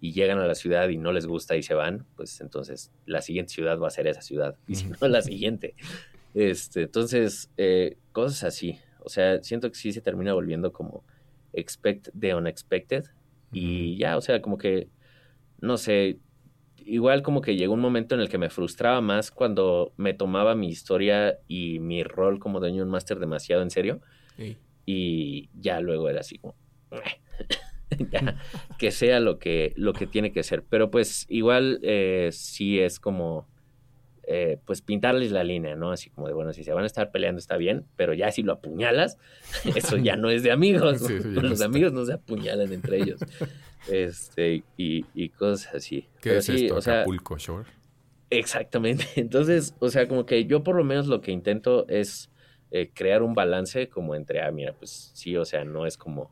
[0.00, 3.22] y llegan a la ciudad y no les gusta y se van, pues entonces la
[3.22, 5.76] siguiente ciudad va a ser esa ciudad, y si no, la siguiente.
[6.34, 8.80] Este, entonces, eh, cosas así.
[8.98, 11.04] O sea, siento que sí se termina volviendo como
[11.52, 13.04] expect the unexpected.
[13.52, 14.88] Y ya, o sea, como que,
[15.60, 16.18] no sé,
[16.76, 20.54] igual como que llegó un momento en el que me frustraba más cuando me tomaba
[20.54, 24.00] mi historia y mi rol como dueño un máster demasiado en serio.
[24.86, 26.54] Y ya luego era así como...
[28.78, 30.62] que sea lo que, lo que tiene que ser.
[30.62, 33.48] Pero pues igual eh, sí es como,
[34.32, 35.90] eh, pues pintarles la línea, ¿no?
[35.90, 38.44] Así como de, bueno, si se van a estar peleando está bien, pero ya si
[38.44, 39.18] lo apuñalas,
[39.74, 41.10] eso ya no es de amigos.
[41.10, 43.18] Los amigos no se apuñalan entre ellos.
[43.88, 46.06] Este, y, y cosas así.
[46.20, 47.68] ¿Qué es esto, o sea, Acapulco Shore?
[48.30, 49.04] Exactamente.
[49.16, 52.30] Entonces, o sea, como que yo por lo menos lo que intento es
[52.70, 56.30] eh, crear un balance como entre, ah, mira, pues sí, o sea, no es como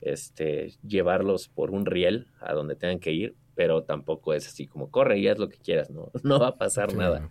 [0.00, 4.90] este, llevarlos por un riel a donde tengan que ir, pero tampoco es así como
[4.90, 7.28] corre y haz lo que quieras, no, no va a pasar nada.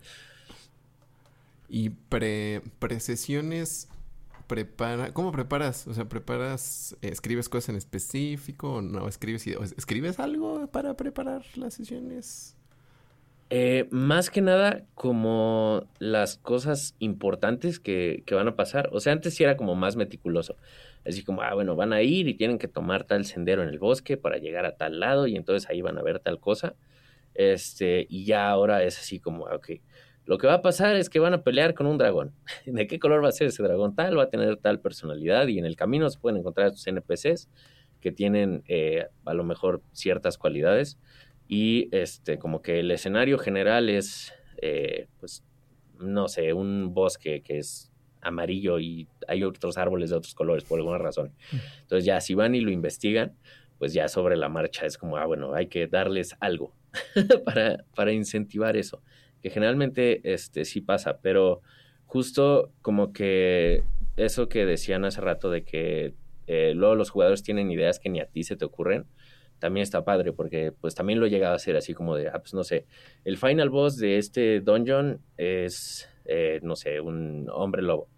[1.68, 2.62] Y pre,
[2.98, 3.88] sesiones
[4.46, 5.86] prepara, ¿cómo preparas?
[5.86, 11.74] O sea, preparas, escribes cosas en específico o no escribes, escribes algo para preparar las
[11.74, 12.56] sesiones.
[13.50, 18.88] Eh, más que nada como las cosas importantes que, que, van a pasar.
[18.92, 20.56] O sea, antes sí era como más meticuloso.
[21.06, 23.78] Así como, ah, bueno, van a ir y tienen que tomar tal sendero en el
[23.78, 26.74] bosque para llegar a tal lado y entonces ahí van a ver tal cosa.
[27.34, 29.70] Este, y ya ahora es así como, ah, ok,
[30.24, 32.34] lo que va a pasar es que van a pelear con un dragón.
[32.66, 33.94] ¿De qué color va a ser ese dragón?
[33.94, 37.48] Tal, va a tener tal personalidad y en el camino se pueden encontrar sus NPCs
[38.00, 40.98] que tienen eh, a lo mejor ciertas cualidades
[41.48, 44.32] y este, como que el escenario general es,
[44.62, 45.44] eh, pues,
[45.98, 47.92] no sé, un bosque que es
[48.24, 51.32] amarillo y hay otros árboles de otros colores por alguna razón.
[51.82, 53.34] Entonces ya si van y lo investigan,
[53.78, 56.72] pues ya sobre la marcha es como, ah, bueno, hay que darles algo
[57.44, 59.02] para, para incentivar eso,
[59.42, 61.60] que generalmente este, sí pasa, pero
[62.06, 63.82] justo como que
[64.16, 66.14] eso que decían hace rato de que
[66.46, 69.06] eh, luego los jugadores tienen ideas que ni a ti se te ocurren,
[69.58, 72.38] también está padre porque pues también lo he llegado a hacer así como de, ah,
[72.38, 72.86] pues no sé,
[73.24, 78.08] el final boss de este dungeon es, eh, no sé, un hombre lobo.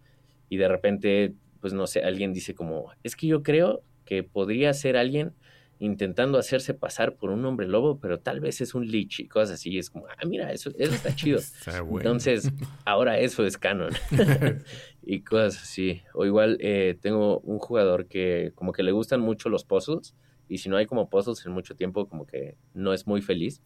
[0.49, 4.73] Y de repente, pues no sé, alguien dice como, es que yo creo que podría
[4.73, 5.33] ser alguien
[5.79, 9.57] intentando hacerse pasar por un hombre lobo, pero tal vez es un lich y cosas
[9.57, 9.79] así.
[9.79, 11.41] Es como, ah, mira, eso, eso está chido.
[11.91, 12.51] Entonces,
[12.85, 13.93] ahora eso es canon.
[15.03, 16.03] y cosas así.
[16.15, 20.15] O igual, eh, tengo un jugador que como que le gustan mucho los puzzles
[20.49, 23.61] y si no hay como puzzles en mucho tiempo, como que no es muy feliz.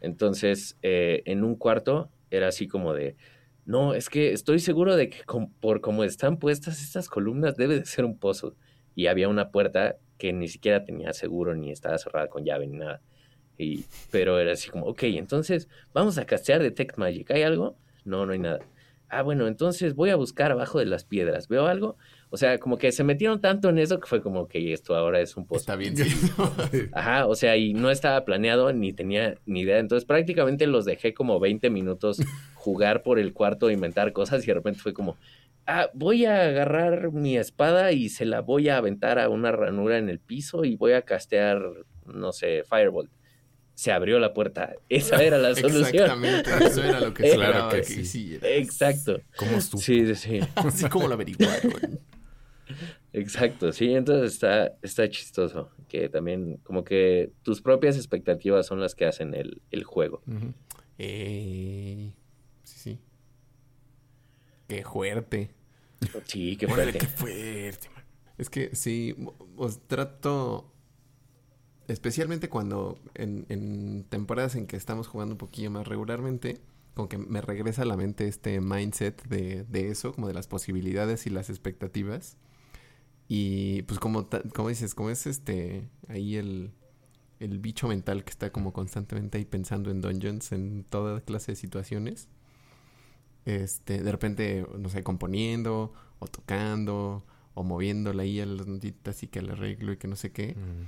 [0.00, 3.16] Entonces, eh, en un cuarto era así como de,
[3.64, 5.18] no, es que estoy seguro de que
[5.60, 8.56] por cómo están puestas estas columnas debe de ser un pozo.
[8.94, 12.78] Y había una puerta que ni siquiera tenía seguro, ni estaba cerrada con llave, ni
[12.78, 13.00] nada.
[13.56, 17.30] Y, pero era así como, ok, entonces vamos a castear Detect Magic.
[17.30, 17.76] ¿Hay algo?
[18.04, 18.60] No, no hay nada.
[19.08, 21.46] Ah, bueno, entonces voy a buscar abajo de las piedras.
[21.48, 21.96] ¿Veo algo?
[22.34, 25.20] O sea, como que se metieron tanto en eso que fue como que esto ahora
[25.20, 25.60] es un pozo.
[25.60, 25.94] Está bien.
[26.92, 29.78] Ajá, o sea, y no estaba planeado ni tenía ni idea.
[29.78, 32.22] Entonces prácticamente los dejé como 20 minutos
[32.54, 35.18] jugar por el cuarto, inventar cosas y de repente fue como,
[35.66, 39.98] ah, voy a agarrar mi espada y se la voy a aventar a una ranura
[39.98, 41.60] en el piso y voy a castear,
[42.06, 43.10] no sé, Firebolt
[43.74, 44.74] se abrió la puerta.
[44.88, 46.04] Esa era la solución.
[46.04, 48.38] Exactamente, eso era lo que Claro que sí.
[48.40, 49.20] Exacto.
[49.36, 49.82] ¿Cómo estuvo?
[49.82, 52.00] Sí, sí, Así como lo averiguaron.
[53.12, 58.94] Exacto, sí, entonces está, está chistoso, que también como que tus propias expectativas son las
[58.94, 60.22] que hacen el, juego.
[60.98, 62.14] sí,
[62.64, 62.98] sí.
[64.68, 65.50] Qué fuerte.
[66.26, 66.98] Sí, qué fuerte.
[66.98, 67.88] qué fuerte,
[68.38, 69.14] Es que sí,
[69.56, 70.72] os trato,
[71.88, 76.60] especialmente cuando en, en temporadas en que estamos jugando un poquillo más regularmente,
[76.94, 80.46] como que me regresa a la mente este mindset de, de eso, como de las
[80.46, 82.36] posibilidades y las expectativas.
[83.34, 86.70] Y pues como, como dices, como es este, ahí el,
[87.40, 91.56] el bicho mental que está como constantemente ahí pensando en dungeons, en toda clase de
[91.56, 92.28] situaciones.
[93.46, 97.24] Este, de repente, no sé, componiendo, o tocando,
[97.54, 100.54] o moviéndole ahí a las notitas y que le arreglo y que no sé qué.
[100.54, 100.84] Mm.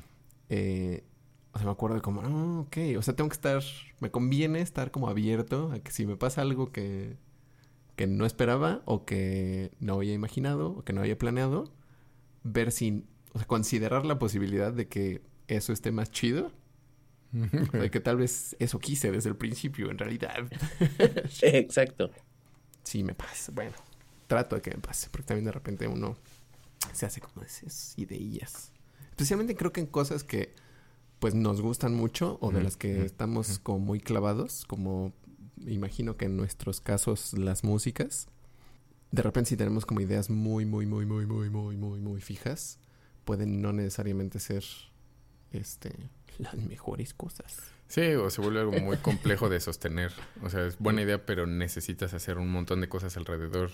[0.50, 1.04] Eh,
[1.52, 2.76] o sea, me acuerdo de como, ah, ok.
[2.98, 3.62] O sea, tengo que estar,
[4.00, 7.16] me conviene estar como abierto a que si me pasa algo que,
[7.96, 11.72] que no esperaba o que no había imaginado o que no había planeado,
[12.44, 16.52] ver si, o sea, considerar la posibilidad de que eso esté más chido.
[17.32, 20.46] de que tal vez eso quise desde el principio, en realidad.
[21.42, 22.12] Exacto.
[22.84, 23.50] Sí, me pasa.
[23.50, 23.72] Bueno,
[24.28, 26.16] trato de que me pase, porque también de repente uno
[26.92, 28.70] se hace como esas ideas.
[29.10, 30.54] Especialmente creo que en cosas que
[31.18, 35.12] pues nos gustan mucho o de las que estamos como muy clavados, como
[35.66, 38.28] imagino que en nuestros casos las músicas
[39.14, 42.78] de repente si tenemos como ideas muy, muy, muy, muy, muy, muy, muy, muy fijas,
[43.24, 44.64] pueden no necesariamente ser
[45.52, 45.92] este
[46.38, 47.58] las mejores cosas.
[47.86, 50.12] Sí, o se vuelve algo muy complejo de sostener.
[50.42, 53.70] O sea, es buena idea, pero necesitas hacer un montón de cosas alrededor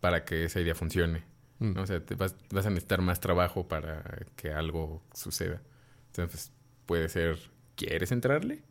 [0.00, 1.24] para que esa idea funcione.
[1.58, 1.76] Mm.
[1.76, 4.02] O sea, te vas, vas, a necesitar más trabajo para
[4.36, 5.60] que algo suceda.
[6.06, 6.50] Entonces,
[6.86, 7.38] puede ser,
[7.74, 8.62] ¿quieres entrarle?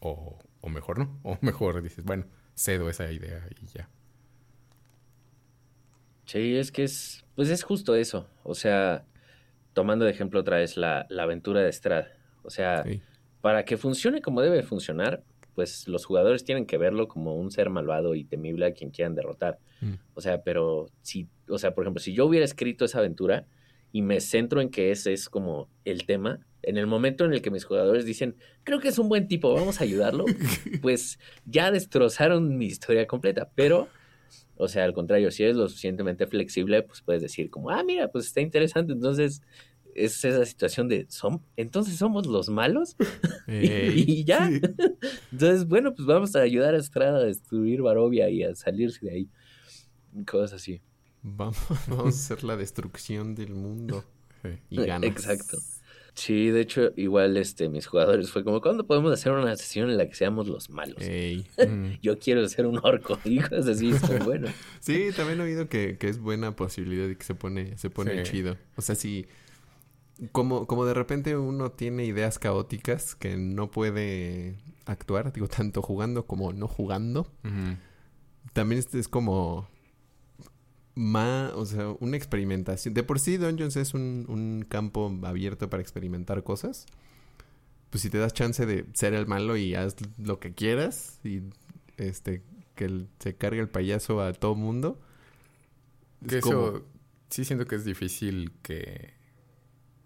[0.00, 1.18] O, o mejor no.
[1.22, 2.24] O mejor dices, bueno,
[2.54, 3.90] cedo esa idea y ya.
[6.26, 8.28] Sí, es que es, pues es justo eso.
[8.42, 9.04] O sea,
[9.72, 12.06] tomando de ejemplo otra vez la, la aventura de Strad.
[12.42, 12.84] O sea,
[13.40, 15.22] para que funcione como debe funcionar,
[15.56, 19.14] pues los jugadores tienen que verlo como un ser malvado y temible a quien quieran
[19.14, 19.58] derrotar.
[19.80, 19.94] Mm.
[20.14, 23.46] O sea, pero si, o sea, por ejemplo, si yo hubiera escrito esa aventura
[23.90, 27.40] y me centro en que ese es como el tema, en el momento en el
[27.40, 30.24] que mis jugadores dicen, creo que es un buen tipo, vamos a ayudarlo,
[30.82, 33.50] pues ya destrozaron mi historia completa.
[33.54, 33.88] Pero,
[34.56, 38.08] o sea, al contrario, si eres lo suficientemente flexible, pues puedes decir como, ah, mira,
[38.08, 39.42] pues está interesante, entonces
[39.96, 42.96] es esa situación de, ¿son, entonces somos los malos
[43.48, 44.50] y, ya.
[45.32, 49.12] Entonces, bueno, pues vamos a ayudar a Estrada a destruir Barovia y a salirse de
[49.12, 49.28] ahí.
[50.26, 50.82] Cosas así.
[51.22, 51.56] Vamos,
[51.88, 54.04] vamos a hacer la destrucción del mundo.
[54.70, 55.10] Y ganas.
[55.10, 55.58] Exacto.
[56.16, 59.98] Sí, de hecho, igual este, mis jugadores fue como, ¿cuándo podemos hacer una sesión en
[59.98, 60.96] la que seamos los malos?
[62.02, 64.48] Yo quiero ser un orco y cosas así, es bueno.
[64.80, 68.22] sí, también he oído que, que, es buena posibilidad de que se pone, se pone
[68.22, 68.56] chido.
[68.76, 69.26] O sea, si
[70.32, 74.56] como, como de repente uno tiene ideas caóticas que no puede
[74.86, 77.30] actuar, digo, tanto jugando como no jugando,
[78.54, 79.68] también este es como
[80.96, 82.94] más, o sea, una experimentación.
[82.94, 86.86] De por sí Dungeons es un, un campo abierto para experimentar cosas.
[87.90, 91.42] Pues si te das chance de ser el malo y haz lo que quieras y
[91.98, 92.42] este
[92.74, 95.00] que se cargue el payaso a todo mundo.
[96.28, 96.84] eso
[97.30, 99.14] sí siento que es difícil que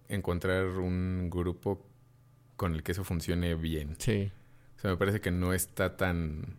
[0.08, 1.86] encontrar un grupo
[2.56, 3.96] con el que eso funcione bien.
[3.98, 4.32] Sí.
[4.76, 6.58] O sea, me parece que no está tan...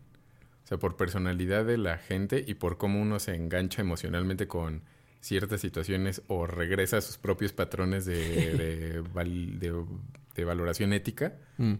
[0.71, 4.83] O sea, por personalidad de la gente y por cómo uno se engancha emocionalmente con
[5.19, 9.03] ciertas situaciones o regresa a sus propios patrones de,
[10.35, 11.35] de, valoración ética.
[11.57, 11.73] Mm.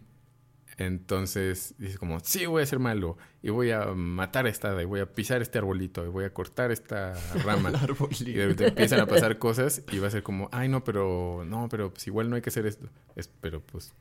[0.78, 4.84] Entonces dices como, sí, voy a ser malo y voy a matar a esta y
[4.84, 7.14] voy a pisar este arbolito y voy a cortar esta
[7.46, 7.72] rama.
[8.20, 11.70] y te empiezan a pasar cosas y va a ser como, ay, no, pero, no,
[11.70, 12.90] pero pues igual no hay que hacer esto.
[13.16, 13.94] Es, pero pues,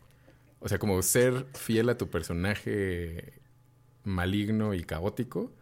[0.58, 3.40] o sea, como ser fiel a tu personaje
[4.04, 5.52] maligno y caótico,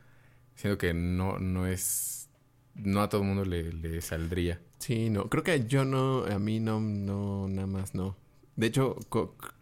[0.55, 2.29] siendo que no, no es,
[2.75, 4.61] no a todo el mundo le, le saldría.
[4.79, 8.17] Sí, no, creo que yo no, a mí no, no, nada más no.
[8.57, 8.97] De hecho,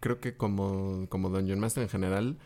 [0.00, 2.38] creo que como, como Dungeon Master en general,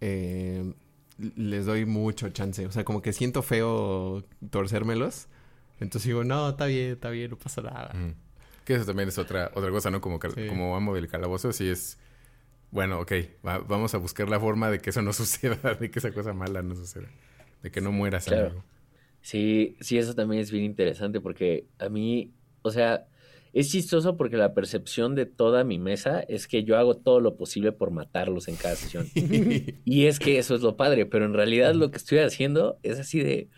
[0.00, 0.72] eh,
[1.18, 2.66] les doy mucho chance.
[2.66, 5.28] O sea, como que siento feo torcérmelos.
[5.80, 7.92] Entonces digo, no, está bien, está bien, no pasa nada.
[8.64, 10.00] Que eso también es otra, otra cosa, ¿no?
[10.00, 10.18] Como,
[10.48, 11.98] como amo del calabozo, sí es...
[12.72, 13.12] Bueno, ok,
[13.42, 16.62] vamos a buscar la forma de que eso no suceda, de que esa cosa mala
[16.62, 17.08] no suceda.
[17.62, 18.64] De que no mueras claro.
[19.20, 23.06] Sí, sí, eso también es bien interesante porque a mí, o sea,
[23.52, 27.36] es chistoso porque la percepción de toda mi mesa es que yo hago todo lo
[27.36, 29.06] posible por matarlos en cada sesión.
[29.84, 32.98] y es que eso es lo padre, pero en realidad lo que estoy haciendo es
[32.98, 33.48] así de...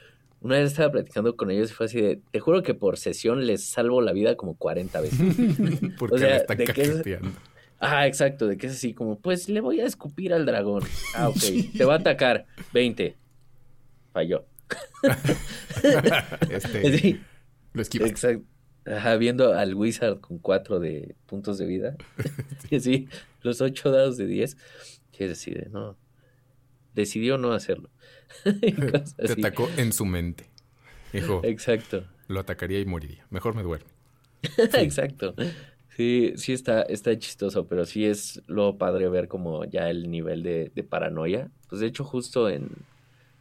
[0.41, 3.47] Una vez estaba platicando con ellos y fue así de, te juro que por sesión
[3.47, 5.19] les salvo la vida como 40 veces.
[5.99, 7.19] porque o sea, de
[7.87, 10.82] Ah, exacto, de que es así como, pues le voy a escupir al dragón.
[11.14, 11.43] Ah, ok,
[11.76, 12.47] te va a atacar.
[12.72, 13.14] 20.
[14.12, 14.47] Falló.
[16.51, 17.20] este,
[17.72, 18.07] Lo esquivo.
[18.07, 18.47] Exacto.
[18.87, 21.97] Ajá, viendo al Wizard con cuatro de puntos de vida.
[22.80, 23.09] sí,
[23.43, 24.57] los ocho dados de diez.
[25.12, 25.68] ¿Qué decide?
[25.70, 25.97] No.
[26.95, 27.91] Decidió no hacerlo.
[28.45, 30.51] Te atacó en su mente.
[31.12, 31.41] Dijo.
[31.45, 32.07] Exacto.
[32.28, 33.26] Lo atacaría y moriría.
[33.30, 33.91] Mejor me duerme.
[34.74, 35.35] Exacto.
[35.97, 40.43] Sí, sí está, está chistoso, pero sí es lo padre ver como ya el nivel
[40.43, 41.51] de, de paranoia.
[41.69, 42.70] Pues de hecho, justo en,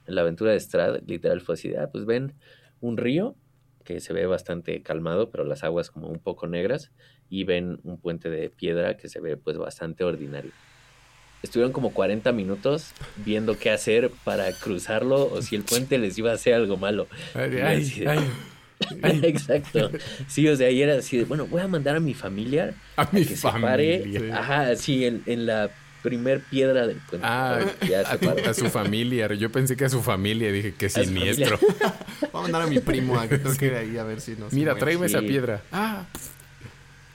[0.05, 2.33] en la aventura de Strad, literal fue así, ah, pues ven
[2.79, 3.35] un río
[3.83, 6.91] que se ve bastante calmado, pero las aguas como un poco negras,
[7.29, 10.51] y ven un puente de piedra que se ve pues bastante ordinario.
[11.41, 12.93] Estuvieron como 40 minutos
[13.25, 17.07] viendo qué hacer para cruzarlo o si el puente les iba a hacer algo malo.
[19.03, 19.91] Exacto.
[20.27, 23.07] Sí, o sea, ahí era así de, bueno, voy a mandar a mi familia a,
[23.11, 24.01] mi que familia.
[24.01, 24.31] se pare.
[24.33, 25.71] Ajá, sí, en, en la
[26.03, 27.25] primer piedra del puente.
[27.27, 27.59] Ah,
[28.45, 29.33] a, su familia.
[29.33, 30.51] Yo pensé que a su familia.
[30.51, 31.57] Dije, qué siniestro.
[32.21, 34.53] Voy a mandar a mi primo a que toque ahí a ver si nos.
[34.53, 35.63] Mira, tráeme esa piedra.
[35.71, 36.05] Ah.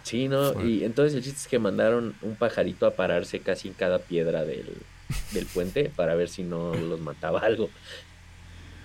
[0.02, 0.64] Sí, ¿no?
[0.64, 4.42] Y entonces el chiste es que mandaron un pajarito a pararse casi en cada piedra
[4.42, 4.66] del,
[5.32, 7.68] del puente para ver si no los mataba algo.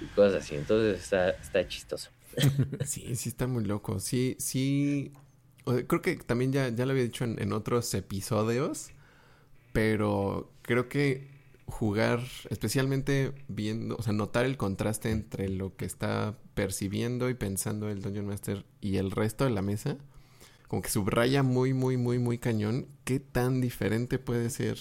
[0.02, 0.56] Y cosas así.
[0.56, 2.10] Entonces está, está chistoso.
[2.86, 4.00] sí, sí está muy loco.
[4.00, 5.14] Sí, sí.
[5.88, 8.92] Creo que también ya, ya lo había dicho en, en otros episodios
[9.74, 11.28] pero creo que
[11.66, 17.90] jugar, especialmente viendo, o sea, notar el contraste entre lo que está percibiendo y pensando
[17.90, 19.98] el Dungeon Master y el resto de la mesa,
[20.68, 24.78] como que subraya muy, muy, muy, muy cañón qué tan diferente puede ser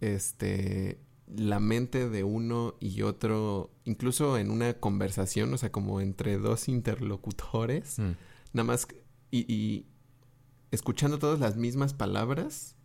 [0.00, 0.98] este
[1.34, 6.68] la mente de uno y otro, incluso en una conversación, o sea, como entre dos
[6.68, 8.12] interlocutores, mm.
[8.52, 8.86] nada más
[9.30, 9.86] y, y,
[10.70, 12.76] escuchando todas las mismas palabras,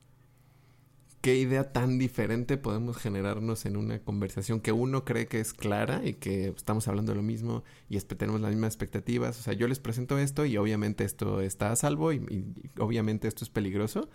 [1.22, 6.02] qué idea tan diferente podemos generarnos en una conversación que uno cree que es clara
[6.04, 9.40] y que estamos hablando de lo mismo y tenemos las mismas expectativas.
[9.40, 13.28] O sea, yo les presento esto y obviamente esto está a salvo y, y obviamente
[13.28, 14.10] esto es peligroso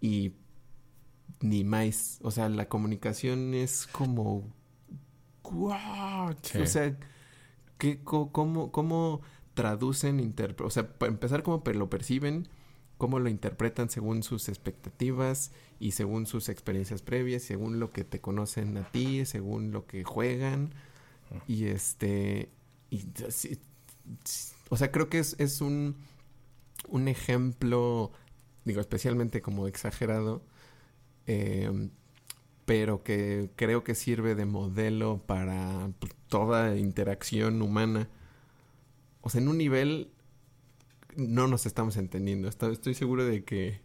[0.00, 0.32] y
[1.40, 2.18] ni más.
[2.22, 4.44] O sea, la comunicación es como...
[6.62, 6.96] O sea,
[7.78, 9.22] ¿qué, cómo, ¿cómo
[9.54, 12.48] traducen, o sea, para empezar, cómo lo perciben,
[12.98, 18.20] cómo lo interpretan según sus expectativas y según sus experiencias previas, según lo que te
[18.20, 20.72] conocen a ti, según lo que juegan.
[21.46, 22.50] Y este...
[22.90, 23.04] Y,
[24.68, 25.96] o sea, creo que es, es un,
[26.88, 28.12] un ejemplo,
[28.64, 30.42] digo, especialmente como exagerado,
[31.30, 31.90] Em,
[32.64, 38.08] pero que creo que sirve de modelo para pues, toda interacción humana.
[39.20, 40.10] O sea, en un nivel
[41.14, 42.48] no nos estamos entendiendo.
[42.48, 43.80] Estoy seguro de que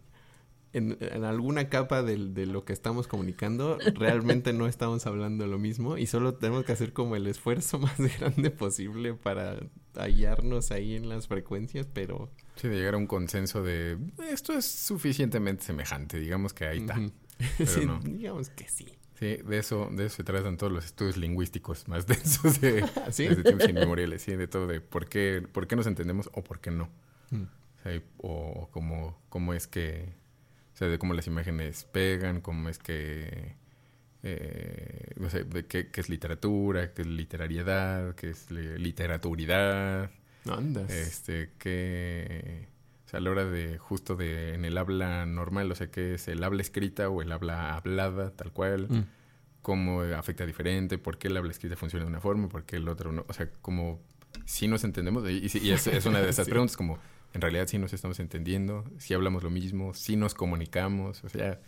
[0.72, 6.06] en, alguna capa de, lo que estamos comunicando realmente no estamos hablando lo mismo y
[6.06, 9.56] solo tenemos que hacer como el esfuerzo más grande posible para
[9.94, 12.28] hallarnos ahí en las frecuencias, pero...
[12.56, 13.98] Sí, de llegar a un consenso de
[14.30, 16.98] esto es suficientemente semejante, digamos que ahí está.
[17.66, 18.86] sí, digamos que sí.
[19.18, 23.26] Sí, de eso, de eso se tratan todos los estudios lingüísticos más densos de, ¿Sí?
[23.26, 26.60] de tiempos inmemoriales, sí, de todo de por qué, por qué nos entendemos o por
[26.60, 26.88] qué no.
[27.30, 27.44] Mm.
[28.18, 30.12] O, cómo, cómo es que,
[30.74, 33.54] o sea, de cómo las imágenes pegan, cómo es que,
[34.24, 40.10] eh, no sé, de qué, qué, es literatura, qué es literariedad, qué es literaturidad.
[40.46, 40.90] Andas.
[40.90, 42.66] Este, qué
[43.06, 46.14] o sea, a la hora de justo de en el habla normal, o sea, que
[46.14, 49.04] es el habla escrita o el habla hablada, tal cual, mm.
[49.62, 52.88] cómo afecta diferente, por qué el habla escrita funciona de una forma, por qué el
[52.88, 53.24] otro no.
[53.28, 54.00] O sea, como
[54.44, 56.98] si nos entendemos, y, y es, es, una de esas preguntas, como
[57.32, 61.60] en realidad sí nos estamos entendiendo, si hablamos lo mismo, si nos comunicamos, o sea,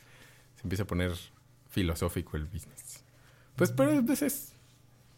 [0.57, 1.13] se empieza a poner
[1.69, 3.05] filosófico el business.
[3.55, 4.55] Pues, pero a veces,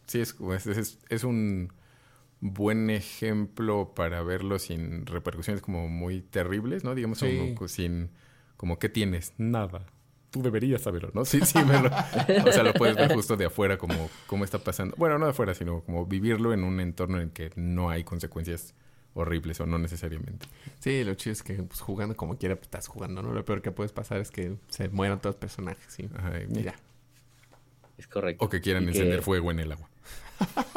[0.06, 0.36] sí, es,
[0.66, 1.72] es, es un
[2.40, 6.94] buen ejemplo para verlo sin repercusiones como muy terribles, ¿no?
[6.94, 8.10] Digamos, como, sin,
[8.56, 9.34] como, ¿qué tienes?
[9.38, 9.86] Nada.
[10.30, 11.24] Tú deberías saberlo, ¿no?
[11.24, 11.90] Sí, sí, verlo.
[12.46, 14.94] o sea, lo puedes ver justo de afuera como cómo está pasando.
[14.96, 18.04] Bueno, no de afuera, sino como vivirlo en un entorno en el que no hay
[18.04, 18.74] consecuencias
[19.14, 20.46] horribles o no necesariamente.
[20.78, 23.32] Sí, lo chido es que pues, jugando como quiera pues, estás jugando, ¿no?
[23.32, 26.08] Lo peor que puedes pasar es que se mueran todos los personajes, sí.
[26.16, 26.74] Ajá, mira.
[27.98, 28.44] Es correcto.
[28.44, 29.90] O que quieran encender fuego en el agua.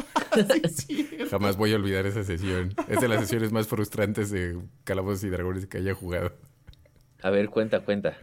[1.29, 2.73] Jamás voy a olvidar esa sesión.
[2.87, 6.33] Es de las sesiones más frustrantes de Calabozos y Dragones que haya jugado.
[7.21, 8.17] A ver, cuenta, cuenta.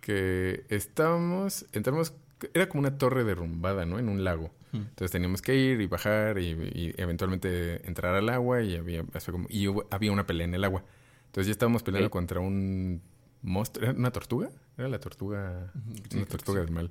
[0.00, 2.14] Que estábamos, entramos,
[2.54, 3.98] era como una torre derrumbada, ¿no?
[3.98, 4.50] En un lago.
[4.72, 9.04] Entonces teníamos que ir y bajar y, eventualmente entrar al agua y había,
[9.48, 10.84] y había una pelea en el agua.
[11.26, 13.02] Entonces ya estábamos peleando contra un
[13.42, 13.88] monstruo.
[13.88, 14.50] ¿Era una tortuga?
[14.76, 15.72] Era la tortuga,
[16.14, 16.90] una tortuga del mal.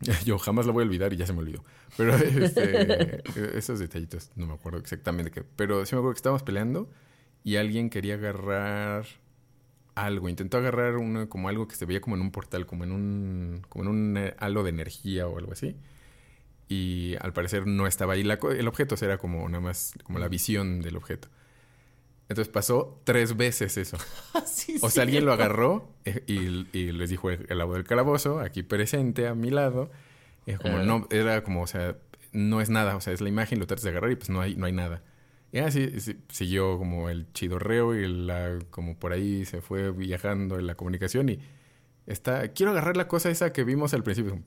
[0.24, 1.64] Yo jamás lo voy a olvidar y ya se me olvidó.
[1.96, 3.22] Pero este,
[3.56, 5.42] esos detallitos no me acuerdo exactamente qué.
[5.56, 6.90] Pero sí me acuerdo que estábamos peleando
[7.42, 9.06] y alguien quería agarrar
[9.94, 10.28] algo.
[10.28, 13.62] Intentó agarrar uno, como algo que se veía como en un portal, como en un,
[13.68, 15.76] como en un eh, halo de energía o algo así.
[16.68, 18.22] Y al parecer no estaba ahí.
[18.22, 21.28] el objeto era como nada más como la visión del objeto.
[22.28, 23.98] Entonces pasó tres veces eso.
[24.82, 29.28] o sea, alguien lo agarró eh, y, les dijo el, el del calabozo, aquí presente
[29.28, 29.90] a mi lado.
[30.60, 31.96] Como no, era como, o sea,
[32.32, 34.40] no es nada, o sea, es la imagen, lo tratas de agarrar y pues no
[34.40, 35.02] hay, no hay nada.
[35.52, 35.88] Y así
[36.28, 41.28] siguió como el chidorreo y la, como por ahí se fue viajando en la comunicación
[41.28, 41.38] y
[42.06, 44.42] está, quiero agarrar la cosa esa que vimos al principio.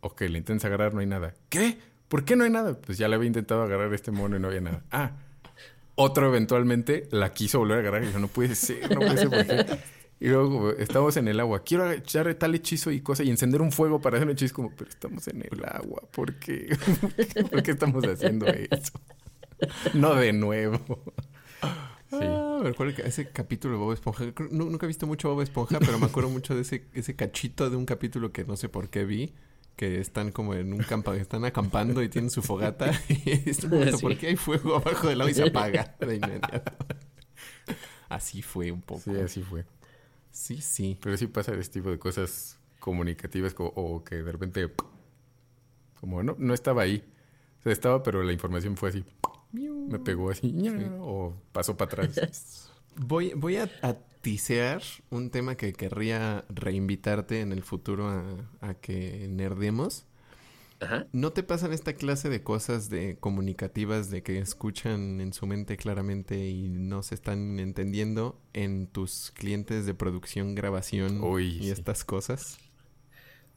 [0.00, 1.34] Ok, le intentas agarrar, no hay nada.
[1.48, 1.78] ¿Qué?
[2.08, 2.78] ¿Por qué no hay nada?
[2.80, 4.82] Pues ya le había intentado agarrar este mono y no había nada.
[4.90, 5.12] Ah,
[5.94, 9.30] otro eventualmente la quiso volver a agarrar y dijo, no puede ser, no puede ser
[9.30, 9.78] por qué.
[10.20, 11.64] Y luego estamos en el agua.
[11.64, 14.54] Quiero echar tal hechizo y cosa y encender un fuego para hacer un hechizo.
[14.54, 16.02] Como, pero estamos en el agua.
[16.12, 16.74] ¿Por qué?
[17.50, 18.92] ¿Por qué estamos haciendo eso?
[19.92, 20.78] No de nuevo.
[22.08, 22.20] Sí.
[22.22, 24.24] Ah, me acuerdo que ese capítulo de Bob Esponja.
[24.50, 27.76] Nunca he visto mucho Bob Esponja, pero me acuerdo mucho de ese, ese cachito de
[27.76, 29.34] un capítulo que no sé por qué vi
[29.76, 33.66] que están como en un campo, están acampando y tienen su fogata y es
[34.00, 36.72] ¿por qué hay fuego abajo del agua y se apaga de inmediato?
[38.08, 39.00] Así fue un poco.
[39.00, 39.64] Sí, así fue.
[40.30, 40.98] Sí, sí.
[41.00, 44.70] Pero sí pasa este tipo de cosas comunicativas o que de repente
[46.00, 47.02] como no, no estaba ahí.
[47.60, 49.04] O sea, estaba, pero la información fue así.
[49.52, 50.54] Me pegó así.
[51.00, 52.70] O pasó para atrás.
[52.96, 58.24] Voy, voy a, a tisear un tema que querría reinvitarte en el futuro a,
[58.62, 60.06] a que nerdemos.
[60.80, 61.06] Ajá.
[61.12, 65.76] ¿No te pasan esta clase de cosas de comunicativas de que escuchan en su mente
[65.76, 71.70] claramente y no se están entendiendo en tus clientes de producción, grabación Uy, y sí.
[71.70, 72.58] estas cosas?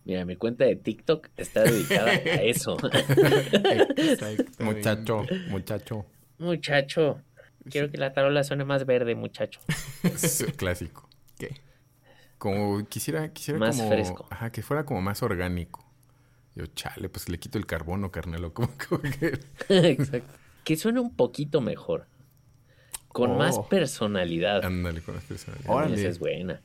[0.04, 2.78] Mira, mi cuenta de TikTok está dedicada a eso.
[4.60, 6.06] Muchacho, muchacho.
[6.40, 7.22] muchacho,
[7.68, 9.60] quiero que la tarola suene más verde, muchacho.
[10.04, 11.08] Es clásico.
[11.38, 11.56] ¿Qué?
[12.38, 13.90] Como quisiera, quisiera Más como...
[13.90, 14.28] fresco.
[14.30, 15.86] Ajá, que fuera como más orgánico.
[16.56, 19.40] Yo, chale, pues le quito el carbono, carnal, o como, como que...
[19.70, 20.34] Exacto.
[20.64, 22.08] Que suene un poquito mejor.
[23.08, 23.38] Con Oh.
[23.38, 24.64] más personalidad.
[24.66, 25.70] Ándale con las personalidades.
[25.70, 25.96] Órale.
[25.96, 26.62] Esa es buena.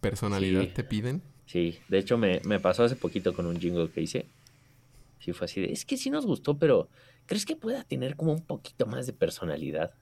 [0.00, 0.68] ¿Personalidad Sí.
[0.68, 1.22] te piden?
[1.46, 4.26] Sí, de hecho me, me pasó hace poquito con un jingle que hice.
[5.20, 6.88] Sí, fue así de, es que sí nos gustó, pero
[7.24, 9.94] ¿crees que pueda tener como un poquito más de personalidad?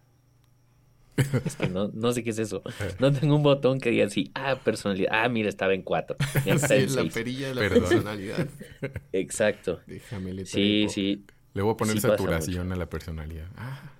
[1.45, 2.63] Es que no, no sé qué es eso.
[2.99, 5.11] No tengo un botón que diga así, ah, personalidad.
[5.13, 6.17] Ah, mira, estaba en cuatro.
[6.45, 7.15] Ya está Sí, en la seis.
[7.15, 7.83] perilla de la Perdón.
[7.89, 8.49] personalidad.
[9.13, 9.81] Exacto.
[9.87, 11.25] Déjame le Sí, sí,
[11.55, 13.49] Le voy a poner Sí saturación a la personalidad.
[13.57, 13.93] Ah,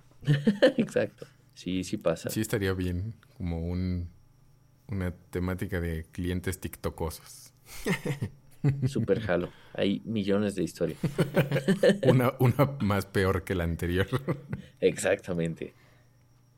[0.77, 1.27] exacto.
[1.55, 2.31] Sí, sí pasa.
[2.31, 4.09] sí estaría bien como un
[4.89, 7.53] una temática de clientes tiktokosos.
[8.87, 9.51] Súper jalo.
[9.75, 10.99] Hay millones de historias.
[12.07, 14.07] Una, una más peor que la anterior.
[14.81, 15.75] Exactamente.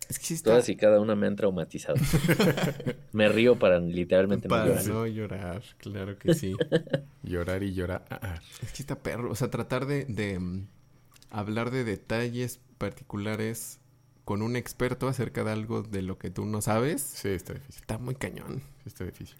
[0.08, 0.50] Es que sí está...
[0.50, 1.96] Todas y cada una me han traumatizado.
[3.12, 4.86] me río para literalmente no Para llorar.
[4.86, 6.54] no llorar, claro que sí.
[7.22, 8.04] llorar y llorar.
[8.10, 9.30] Ah, Es que está perro.
[9.30, 10.66] O sea, tratar de, de, mm,
[11.30, 13.80] hablar de detalles particulares
[14.24, 17.80] con un experto acerca de algo de lo que tú no sabes sí, está difícil.
[17.80, 18.60] está muy cañón.
[18.82, 19.36] Sí, está difícil.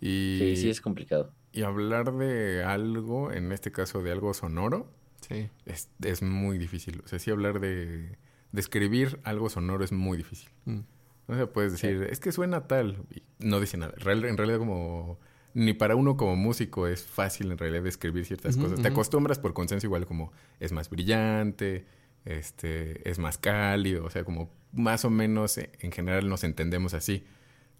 [0.00, 1.32] Y, Sí, sí es complicado.
[1.52, 4.90] y hablar de algo, en este caso de algo sonoro,
[5.26, 5.48] Sí.
[5.64, 7.00] es, es muy difícil.
[7.04, 8.18] O sea, sí hablar de...
[8.54, 10.48] Describir algo sonoro es muy difícil.
[10.64, 10.80] Mm.
[11.26, 13.02] O sea, puedes decir, es que suena tal.
[13.10, 13.94] Y no dice nada.
[13.96, 15.18] Real- en realidad, como.
[15.54, 18.80] Ni para uno como músico es fácil en realidad describir ciertas cosas.
[18.82, 21.86] Te acostumbras por consenso, igual como es más brillante,
[22.24, 24.04] este, es más cálido.
[24.04, 27.24] O sea, como más o menos eh, en general nos entendemos así.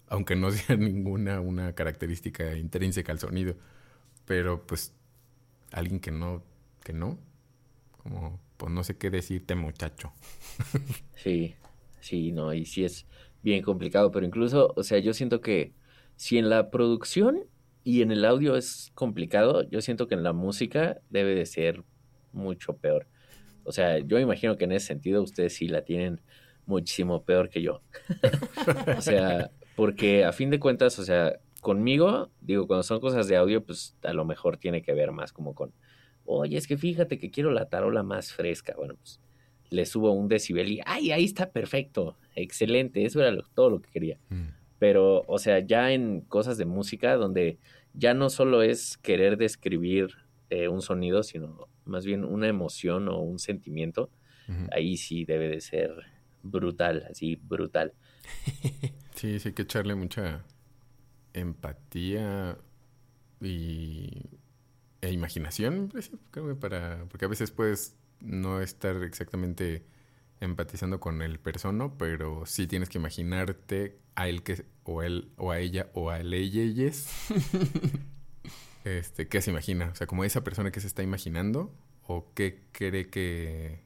[0.07, 3.55] Aunque no sea ninguna una característica intrínseca al sonido.
[4.25, 4.93] Pero pues,
[5.71, 6.43] alguien que no,
[6.83, 7.17] que no,
[8.03, 10.13] como, pues no sé qué decirte, muchacho.
[11.15, 11.55] Sí,
[12.01, 13.07] sí, no, y sí es
[13.41, 15.73] bien complicado, pero incluso, o sea, yo siento que
[16.17, 17.45] si en la producción
[17.83, 21.83] y en el audio es complicado, yo siento que en la música debe de ser
[22.31, 23.07] mucho peor.
[23.63, 26.21] O sea, yo imagino que en ese sentido ustedes sí la tienen
[26.65, 27.81] muchísimo peor que yo.
[28.97, 33.35] O sea, porque a fin de cuentas, o sea, conmigo, digo, cuando son cosas de
[33.35, 35.73] audio, pues a lo mejor tiene que ver más como con,
[36.25, 38.73] oye, es que fíjate que quiero la tarola más fresca.
[38.77, 39.19] Bueno, pues
[39.69, 43.81] le subo un decibel y, ay, ahí está perfecto, excelente, eso era lo- todo lo
[43.81, 44.17] que quería.
[44.29, 44.43] Mm.
[44.79, 47.57] Pero, o sea, ya en cosas de música, donde
[47.93, 50.09] ya no solo es querer describir
[50.49, 54.09] eh, un sonido, sino más bien una emoción o un sentimiento,
[54.71, 55.91] ahí sí debe de ser
[56.43, 57.93] brutal, así, brutal.
[59.15, 60.43] Sí, sí hay que echarle mucha
[61.33, 62.57] empatía
[63.41, 64.09] y
[65.07, 65.91] e imaginación,
[66.31, 69.85] creo que para porque a veces puedes no estar exactamente
[70.41, 75.51] empatizando con el persono, pero sí tienes que imaginarte a él que o él o
[75.51, 77.07] a ella o a él ellas
[78.85, 81.73] este qué se imagina, o sea, como esa persona que se está imaginando
[82.07, 83.79] o qué cree que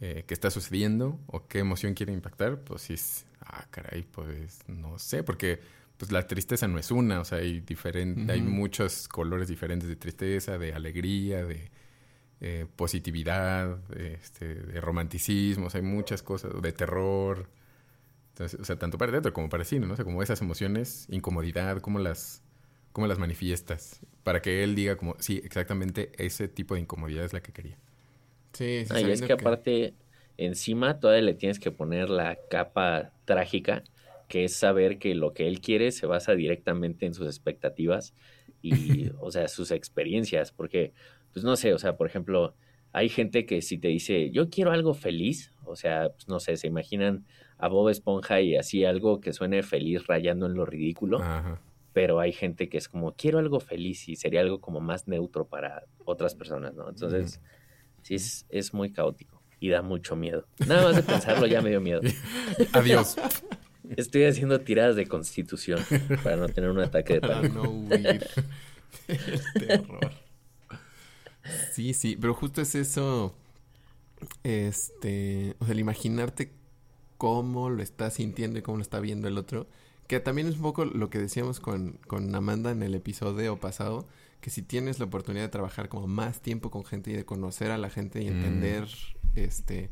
[0.00, 4.58] eh, que está sucediendo o qué emoción quiere impactar, pues sí, es- ah, caray, pues
[4.66, 5.60] no sé, porque
[6.02, 9.94] pues la tristeza no es una, o sea, hay diferente, hay muchos colores diferentes de
[9.94, 11.70] tristeza, de alegría, de
[12.40, 17.48] eh, positividad, de, este, de romanticismo, o sea, hay muchas cosas, de terror.
[18.30, 19.94] Entonces, o sea, tanto para teatro como para cine, ¿no?
[19.94, 22.42] O sea, como esas emociones, incomodidad, cómo las,
[22.92, 27.32] cómo las manifiestas, para que él diga como, sí, exactamente ese tipo de incomodidad es
[27.32, 27.78] la que quería.
[28.52, 29.94] Sí, sí, Ah, y es que aparte,
[30.36, 33.84] encima todavía le tienes que poner la capa trágica,
[34.32, 38.14] que es saber que lo que él quiere se basa directamente en sus expectativas
[38.62, 40.94] y, o sea, sus experiencias, porque,
[41.34, 42.54] pues no sé, o sea, por ejemplo,
[42.94, 46.56] hay gente que si te dice, yo quiero algo feliz, o sea, pues no sé,
[46.56, 47.26] se imaginan
[47.58, 51.60] a Bob Esponja y así algo que suene feliz rayando en lo ridículo, Ajá.
[51.92, 55.46] pero hay gente que es como, quiero algo feliz y sería algo como más neutro
[55.46, 56.88] para otras personas, ¿no?
[56.88, 57.42] Entonces,
[58.00, 60.46] sí, es, es muy caótico y da mucho miedo.
[60.66, 62.00] Nada más de pensarlo ya me dio miedo.
[62.72, 63.16] Adiós.
[63.96, 65.80] Estoy haciendo tiradas de constitución
[66.22, 67.62] para no tener un ataque de para pánico.
[67.62, 68.26] no huir
[69.08, 70.12] el terror.
[71.72, 73.34] Sí, sí, pero justo es eso,
[74.44, 76.52] este, o sea, el imaginarte
[77.18, 79.66] cómo lo está sintiendo y cómo lo está viendo el otro.
[80.06, 84.06] Que también es un poco lo que decíamos con, con Amanda en el episodio pasado,
[84.40, 87.70] que si tienes la oportunidad de trabajar como más tiempo con gente y de conocer
[87.70, 88.32] a la gente y Mm.
[88.32, 88.88] entender
[89.34, 89.90] este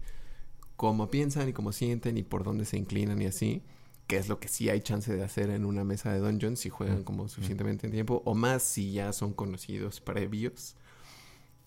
[0.76, 3.62] cómo piensan y cómo sienten y por dónde se inclinan y así,
[4.10, 6.68] que es lo que sí hay chance de hacer en una mesa de dungeons si
[6.68, 7.04] juegan Mm.
[7.04, 10.74] como suficientemente en tiempo o más si ya son conocidos previos.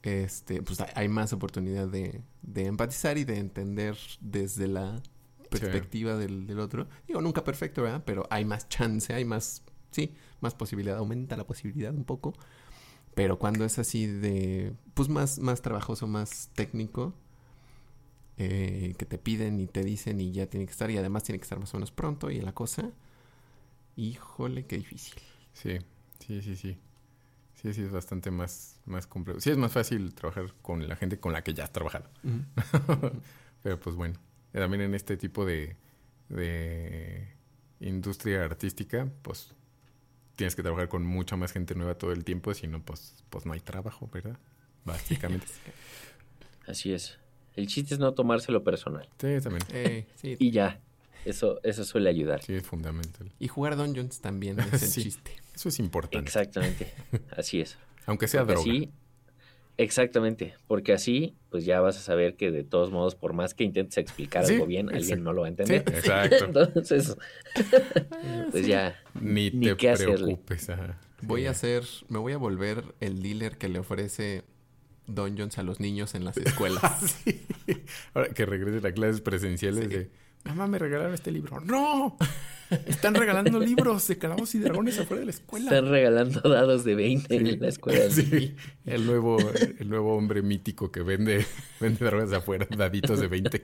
[0.02, 5.02] Este, pues hay- hay más oportunidad de, de empatizar y de entender desde la
[5.50, 6.88] perspectiva del, del otro.
[7.08, 8.04] Digo, nunca perfecto, ¿verdad?
[8.06, 12.34] Pero hay más chance, hay más, sí, más posibilidad, aumenta la posibilidad un poco.
[13.16, 17.14] Pero cuando es así de, pues más, más trabajoso, más técnico,
[18.38, 21.40] eh, que te piden y te dicen y ya tiene que estar, y además tiene
[21.40, 22.92] que estar más o menos pronto y la cosa,
[23.96, 25.22] híjole, qué difícil.
[25.54, 25.78] Sí,
[26.20, 26.78] sí, sí, sí.
[27.56, 29.40] Sí, sí, es bastante más, más complejo.
[29.40, 32.10] Sí, es más fácil trabajar con la gente con la que ya has trabajado.
[33.64, 34.20] Pero pues bueno,
[34.52, 35.78] también en este tipo de,
[36.28, 37.34] de
[37.80, 39.56] industria artística, pues
[40.36, 43.46] tienes que trabajar con mucha más gente nueva todo el tiempo, si no, pues, pues
[43.46, 44.38] no hay trabajo, ¿verdad?
[44.86, 45.48] Básicamente.
[46.68, 47.18] Así es.
[47.56, 49.08] El chiste es no tomárselo personal.
[49.20, 49.64] sí, también.
[49.74, 50.36] Eh, sí.
[50.40, 50.80] Y ya.
[51.26, 52.42] Eso, eso suele ayudar.
[52.44, 53.32] Sí, es fundamental.
[53.40, 55.04] Y jugar dungeons también es el Sí.
[55.04, 55.32] chiste.
[55.56, 56.26] Eso es importante.
[56.28, 56.94] Exactamente.
[57.38, 57.78] Así es.
[58.06, 58.72] Aunque sea Porque droga.
[58.72, 58.92] así,
[59.78, 63.64] exactamente, porque así, pues ya vas a saber que de todos modos, por más que
[63.64, 65.96] intentes explicar Sí, algo bien, alguien no lo va a Sí, entender.
[65.96, 66.46] exacto.
[66.76, 67.16] Entonces,
[68.52, 70.70] pues ya, Ni Ni te qué preocupes.
[70.70, 71.00] ajá.
[71.22, 71.48] Voy Sí.
[71.48, 74.44] a hacer, me voy a volver el dealer que le ofrece
[75.08, 76.82] dungeons a los niños en las escuelas.
[77.26, 77.46] Sí.
[78.14, 79.90] Ahora que regrese a clases presenciales Sí.
[79.90, 80.10] de
[80.46, 81.62] mamá me regalaron este libro.
[81.62, 82.18] ¡No!
[82.86, 85.66] Están regalando libros de calabozos y dragones afuera de la escuela.
[85.72, 88.10] están regalando dados de 20 en la escuela.
[88.10, 88.56] Sí.
[88.86, 89.38] El nuevo,
[89.80, 91.46] el nuevo hombre mítico que vende,
[91.80, 93.64] vende dragones afuera, daditos de 20.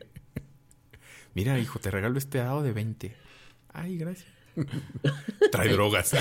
[1.34, 3.16] Mira, hijo, te regalo este dado de 20.
[3.74, 4.28] Ay, gracias.
[5.52, 6.14] Trae drogas.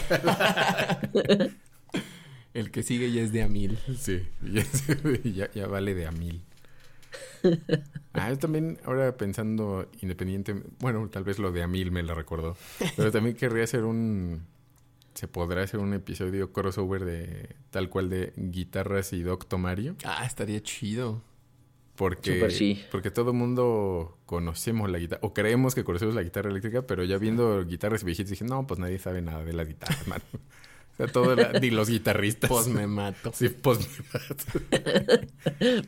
[2.58, 3.78] El que sigue ya es de a mil.
[3.98, 4.64] Sí, ya,
[5.24, 6.42] ya, ya vale de a mil.
[8.14, 12.12] Ah, yo también, ahora pensando independiente, bueno, tal vez lo de a mil me lo
[12.14, 12.56] recordó,
[12.96, 14.42] pero también querría hacer un,
[15.14, 20.24] se podrá hacer un episodio crossover de tal cual de guitarras y Doctor Mario, Ah,
[20.26, 21.22] estaría chido.
[21.94, 22.82] porque, sí.
[22.90, 27.18] porque todo mundo conocemos la guitarra, o creemos que conocemos la guitarra eléctrica, pero ya
[27.18, 30.20] viendo guitarras viejitas dije, no, pues nadie sabe nada de las guitarras, man.
[30.98, 32.50] O sea, todo la- ni los guitarristas.
[32.50, 33.30] Pues me mato.
[33.34, 33.78] Sí, pues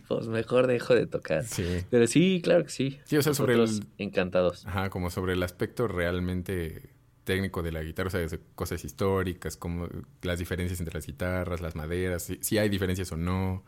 [0.09, 1.45] Pues mejor dejo de tocar.
[1.45, 1.85] Sí.
[1.91, 3.01] Pero sí, claro que sí.
[3.05, 4.67] Sí, o sea, sobre el- encantados.
[4.67, 6.91] Ajá, como sobre el aspecto realmente
[7.25, 9.89] técnico de la guitarra, o sea, cosas históricas, como
[10.23, 13.65] las diferencias entre las guitarras, las maderas, si, si hay diferencias o no,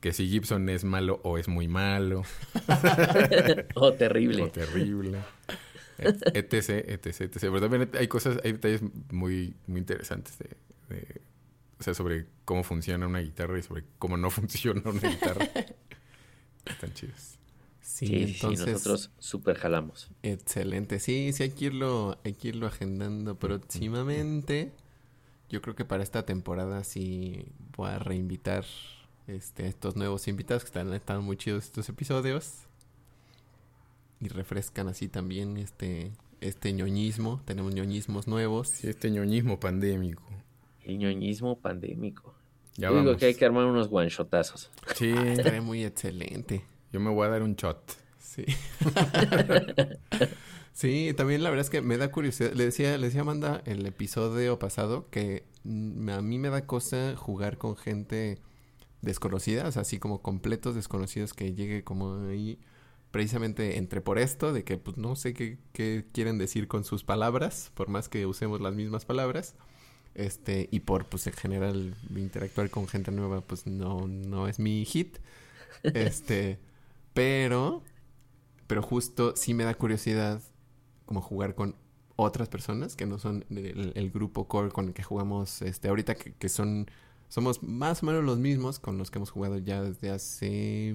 [0.00, 2.22] que si Gibson es malo o es muy malo,
[3.74, 4.42] Oh, terrible.
[4.42, 5.18] o terrible,
[5.98, 7.38] et- etc, etc, etc.
[7.40, 8.82] Pero también hay cosas, hay detalles
[9.12, 10.50] muy, muy interesantes de,
[10.88, 11.20] de-
[11.78, 15.48] o sea, sobre cómo funciona una guitarra y sobre cómo no funciona una guitarra.
[16.64, 17.34] Están chidos.
[17.80, 18.66] Sí, Sí, sí, sí, entonces.
[18.66, 20.10] nosotros súper jalamos.
[20.22, 20.98] Excelente.
[20.98, 24.72] Sí, sí, hay que irlo, hay que irlo agendando próximamente.
[25.48, 27.46] Yo creo que para esta temporada sí
[27.76, 28.64] voy a reinvitar
[29.28, 32.64] este, a estos nuevos invitados que están, están muy chidos estos episodios.
[34.20, 36.10] Y refrescan así también este,
[36.40, 37.40] este ñoñismo.
[37.44, 38.68] Tenemos ñoñismos nuevos.
[38.68, 40.22] Sí, este ñoñismo pandémico.
[40.86, 42.34] El ñoñismo pandémico.
[42.76, 44.70] Ya Yo digo que hay que armar unos one-shotazos.
[44.94, 46.62] Sí, Estaría muy excelente.
[46.92, 47.96] yo me voy a dar un shot.
[48.18, 48.44] Sí.
[50.72, 52.52] sí, también la verdad es que me da curiosidad.
[52.52, 57.58] Le decía, le decía Amanda el episodio pasado que a mí me da cosa jugar
[57.58, 58.38] con gente
[59.00, 62.58] desconocida, o sea, así como completos desconocidos que llegue como ahí
[63.10, 67.02] precisamente entre por esto de que pues no sé qué, qué quieren decir con sus
[67.04, 69.54] palabras, por más que usemos las mismas palabras.
[70.16, 74.84] Este, y por pues en general interactuar con gente nueva pues no no es mi
[74.86, 75.18] hit.
[75.82, 76.58] Este,
[77.14, 77.82] pero
[78.66, 80.40] pero justo sí me da curiosidad
[81.04, 81.76] como jugar con
[82.16, 86.14] otras personas que no son el, el grupo core con el que jugamos este ahorita
[86.14, 86.86] que, que son
[87.28, 90.94] somos más o menos los mismos con los que hemos jugado ya desde hace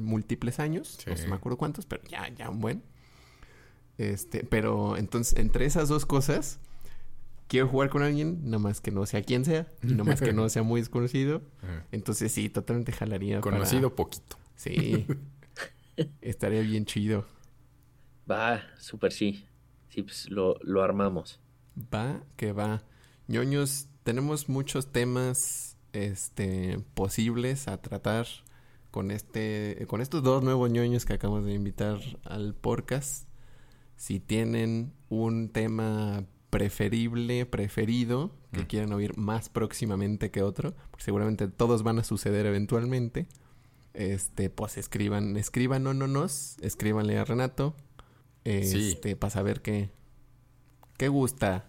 [0.00, 0.96] múltiples años.
[1.08, 2.84] No sé, me acuerdo cuántos pero ya ya un buen.
[3.98, 6.60] Este pero entonces entre esas dos cosas
[7.48, 10.32] quiero jugar con alguien nada más que no sea quien sea y nada más que
[10.32, 11.42] no sea muy desconocido
[11.92, 14.36] entonces sí totalmente jalaría para- Conocido poquito.
[14.56, 15.06] Sí.
[16.20, 17.24] Estaría bien chido.
[18.30, 19.46] Va, súper sí.
[19.88, 21.40] Sí, pues lo, lo armamos.
[21.92, 22.82] Va que va.
[23.28, 28.26] ñoños, tenemos muchos temas este posibles a tratar
[28.90, 33.28] con este, con estos dos nuevos ñoños que acabamos de invitar al podcast,
[33.96, 38.66] si tienen un tema preferible, preferido, que mm.
[38.66, 43.26] quieran oír más próximamente que otro, porque seguramente todos van a suceder eventualmente,
[43.92, 47.74] este, pues escriban, escriban no, no, nos, escríbanle a Renato,
[48.44, 49.90] este, para saber qué,
[50.96, 51.64] qué gusta.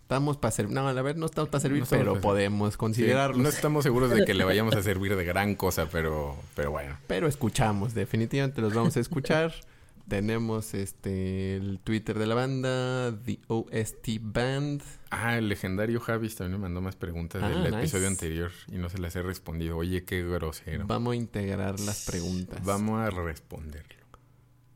[0.00, 3.40] Estamos para servir, no, a ver, no estamos para servir, pero podemos considerarlo.
[3.40, 6.98] no estamos seguros de que le vayamos a servir de gran cosa, pero, pero bueno.
[7.06, 9.54] Pero escuchamos, definitivamente los vamos a escuchar.
[10.08, 14.82] Tenemos este el Twitter de la banda, The OST Band.
[15.10, 18.88] Ah, el legendario Javis también me mandó más preguntas del ah, episodio anterior y no
[18.88, 19.76] se las he respondido.
[19.76, 20.86] Oye, qué grosero.
[20.86, 22.64] Vamos a integrar las preguntas.
[22.64, 24.02] Vamos a responderlo.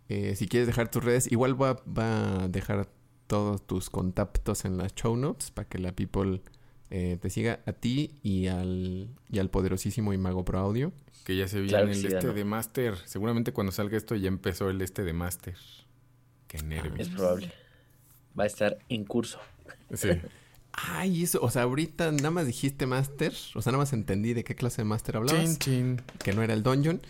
[0.08, 2.88] Eh, si quieres dejar tus redes, igual va, va, a dejar
[3.26, 6.42] todos tus contactos en las show notes para que la people
[6.90, 10.92] eh, te siga a ti y al, y al poderosísimo Imago Pro Audio.
[11.26, 12.96] Que ya se viene el este de Master.
[13.04, 15.56] Seguramente cuando salga esto ya empezó el este de Master.
[16.46, 17.08] Qué nervios.
[17.08, 17.50] Es probable.
[18.38, 19.40] Va a estar en curso.
[19.92, 20.10] Sí.
[20.70, 24.44] Ay, eso, o sea, ahorita nada más dijiste Master, o sea, nada más entendí de
[24.44, 25.58] qué clase de Master hablabas.
[25.58, 27.00] Chin, Que no era el Dungeon.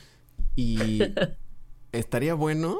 [0.54, 1.02] Y
[1.92, 2.78] estaría bueno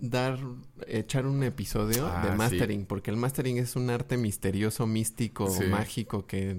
[0.00, 0.38] dar,
[0.86, 6.26] echar un episodio de ah, mastering, porque el mastering es un arte misterioso, místico, mágico
[6.26, 6.56] que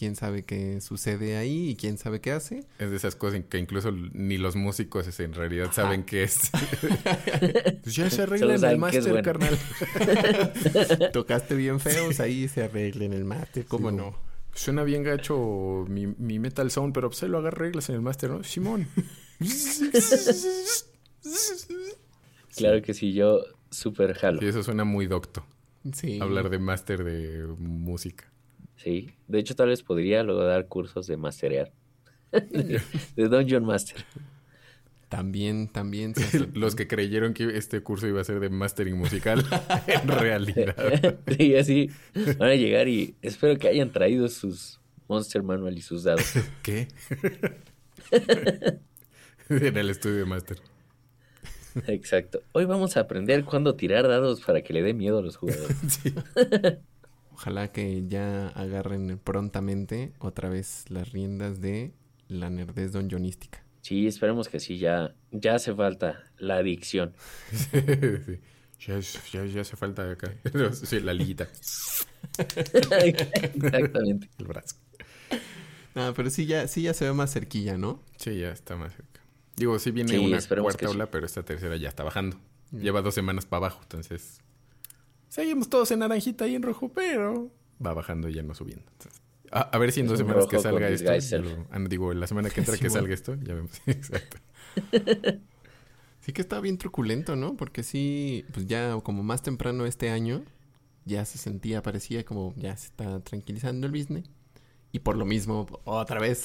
[0.00, 2.64] quién sabe qué sucede ahí y quién sabe qué hace.
[2.78, 6.50] Es de esas cosas que incluso ni los músicos en realidad saben qué es.
[7.82, 9.58] pues ya se arregla en el máster, carnal.
[11.12, 14.16] Tocaste bien feos, ahí se arregla en el máster, ¿cómo no?
[14.54, 18.30] Suena bien gacho mi, mi metal sound, pero se lo haga reglas en el máster,
[18.30, 18.42] ¿no?
[18.42, 18.88] Simón.
[22.56, 24.40] claro que sí, yo súper jalo.
[24.40, 25.44] Sí, eso suena muy docto.
[25.92, 26.18] Sí.
[26.22, 28.29] Hablar de máster de música.
[28.82, 31.70] Sí, de hecho tal vez podría luego dar cursos de masterear.
[32.32, 32.80] de,
[33.16, 34.04] Dungeon Master.
[35.10, 36.14] También, también.
[36.54, 39.44] Los que creyeron que este curso iba a ser de mastering musical,
[39.86, 40.76] en realidad.
[41.36, 41.90] sí, así
[42.38, 46.32] van a llegar y espero que hayan traído sus Monster Manual y sus dados.
[46.62, 46.88] ¿Qué?
[49.50, 50.58] en el estudio de Master.
[51.86, 52.42] Exacto.
[52.52, 55.76] Hoy vamos a aprender cuándo tirar dados para que le dé miedo a los jugadores.
[56.02, 56.14] sí.
[57.40, 61.94] Ojalá que ya agarren prontamente otra vez las riendas de
[62.28, 63.64] la nerdez donjonística.
[63.80, 67.14] Sí, esperemos que sí, ya, ya hace falta la adicción.
[67.50, 68.90] sí,
[69.32, 70.34] ya, ya, hace falta acá.
[70.74, 71.48] sí, la liguita.
[72.36, 74.28] Exactamente.
[74.36, 74.76] El brazo.
[75.94, 78.02] No, pero sí ya, sí ya se ve más cerquilla, ¿no?
[78.18, 79.22] Sí, ya está más cerca.
[79.56, 82.36] Digo, sí viene una cuarta ola, pero esta tercera ya está bajando.
[82.70, 82.80] Mm.
[82.82, 84.42] Lleva dos semanas para abajo, entonces
[85.30, 87.52] Seguimos todos en naranjita y en rojo, pero
[87.84, 88.84] va bajando y ya no subiendo.
[89.52, 91.38] a, ver si en dos semanas que salga esto.
[91.70, 93.80] Ah, digo, la semana que entra que salga esto, ya vemos.
[93.86, 94.38] Exacto.
[96.20, 97.56] Sí que está bien truculento, ¿no?
[97.56, 100.42] Porque sí, pues ya como más temprano este año,
[101.04, 104.28] ya se sentía, parecía como ya se está tranquilizando el business.
[104.90, 106.38] Y por lo mismo, otra vez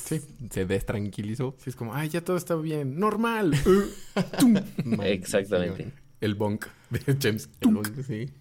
[0.51, 1.55] se destranquilizó.
[1.57, 3.55] Sí, es como, ay, ya todo está bien, normal.
[5.03, 5.91] Exactamente.
[6.21, 7.49] El bonk de James.
[7.61, 8.31] El bonk, sí.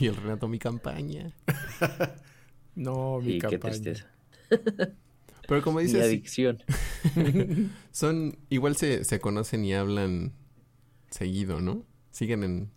[0.00, 1.32] Y el Renato, mi campaña.
[2.74, 3.94] no, mi campaña.
[5.48, 5.98] Pero como dices.
[5.98, 6.62] Mi adicción.
[7.90, 8.38] son.
[8.50, 10.34] Igual se, se conocen y hablan
[11.10, 11.84] seguido, ¿no?
[12.10, 12.70] Siguen en,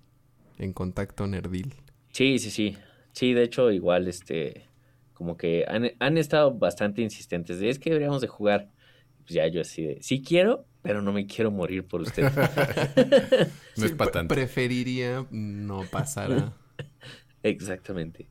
[0.58, 1.76] en contacto nerdil.
[2.12, 2.78] Sí, sí, sí.
[3.12, 4.68] Sí, de hecho, igual, este.
[5.14, 8.72] Como que han, han estado bastante insistentes de es que deberíamos de jugar.
[9.20, 10.02] Pues ya yo así de.
[10.02, 12.24] Sí quiero, pero no me quiero morir por usted.
[13.78, 14.34] no es para tanto.
[14.34, 16.54] Preferiría no pasar.
[17.44, 18.28] Exactamente.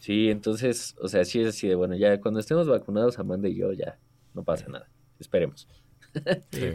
[0.00, 3.56] Sí, entonces, o sea, sí es así de, bueno, ya cuando estemos vacunados, Amanda y
[3.56, 3.98] yo, ya
[4.34, 4.88] no pasa nada.
[5.18, 5.68] Esperemos.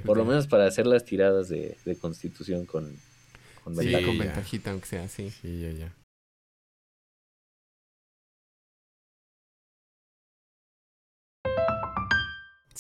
[0.06, 2.96] por lo menos para hacer las tiradas de, constitución con,
[3.64, 5.30] con, sí, con ventajita, aunque sea así.
[5.32, 6.03] Sí, ya, ya.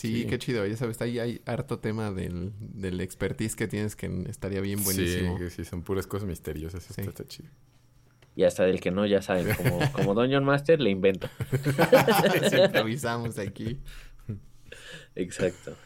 [0.08, 0.66] Sí, qué chido.
[0.66, 5.38] Ya sabes, ahí hay harto tema del, del expertise que tienes que estaría bien buenísimo.
[5.40, 6.90] Sí, sí, son puras cosas misteriosas.
[6.90, 7.50] Esto está chido.
[8.36, 11.30] Y hasta del que no, ya saben, como, como Dungeon Master le invento.
[12.66, 13.80] improvisamos aquí.
[15.16, 15.78] Exacto.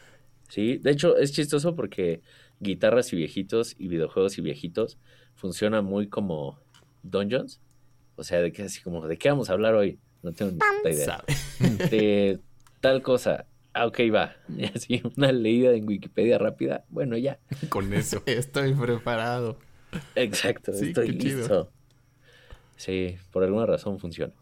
[0.48, 2.20] Sí, de hecho es chistoso porque
[2.58, 4.98] guitarras y viejitos y videojuegos y viejitos
[5.36, 6.58] funcionan muy como
[7.04, 7.60] dungeons.
[8.16, 10.00] O sea, de que así como, ¿de qué vamos a hablar hoy?
[10.24, 11.22] No tengo ni idea.
[11.88, 12.40] De
[12.80, 13.46] tal cosa
[13.78, 14.36] ah, ok, va.
[14.48, 16.84] Y así una leída en Wikipedia rápida.
[16.88, 17.38] Bueno, ya.
[17.68, 18.22] Con eso.
[18.26, 19.58] estoy preparado.
[20.14, 21.70] Exacto, estoy listo.
[22.76, 24.32] Sí, por alguna razón funciona.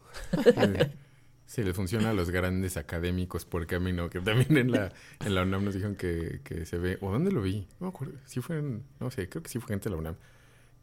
[1.46, 4.92] Sí, les funciona a los grandes académicos por camino, que también en la,
[5.24, 7.88] en la UNAM nos dijeron que, que se ve, o dónde lo vi, no me
[7.88, 10.16] acuerdo, sí fue en, no sé, creo que sí fue gente de la UNAM,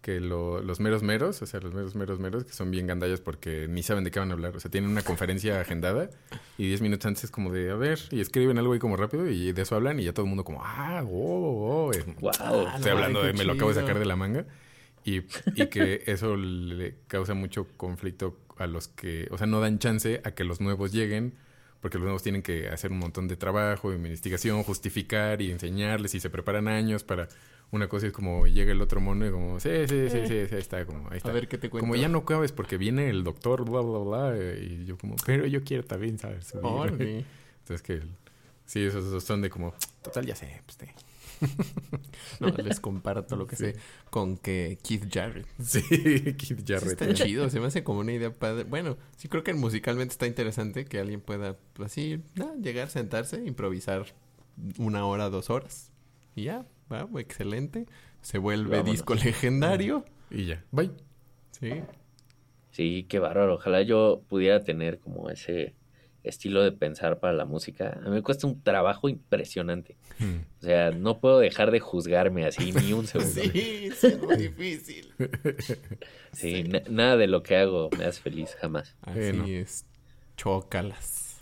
[0.04, 3.22] que lo, los meros meros, o sea, los meros meros meros, que son bien gandallas
[3.22, 6.10] porque ni saben de qué van a hablar, o sea, tienen una conferencia agendada
[6.58, 9.28] y diez minutos antes es como de, a ver, y escriben algo ahí como rápido
[9.30, 12.68] y de eso hablan y ya todo el mundo como, ah, oh, oh, wow.
[12.76, 14.46] Estoy hablando de, me lo acabo de sacar de la manga.
[15.06, 15.22] Y,
[15.56, 20.22] y que eso le causa mucho conflicto a los que, o sea, no dan chance
[20.26, 21.34] a que los nuevos lleguen,
[21.84, 26.16] porque los nuevos tienen que hacer un montón de trabajo, de investigación, justificar y enseñarles
[26.16, 27.28] y se preparan años para
[27.72, 30.56] una cosa es como llega el otro mono y como, sí, sí, sí, sí, sí
[30.56, 31.32] ahí está, como, ahí está.
[31.32, 31.84] A ver qué te cuento.
[31.86, 35.46] Como ya no cabes porque viene el doctor, bla, bla, bla, y yo como, pero
[35.46, 37.26] yo quiero también saber subir.
[37.60, 38.02] Entonces que,
[38.66, 40.96] sí, esos, son de como, total, ya sé, pues te...
[42.40, 43.76] no, les comparto lo que sé
[44.10, 45.48] con que Keith Jarrett.
[45.64, 47.02] Sí, Keith Jarrett.
[47.02, 48.64] está chido, se me hace como una idea padre.
[48.64, 52.22] Bueno, sí creo que musicalmente está interesante que alguien pueda pues, así
[52.62, 54.06] llegar, sentarse, improvisar
[54.78, 55.92] una hora, dos horas.
[56.36, 57.86] Y ya, va, excelente.
[58.22, 60.06] Se vuelve disco legendario.
[60.32, 60.92] Y ya, bye.
[61.52, 61.84] Sí.
[62.72, 63.56] Sí, qué bárbaro.
[63.56, 65.76] Ojalá yo pudiera tener como ese
[66.24, 69.98] estilo de pensar para la música, a mí me cuesta un trabajo impresionante.
[70.20, 70.40] Hmm.
[70.60, 73.42] O sea, no puedo dejar de juzgarme así ni un segundo.
[73.42, 75.14] sí, es muy difícil.
[76.34, 78.96] Sí, nada de lo que hago me hace feliz, jamás.
[79.04, 79.86] Así es.
[80.36, 81.38] Chócalas.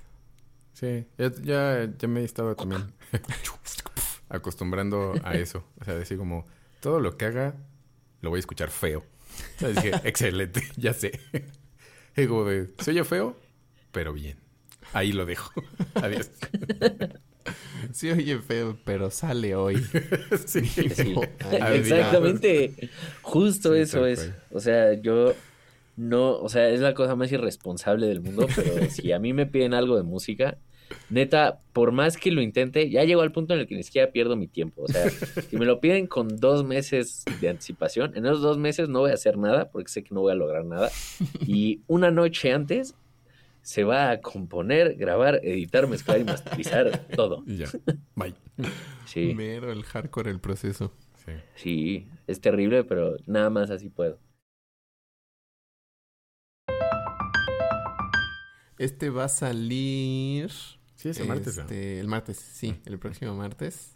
[0.73, 2.91] Sí, ya, ya, me he estado también
[4.29, 5.63] acostumbrando a eso.
[5.79, 6.45] O sea, decir como,
[6.81, 7.55] todo lo que haga
[8.19, 9.05] lo voy a escuchar feo.
[9.55, 11.21] O sea, dije, excelente, ya sé.
[12.27, 13.39] Como de, ¿se oye feo?
[13.93, 14.37] Pero bien.
[14.93, 15.51] Ahí lo dejo.
[15.95, 16.29] Adiós.
[17.91, 19.75] Sí, oye feo, pero sale hoy.
[20.45, 20.59] sí,
[21.73, 22.89] Exactamente.
[23.21, 24.31] Justo eso es.
[24.51, 25.33] O sea, yo
[25.97, 29.45] no, o sea, es la cosa más irresponsable del mundo, pero si a mí me
[29.45, 30.57] piden algo de música,
[31.09, 34.11] neta, por más que lo intente, ya llego al punto en el que ni siquiera
[34.11, 34.83] pierdo mi tiempo.
[34.83, 38.89] O sea, si me lo piden con dos meses de anticipación, en esos dos meses
[38.89, 40.89] no voy a hacer nada porque sé que no voy a lograr nada.
[41.45, 42.95] Y una noche antes
[43.61, 47.43] se va a componer, grabar, editar, mezclar y masterizar todo.
[47.45, 47.69] Y ya.
[48.15, 48.35] Bye.
[49.05, 49.33] Sí.
[49.35, 50.93] Mero el hardcore el proceso.
[51.25, 51.31] Sí.
[51.55, 54.19] Sí, es terrible, pero nada más así puedo.
[58.77, 60.49] Este va a salir.
[60.95, 61.57] Sí, es el martes.
[61.57, 63.95] Este, el martes, sí, el próximo martes.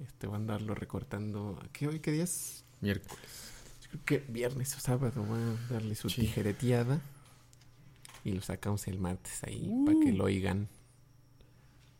[0.00, 1.58] Este va a andarlo recortando.
[1.72, 2.00] ¿Qué hoy?
[2.00, 2.66] ¿Qué día es?
[2.82, 3.18] Miércoles.
[3.88, 7.00] creo que viernes o sábado va a darle su tijereteada.
[8.26, 10.16] Y lo sacamos el martes ahí para que uh.
[10.16, 10.68] lo oigan.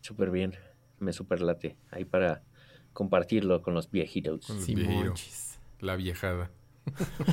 [0.01, 0.53] Súper bien.
[0.99, 1.77] Me super late.
[1.89, 2.43] Ahí para
[2.91, 4.45] compartirlo con los viejitos.
[4.45, 6.51] Con los La viejada.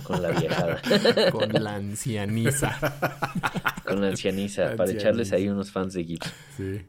[0.04, 0.80] Con la viejada.
[1.32, 2.78] con la ancianiza.
[3.84, 4.76] con la ancianiza.
[4.76, 6.32] para echarles ahí unos fans de Gibbs.
[6.56, 6.86] Sí.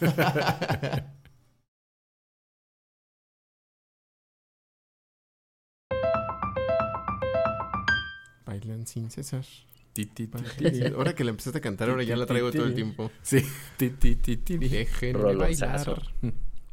[8.46, 9.44] Bailan sin cesar.
[10.96, 13.10] Ahora que la empezaste a cantar, ahora ya la traigo todo el tiempo.
[13.22, 13.42] Sí.
[14.58, 16.02] Déjenme bailar.